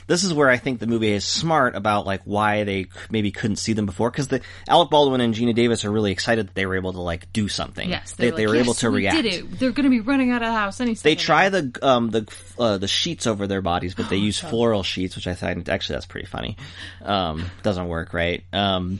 [0.06, 3.56] This is where I think the movie is smart about like why they maybe couldn't
[3.56, 6.65] see them before because the Alec Baldwin and Geena Davis are really excited that they
[6.65, 7.90] were able to like do something.
[7.90, 9.23] Yes, they, were they like, were able to we react.
[9.23, 9.60] Did it.
[9.60, 12.27] They're going to be running out of the house any They try the um the
[12.60, 15.95] uh, the sheets over their bodies, but they use floral sheets, which I find actually
[15.95, 16.57] that's pretty funny.
[17.02, 18.44] Um, doesn't work right.
[18.52, 18.99] Um,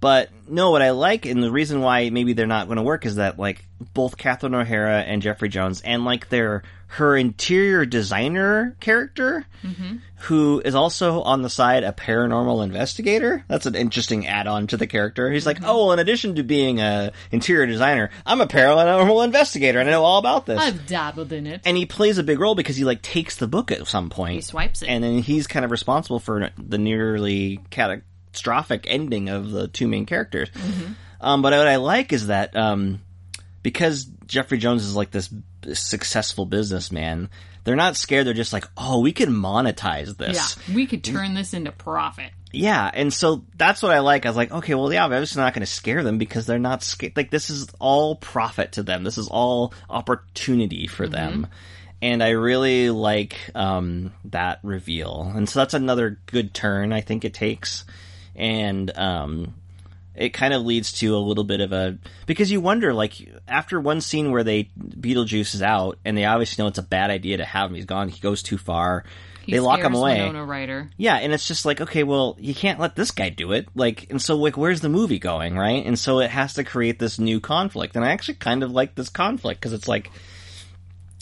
[0.00, 3.06] but no, what I like and the reason why maybe they're not going to work
[3.06, 3.64] is that like
[3.94, 9.96] both Catherine O'Hara and Jeffrey Jones and like their her interior designer character, mm-hmm.
[10.20, 13.44] who is also on the side a paranormal investigator.
[13.48, 15.30] That's an interesting add-on to the character.
[15.30, 15.66] He's like, mm-hmm.
[15.66, 19.92] oh, well, in addition to being a interior designer, I'm a paranormal investigator and I
[19.92, 21.62] know all about this I've dabbled in it.
[21.64, 24.34] and he plays a big role because he like takes the book at some point.
[24.34, 24.88] He swipes it.
[24.88, 28.04] and then he's kind of responsible for the nearly catastrophic
[28.86, 30.48] ending of the two main characters.
[30.50, 30.92] Mm-hmm.
[31.20, 33.00] Um, but what I like is that um,
[33.62, 35.32] because Jeffrey Jones is like this
[35.72, 37.30] successful businessman,
[37.64, 38.26] they're not scared.
[38.26, 40.56] They're just like, oh, we can monetize this.
[40.68, 40.74] yeah.
[40.74, 42.30] We could turn this into profit.
[42.52, 44.24] Yeah, and so that's what I like.
[44.24, 46.58] I was like, okay, well, yeah, I'm obviously not going to scare them because they're
[46.58, 47.16] not scared.
[47.16, 49.02] Like, this is all profit to them.
[49.02, 51.48] This is all opportunity for them.
[52.00, 55.32] And I really like um, that reveal.
[55.34, 57.84] And so that's another good turn I think it takes.
[58.36, 59.54] And um,
[60.14, 63.14] it kind of leads to a little bit of a because you wonder like
[63.48, 67.10] after one scene where they Beetlejuice is out and they obviously know it's a bad
[67.10, 67.76] idea to have him.
[67.76, 68.08] He's gone.
[68.08, 69.04] He goes too far.
[69.46, 70.18] He they lock him away.
[70.96, 73.68] Yeah, and it's just like, okay, well, you can't let this guy do it.
[73.76, 75.86] Like, and so, like, where's the movie going, right?
[75.86, 77.94] And so it has to create this new conflict.
[77.94, 80.10] And I actually kind of like this conflict because it's like,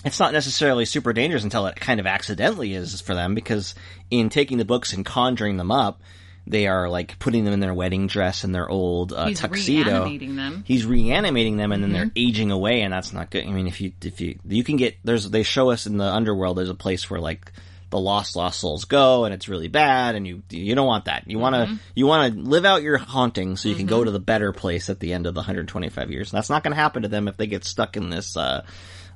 [0.06, 3.74] it's not necessarily super dangerous until it kind of accidentally is for them because
[4.10, 6.00] in taking the books and conjuring them up,
[6.46, 9.90] they are like putting them in their wedding dress and their old uh, He's tuxedo.
[9.90, 10.64] reanimating them.
[10.66, 13.46] He's reanimating them, and then they're aging away, and that's not good.
[13.46, 16.04] I mean, if you if you you can get there's they show us in the
[16.04, 17.50] underworld there's a place where like
[17.90, 21.24] the lost lost souls go, and it's really bad, and you you don't want that.
[21.30, 24.10] You want to you want to live out your haunting so you can go to
[24.10, 26.32] the better place at the end of the 125 years.
[26.32, 28.36] And that's not going to happen to them if they get stuck in this.
[28.36, 28.64] Uh,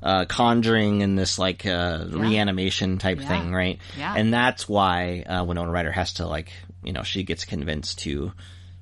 [0.00, 3.26] uh, conjuring and this like uh, reanimation type Yeah.
[3.26, 3.80] thing, right?
[3.98, 4.14] Yeah.
[4.16, 6.52] And that's why uh, Winona Ryder has to like,
[6.88, 8.32] you know, she gets convinced to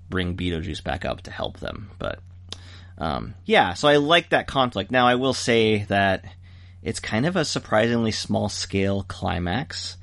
[0.09, 1.91] bring Beetlejuice back up to help them.
[1.99, 2.21] But
[2.99, 4.91] um, yeah, so I like that conflict.
[4.93, 6.25] Now I will say that
[6.83, 9.97] it's kind of a surprisingly small scale climax,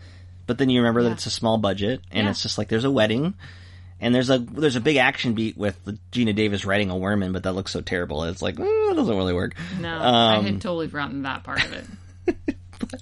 [0.45, 2.31] but then you remember that it's a small budget and Yeah.
[2.31, 3.33] it's just like there's a wedding.
[4.01, 5.79] And there's a there's a big action beat with
[6.11, 8.25] Geena Davis riding a worm in, but that looks so terrible.
[8.25, 9.55] It's like mm, it doesn't really work.
[9.79, 12.57] No, I Um, had totally forgotten that part of it.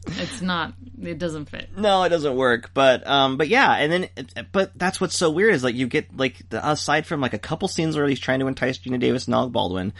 [0.07, 0.73] it's not.
[1.01, 1.69] It doesn't fit.
[1.75, 2.71] No, it doesn't work.
[2.73, 4.09] But um, but yeah, and then
[4.51, 7.39] but that's what's so weird is like you get like the, aside from like a
[7.39, 9.93] couple scenes where he's trying to entice Geena Davis and Alec Baldwin,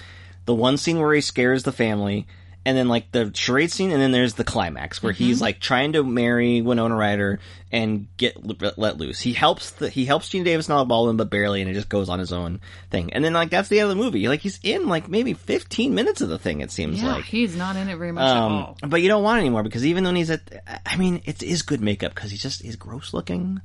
[0.46, 2.28] the one scene where he scares the family,
[2.66, 5.94] and then like the charade scene, and then there's the climax where he's like trying
[5.94, 7.40] to marry Winona Ryder
[7.72, 8.38] and get
[8.78, 9.20] let loose.
[9.20, 11.90] He helps the, he helps Geena Davis and Alec Baldwin, but barely, and it just
[11.90, 12.62] goes on his own
[12.92, 13.14] thing.
[13.14, 14.28] And then like that's the end of the movie.
[14.28, 16.62] Like he's in like maybe 15 minutes of the thing.
[16.62, 17.26] It seems Yeah, like.
[17.26, 18.78] he's not in it very much at Um, all.
[18.88, 20.42] but you don't want it anymore because even though he's at,
[20.86, 23.60] I mean, it is good makeup because he's just he's gross looking,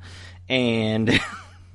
[0.48, 1.10] and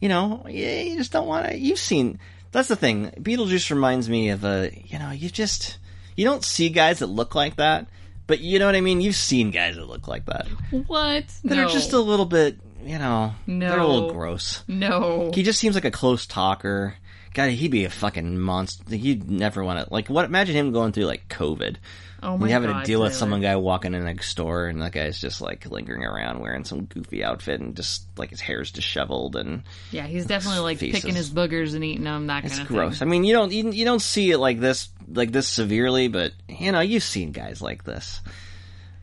[0.00, 1.58] you know, yeah, you just don't want to.
[1.58, 2.18] You've seen
[2.52, 3.10] that's the thing.
[3.20, 5.78] Beetlejuice reminds me of a, you know, you just
[6.16, 7.86] you don't see guys that look like that,
[8.26, 9.00] but you know what I mean.
[9.00, 10.46] You've seen guys that look like that
[10.86, 11.26] What?
[11.44, 11.66] that no.
[11.66, 13.68] are just a little bit, you know, no.
[13.70, 14.62] they're a little gross.
[14.68, 15.30] no.
[15.34, 16.94] He just seems like a close talker.
[17.32, 18.96] God, he'd be a fucking monster.
[18.96, 20.08] You'd never want to like.
[20.08, 20.24] What?
[20.24, 21.76] Imagine him going through like COVID.
[22.24, 22.80] Oh my you having god.
[22.80, 26.02] to deal with someone guy walking in a store and that guy's just like lingering
[26.04, 29.62] around wearing some goofy outfit and just like his hair's disheveled and
[29.92, 31.00] Yeah, he's definitely like Faces.
[31.00, 32.26] picking his boogers and eating them.
[32.26, 32.98] That it's of gross.
[32.98, 33.08] thing.
[33.08, 36.32] I mean, you don't you, you don't see it like this like this severely, but
[36.48, 38.20] you know you've seen guys like this.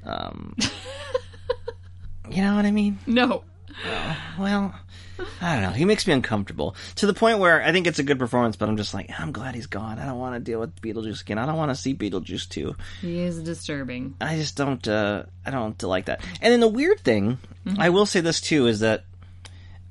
[0.03, 0.55] Um,
[2.29, 2.99] you know what I mean?
[3.05, 3.43] No.
[4.39, 4.73] Well,
[5.41, 5.69] I don't know.
[5.71, 8.69] He makes me uncomfortable to the point where I think it's a good performance, but
[8.69, 9.99] I'm just like, I'm glad he's gone.
[9.99, 11.37] I don't want to deal with Beetlejuice again.
[11.37, 12.75] I don't want to see Beetlejuice too.
[13.01, 14.15] He is disturbing.
[14.19, 14.85] I just don't.
[14.87, 16.21] Uh, I don't like that.
[16.41, 17.37] And then the weird thing,
[17.77, 19.03] I will say this too, is that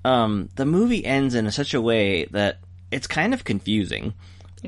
[0.04, 2.58] um, the movie ends in such a way that
[2.90, 4.14] it's kind of confusing,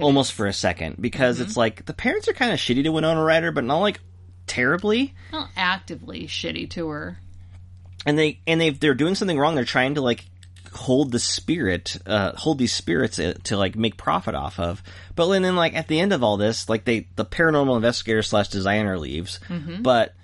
[0.00, 3.22] almost for a second, because it's like the parents are kind of shitty to Winona
[3.22, 4.00] Ryder, but not like
[4.46, 5.14] terribly.
[5.32, 7.18] Not actively shitty to her.
[8.06, 9.54] and they and they they're doing something wrong.
[9.54, 10.24] They're trying to like
[10.72, 14.82] hold the spirit, uh, hold these spirits uh, to like make profit off of.
[15.16, 18.22] But then, then like at the end of all this, like they the paranormal investigator
[18.22, 19.40] slash designer leaves,
[19.82, 20.14] but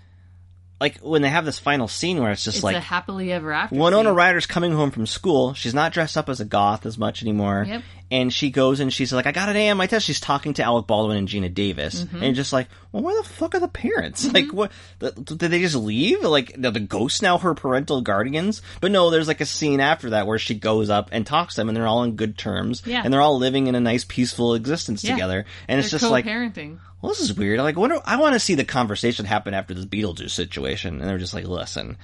[0.81, 3.53] like when they have this final scene where it's just It's like a happily ever
[3.53, 3.77] after.
[3.77, 4.17] Winona scene.
[4.17, 5.55] Ryder's coming home from school.
[5.55, 7.65] She's not dressed up as a goth as much anymore.
[7.67, 7.83] Yep.
[8.11, 10.05] And she goes and she's like, I got an A on my test.
[10.05, 12.03] She's talking to Alec Baldwin and Geena Davis.
[12.05, 12.23] Mm-hmm.
[12.23, 14.31] And just like, well, where the fuck are the parents?
[14.33, 14.73] Like, what?
[15.01, 16.23] th- Did they just leave?
[16.23, 18.61] Like, the ghosts now her parental guardians?
[18.81, 21.61] But no, there's like a scene after that where she goes up and talks to
[21.63, 22.83] them and they're all in good terms.
[22.85, 23.01] Yeah.
[23.03, 25.13] And they're all living in a nice, peaceful existence Yeah.
[25.15, 25.47] together.
[25.67, 26.79] And it's They're just like, co-parenting.
[27.05, 27.59] Well, this is weird.
[27.61, 31.19] Like, wonder, I want to see the conversation happen after this Beetlejuice situation, and they're
[31.19, 31.99] just like, "Listen,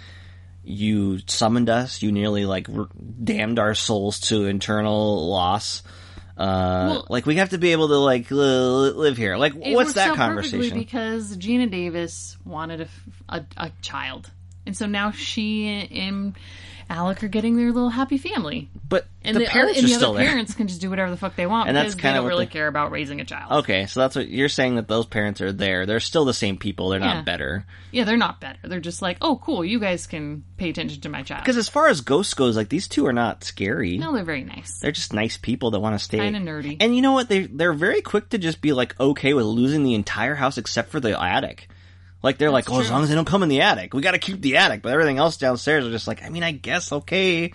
[0.63, 2.03] you summoned us.
[2.03, 2.87] You nearly like r
[3.25, 5.83] damned our souls to internal loss.
[6.37, 6.43] Uh,
[6.91, 8.37] Well- like, we have to be able to like li-
[8.91, 9.39] live here.
[9.39, 10.77] Like, what's that conversation?
[10.79, 12.87] Because Geena Davis wanted
[13.31, 14.31] a a child,
[14.67, 16.35] and so now she and
[16.91, 19.95] Alec are getting their little happy family, But and the, the, parents and are the
[19.95, 20.29] still other there.
[20.29, 22.47] parents can just do whatever the fuck they want And that's they kinda don't really
[22.47, 23.61] the- care about raising a child.
[23.63, 25.87] Okay, so that's what you're saying that those parents are there.
[25.87, 26.89] They're still the same people.
[26.89, 27.15] They're Yeah.
[27.15, 27.65] not better.
[27.93, 28.59] Yeah, they're not better.
[28.65, 31.43] They're just like, oh, cool, you guys can pay attention to my child.
[31.45, 33.97] Because as far as ghosts goes, like these two are not scary.
[33.97, 34.81] no, they're very nice.
[34.81, 36.19] They're just nice people that want to stay.
[36.19, 36.77] Kinda nerdy.
[36.81, 37.29] And you know what?
[37.29, 40.91] They they're very quick to just be like okay with losing the entire house except
[40.91, 41.69] for the attic.
[42.23, 44.11] Like they're like, oh, as long as they don't come in the attic, we got
[44.13, 44.83] to keep the attic.
[44.83, 47.53] But everything else downstairs are just like, I mean, I guess okay.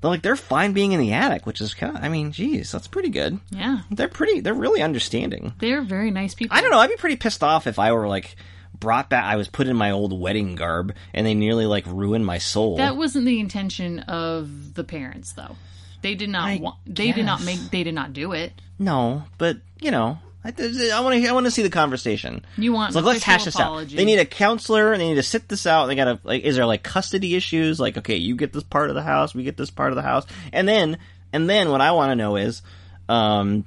[0.00, 2.72] They're like they're fine being in the attic, which is kind of, I mean, geez,
[2.72, 3.38] that's pretty good.
[3.50, 5.54] Yeah, They're pretty, they're really understanding.
[5.60, 6.56] they're very nice people.
[6.56, 6.78] I don't know.
[6.80, 8.34] I'd be pretty pissed off if I were like
[8.78, 9.24] brought back.
[9.24, 12.78] I was put in my old wedding garb and they nearly like ruined my soul.
[12.78, 15.56] That wasn't the intention of the parents, though.
[16.02, 16.76] They did not I want.
[16.84, 17.60] They did not make.
[17.70, 18.52] They did not do it.
[18.80, 21.28] No, but you know, I, I want to.
[21.28, 22.44] I want to see the conversation.
[22.56, 23.86] You want So an let's hash this out.
[23.88, 24.92] They need a counselor.
[24.92, 25.86] And they need to sit this out.
[25.86, 26.42] They gotta like.
[26.42, 27.78] Is there like custody issues?
[27.78, 29.34] Like, okay, you get this part of the house.
[29.34, 30.26] We get this part of the house.
[30.52, 30.98] And then,
[31.32, 32.62] and then, what I want to know is,
[33.08, 33.64] um,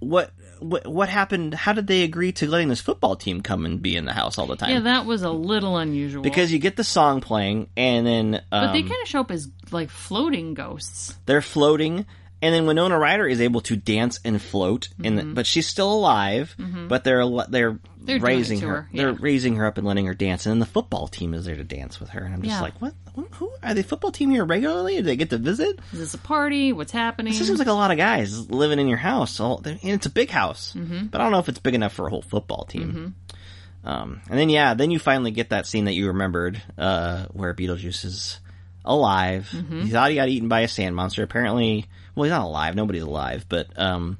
[0.00, 0.32] what.
[0.58, 1.52] What, what happened?
[1.52, 4.38] How did they agree to letting this football team come and be in the house
[4.38, 4.70] all the time?
[4.70, 6.22] Yeah, that was a little unusual.
[6.22, 9.30] because you get the song playing, and then um, but they kind of show up
[9.30, 11.14] as like floating ghosts.
[11.26, 12.06] they're floating
[12.42, 15.34] and then Winona Ryder is able to dance and float and Mm-hmm.
[15.34, 16.54] but she's still alive
[16.88, 20.44] but they're they're, They're raising her, her, they're raising her up and letting her dance
[20.46, 22.60] and then the football team is there to dance with her and I'm just Yeah.
[22.60, 22.94] like what
[23.32, 26.18] who are the football team here regularly do they get to visit Is this a
[26.18, 26.72] party?
[26.74, 27.32] What's happening?
[27.32, 30.10] this seems like a lot of guys living in your house all, and it's a
[30.10, 31.06] big house Mm-hmm.
[31.06, 33.14] but I don't know if it's big enough for a whole football team
[33.84, 37.54] um, and then yeah then you finally get that scene that you remembered uh, where
[37.54, 38.40] Beetlejuice is
[38.84, 39.48] alive.
[39.52, 39.82] Mm-hmm.
[39.82, 41.22] He thought he got eaten by a sand monster.
[41.24, 41.86] Apparently,
[42.16, 42.74] well, he's not alive.
[42.74, 44.18] Nobody's alive, but um,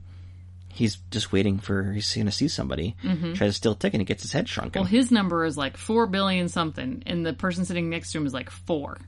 [0.73, 1.93] he's just waiting for.
[1.93, 2.95] He's going to see somebody.
[3.03, 3.95] Tries to steal a ticket.
[3.95, 4.83] and He gets his head shrunken.
[4.83, 8.27] well, his number is like four billion something, and the person sitting next to him
[8.27, 8.99] is like four.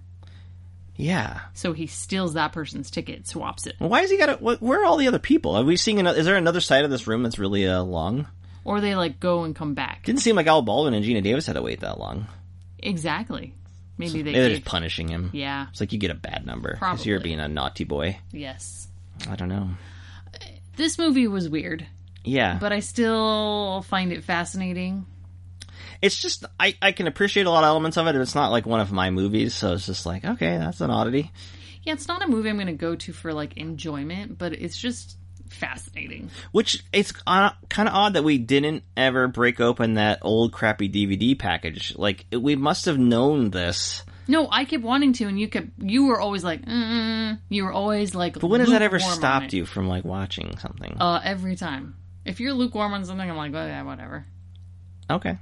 [0.97, 1.41] yeah.
[1.55, 4.57] So he steals that person's ticket, swaps it, why is he got to?
[4.57, 5.55] Where are all the other people?
[5.57, 6.01] Are we seeing?
[6.01, 8.27] Another, is there another side of this room that's really uh, long?
[8.65, 10.05] or they like go and come back.
[10.05, 12.27] Didn't seem like Al Baldwin and Geena Davis had to wait that long.
[12.81, 13.55] Exactly.
[13.99, 14.33] Maybe they.
[14.33, 15.31] Maybe they're just punishing him.
[15.35, 15.67] yeah.
[15.71, 18.19] It's like you get a bad number because you're being a naughty boy.
[18.33, 18.89] Yes.
[19.29, 19.71] I don't know.
[20.77, 21.85] This movie was weird,
[22.25, 25.07] Yeah, but I still find it fascinating.
[26.01, 28.15] it's just I, I can appreciate a lot of elements of it.
[28.15, 31.33] It's not like one of my movies, so it's just like okay, that's an oddity.
[31.83, 34.77] Yeah, it's not a movie I'm going to go to for like enjoyment, but it's
[34.77, 35.17] just
[35.51, 36.31] fascinating.
[36.53, 40.89] Which it's uh, kind of odd that we didn't ever break open that old crappy
[40.89, 41.95] DVD package.
[41.97, 44.03] Like we must have known this.
[44.31, 45.69] No, I kept wanting to, and you kept.
[45.79, 48.39] You were always like, mm, you were always like.
[48.39, 50.97] But when has that ever stopped you from like watching something?
[51.01, 51.97] Uh, every time.
[52.25, 54.27] If you're lukewarm on something, I'm like, oh yeah, whatever.
[55.11, 55.39] okay.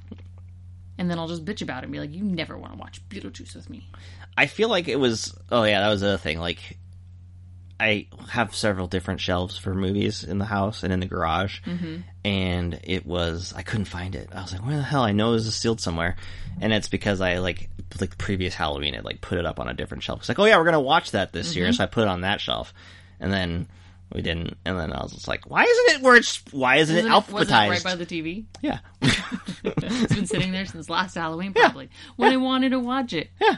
[0.98, 3.06] And then I'll just bitch about it and be like, you never want to watch
[3.10, 3.86] Beetlejuice with me.
[4.38, 5.36] I feel like it was.
[5.50, 6.38] Oh yeah, that was the other thing.
[6.38, 6.78] Like,
[7.78, 11.98] I have several different shelves for movies in the house and in the garage, mm-hmm.
[12.24, 14.30] and it was I couldn't find it.
[14.34, 15.02] I was like, where the hell?
[15.02, 16.16] I know it was sealed somewhere,
[16.60, 17.68] and it's because I like
[18.00, 20.20] like the previous Halloween had like put it up on a different shelf.
[20.20, 21.74] It's like, oh yeah, we're gonna watch that this year, mm-hmm.
[21.74, 22.72] so I put it on that shelf,
[23.20, 23.68] and then
[24.12, 26.94] we didn't, and then I was just like, why isn't it where it's why isn't,
[26.94, 27.70] Wasn't it wasn't it alphabetized?
[27.70, 28.46] right by the TV?
[28.62, 31.90] yeah, It's been sitting there since last Halloween, probably.
[32.16, 33.28] When I wanted to watch it.
[33.40, 33.56] yeah.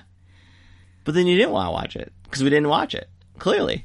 [1.05, 3.09] But then you didn't want to watch it because we didn't watch it.
[3.39, 3.85] Clearly,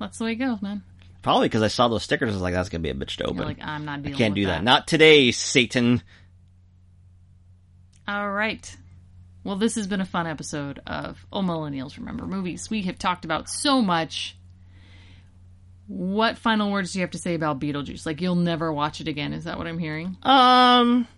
[0.00, 0.82] That's the way it goes, man.
[1.22, 2.30] probably because I saw those stickers.
[2.30, 3.36] I was like, that's gonna be a bitch to open.
[3.36, 4.58] You're like, I'm not I dealing can't with do that.
[4.58, 4.64] that.
[4.64, 6.02] Not today, Satan.
[8.08, 8.76] All right.
[9.44, 12.68] Well, this has been a fun episode of Oh Millennials Remember Movies.
[12.68, 14.36] We have talked about so much.
[15.86, 18.06] What final words do you have to say about Beetlejuice?
[18.06, 19.32] Like, you'll never watch it again.
[19.32, 20.16] Is that what I'm hearing?
[20.22, 21.08] Um,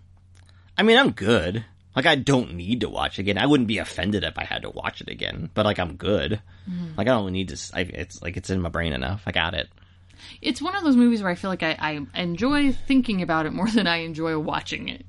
[0.77, 1.63] I mean, I'm good.
[1.95, 3.37] Like, I don't need to watch it again.
[3.37, 5.49] I wouldn't be offended if I had to watch it again.
[5.53, 6.41] But like, I'm good.
[6.69, 6.95] Mm-hmm.
[6.97, 7.75] Like, I don't need to.
[7.75, 9.23] I, it's like it's in my brain enough.
[9.25, 9.69] I got it.
[10.41, 13.53] It's one of those movies where I feel like I, I enjoy thinking about it
[13.53, 15.05] more than I enjoy watching it.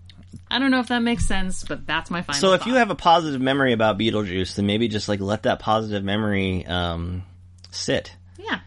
[0.50, 2.90] I don't know if that makes sense, but that's my final So if you have
[2.90, 7.24] a positive memory about Beetlejuice, then maybe just like let that positive memory um
[7.70, 8.14] sit.
[8.38, 8.60] Yeah.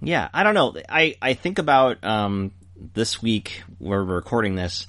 [0.00, 0.74] Yeah, I don't know.
[0.88, 2.52] I I think about um
[2.94, 4.86] this week where we're recording this.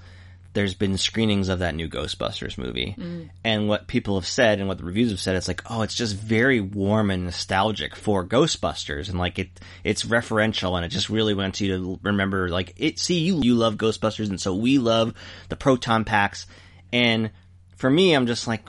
[0.53, 3.29] There's been screenings of that new Ghostbusters movie, mm.
[3.43, 5.95] and what people have said and what the reviews have said, it's like, oh, it's
[5.95, 11.09] just very warm and nostalgic for Ghostbusters, and like it, it's referential, and it just
[11.09, 12.99] really wants you to remember, like, it.
[12.99, 15.13] See, you you love Ghostbusters, and so we love
[15.49, 16.47] the proton packs,
[16.91, 17.31] and
[17.77, 18.61] for me, I'm just like,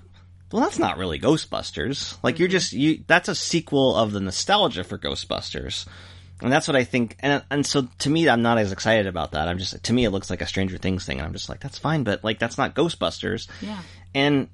[0.53, 2.17] well, that's not really Ghostbusters.
[2.23, 2.53] Like you're mm-hmm.
[2.53, 3.05] just you.
[3.07, 5.87] That's a sequel of the nostalgia for Ghostbusters,
[6.43, 7.17] and that's what I think.
[7.21, 9.49] And and so to me, I'm not as excited about that.
[9.49, 11.61] I'm just to me, it looks like a Stranger Things thing, and I'm just like,
[11.61, 13.49] that's fine, but like that's not Ghostbusters.
[13.61, 13.81] Yeah.
[14.15, 14.49] And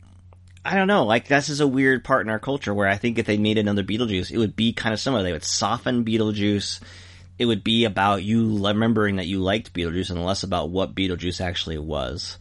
[0.65, 3.19] I don't know, like this is a weird part in our culture where I think
[3.19, 5.23] if they made another Beetlejuice, it would be kind of similar.
[5.23, 6.81] They would soften Beetlejuice.
[7.39, 11.41] It would be about you remembering that you liked Beetlejuice and less about what Beetlejuice
[11.41, 12.37] actually was.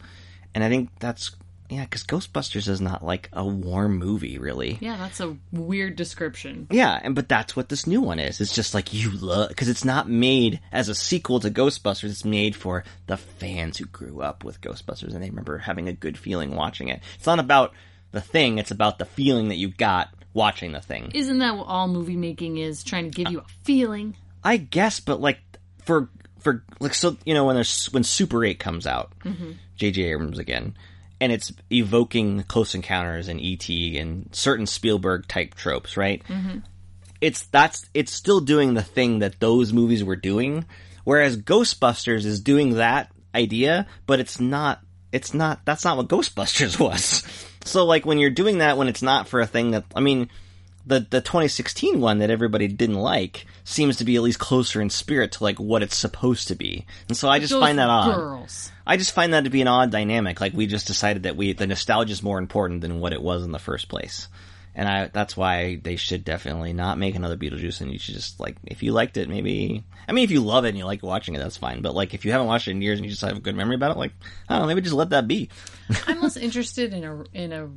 [0.54, 1.30] And I think that's
[1.68, 4.78] yeah, because Ghostbusters is not like a warm movie, really.
[4.80, 6.66] Yeah, that's a weird description.
[6.70, 8.40] Yeah, and but that's what this new one is.
[8.40, 12.10] It's just like you love because it's not made as a sequel to Ghostbusters.
[12.10, 15.92] It's made for the fans who grew up with Ghostbusters and they remember having a
[15.92, 17.02] good feeling watching it.
[17.16, 17.74] It's not about
[18.12, 21.10] the thing; it's about the feeling that you got watching the thing.
[21.14, 22.82] Isn't that what all movie making is?
[22.82, 24.16] Trying to give you a feeling.
[24.42, 25.40] I guess, but like
[25.84, 26.08] for
[26.38, 29.52] for like so you know when there's when Super Eight comes out, mm-hmm.
[29.76, 30.02] J.J.
[30.04, 30.74] Abrams again,
[31.20, 33.98] and it's evoking Close Encounters and E.T.
[33.98, 36.22] and certain Spielberg type tropes, right?
[36.28, 36.58] Mm-hmm.
[37.20, 40.64] It's that's it's still doing the thing that those movies were doing,
[41.04, 44.80] whereas Ghostbusters is doing that idea, but it's not.
[45.10, 45.64] It's not.
[45.64, 47.24] That's not what Ghostbusters was.
[47.64, 50.30] So like when you're doing that when it's not for a thing that I mean
[50.88, 54.90] the the 2016 one that everybody didn't like seems to be at least closer in
[54.90, 56.86] spirit to like what it's supposed to be.
[57.08, 58.16] And so I just Those find that odd.
[58.16, 58.72] Girls.
[58.86, 60.40] I just find that to be an odd dynamic.
[60.40, 63.44] Like we just decided that we the nostalgia is more important than what it was
[63.44, 64.28] in the first place.
[64.74, 68.40] And I that's why they should definitely not make another Beetlejuice and you should just
[68.40, 71.02] like if you liked it maybe I mean if you love it and you like
[71.02, 71.82] watching it that's fine.
[71.82, 73.56] But like if you haven't watched it in years and you just have a good
[73.56, 74.12] memory about it like
[74.48, 75.50] I don't know maybe just let that be.
[76.06, 77.68] I'm less interested in a in a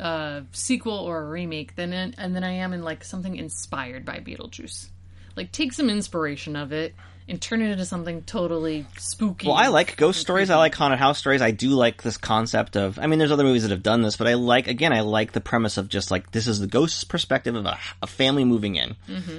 [0.00, 4.04] uh, sequel or a remake than in, and then I am in like something inspired
[4.04, 4.88] by Beetlejuice.
[5.36, 6.94] Like take some inspiration of it
[7.28, 9.46] and turn it into something totally spooky.
[9.46, 10.50] Well, I like ghost stories.
[10.50, 11.40] I like haunted house stories.
[11.40, 12.98] I do like this concept of.
[12.98, 14.92] I mean, there's other movies that have done this, but I like again.
[14.92, 18.06] I like the premise of just like this is the ghost's perspective of a, a
[18.06, 18.96] family moving in.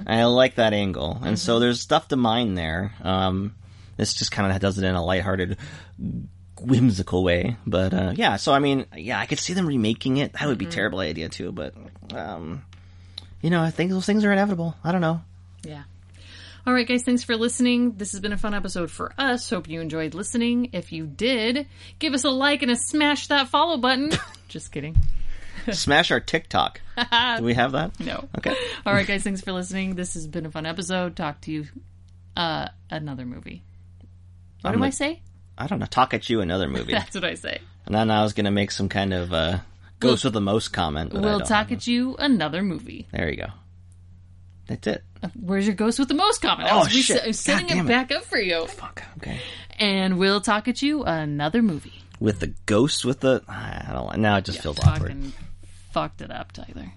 [0.08, 2.94] And I like that angle, and so there's stuff to mine there.
[3.02, 3.56] Um,
[3.98, 5.58] this just kind of does it in a lighthearted,
[6.62, 7.58] whimsical way.
[7.66, 10.34] But uh, yeah, so I mean, yeah, I could see them remaking it.
[10.34, 11.52] That would be a terrible idea too.
[11.52, 11.74] But
[12.14, 12.64] um,
[13.42, 14.76] you know, I think those things are inevitable.
[14.84, 15.22] I don't know.
[15.64, 15.84] Yeah.
[16.66, 17.94] All right, guys, thanks for listening.
[17.94, 19.50] This has been a fun episode for us.
[19.50, 20.70] Hope you enjoyed listening.
[20.74, 21.68] If you did,
[21.98, 24.12] give us a like and a smash that follow button.
[24.48, 24.96] Just kidding.
[25.72, 26.82] Smash our TikTok.
[27.38, 28.00] Do we have that?
[28.00, 28.28] No.
[28.38, 28.56] Okay.
[28.86, 29.96] All right, guys, thanks for listening.
[29.96, 31.16] This has been a fun episode.
[31.16, 31.66] Talk to you
[32.38, 33.64] uh another movie.
[34.62, 35.22] What I'm do I say?
[35.62, 35.86] I don't know.
[35.86, 36.92] Talk at you another movie.
[36.92, 37.60] That's what I say.
[37.86, 39.60] And then I was going to make some kind of uh,
[40.00, 41.12] ghost with the most comment.
[41.14, 43.08] But We'll talk at you another movie.
[43.12, 43.48] There you go.
[44.68, 45.04] That's it.
[45.40, 46.72] Where's your ghost with the most comment?
[46.72, 47.24] I Oh, was shit.
[47.24, 47.88] I was setting it it.
[47.88, 48.66] back up for you.
[48.68, 49.04] Fuck.
[49.18, 49.40] Okay.
[49.80, 51.94] And we'll talk at you another movie.
[52.20, 53.44] With the ghost with the.
[53.48, 54.20] I don't.
[54.20, 55.16] Now it just feels awkward.
[55.92, 56.94] Fucked it up, Tyler.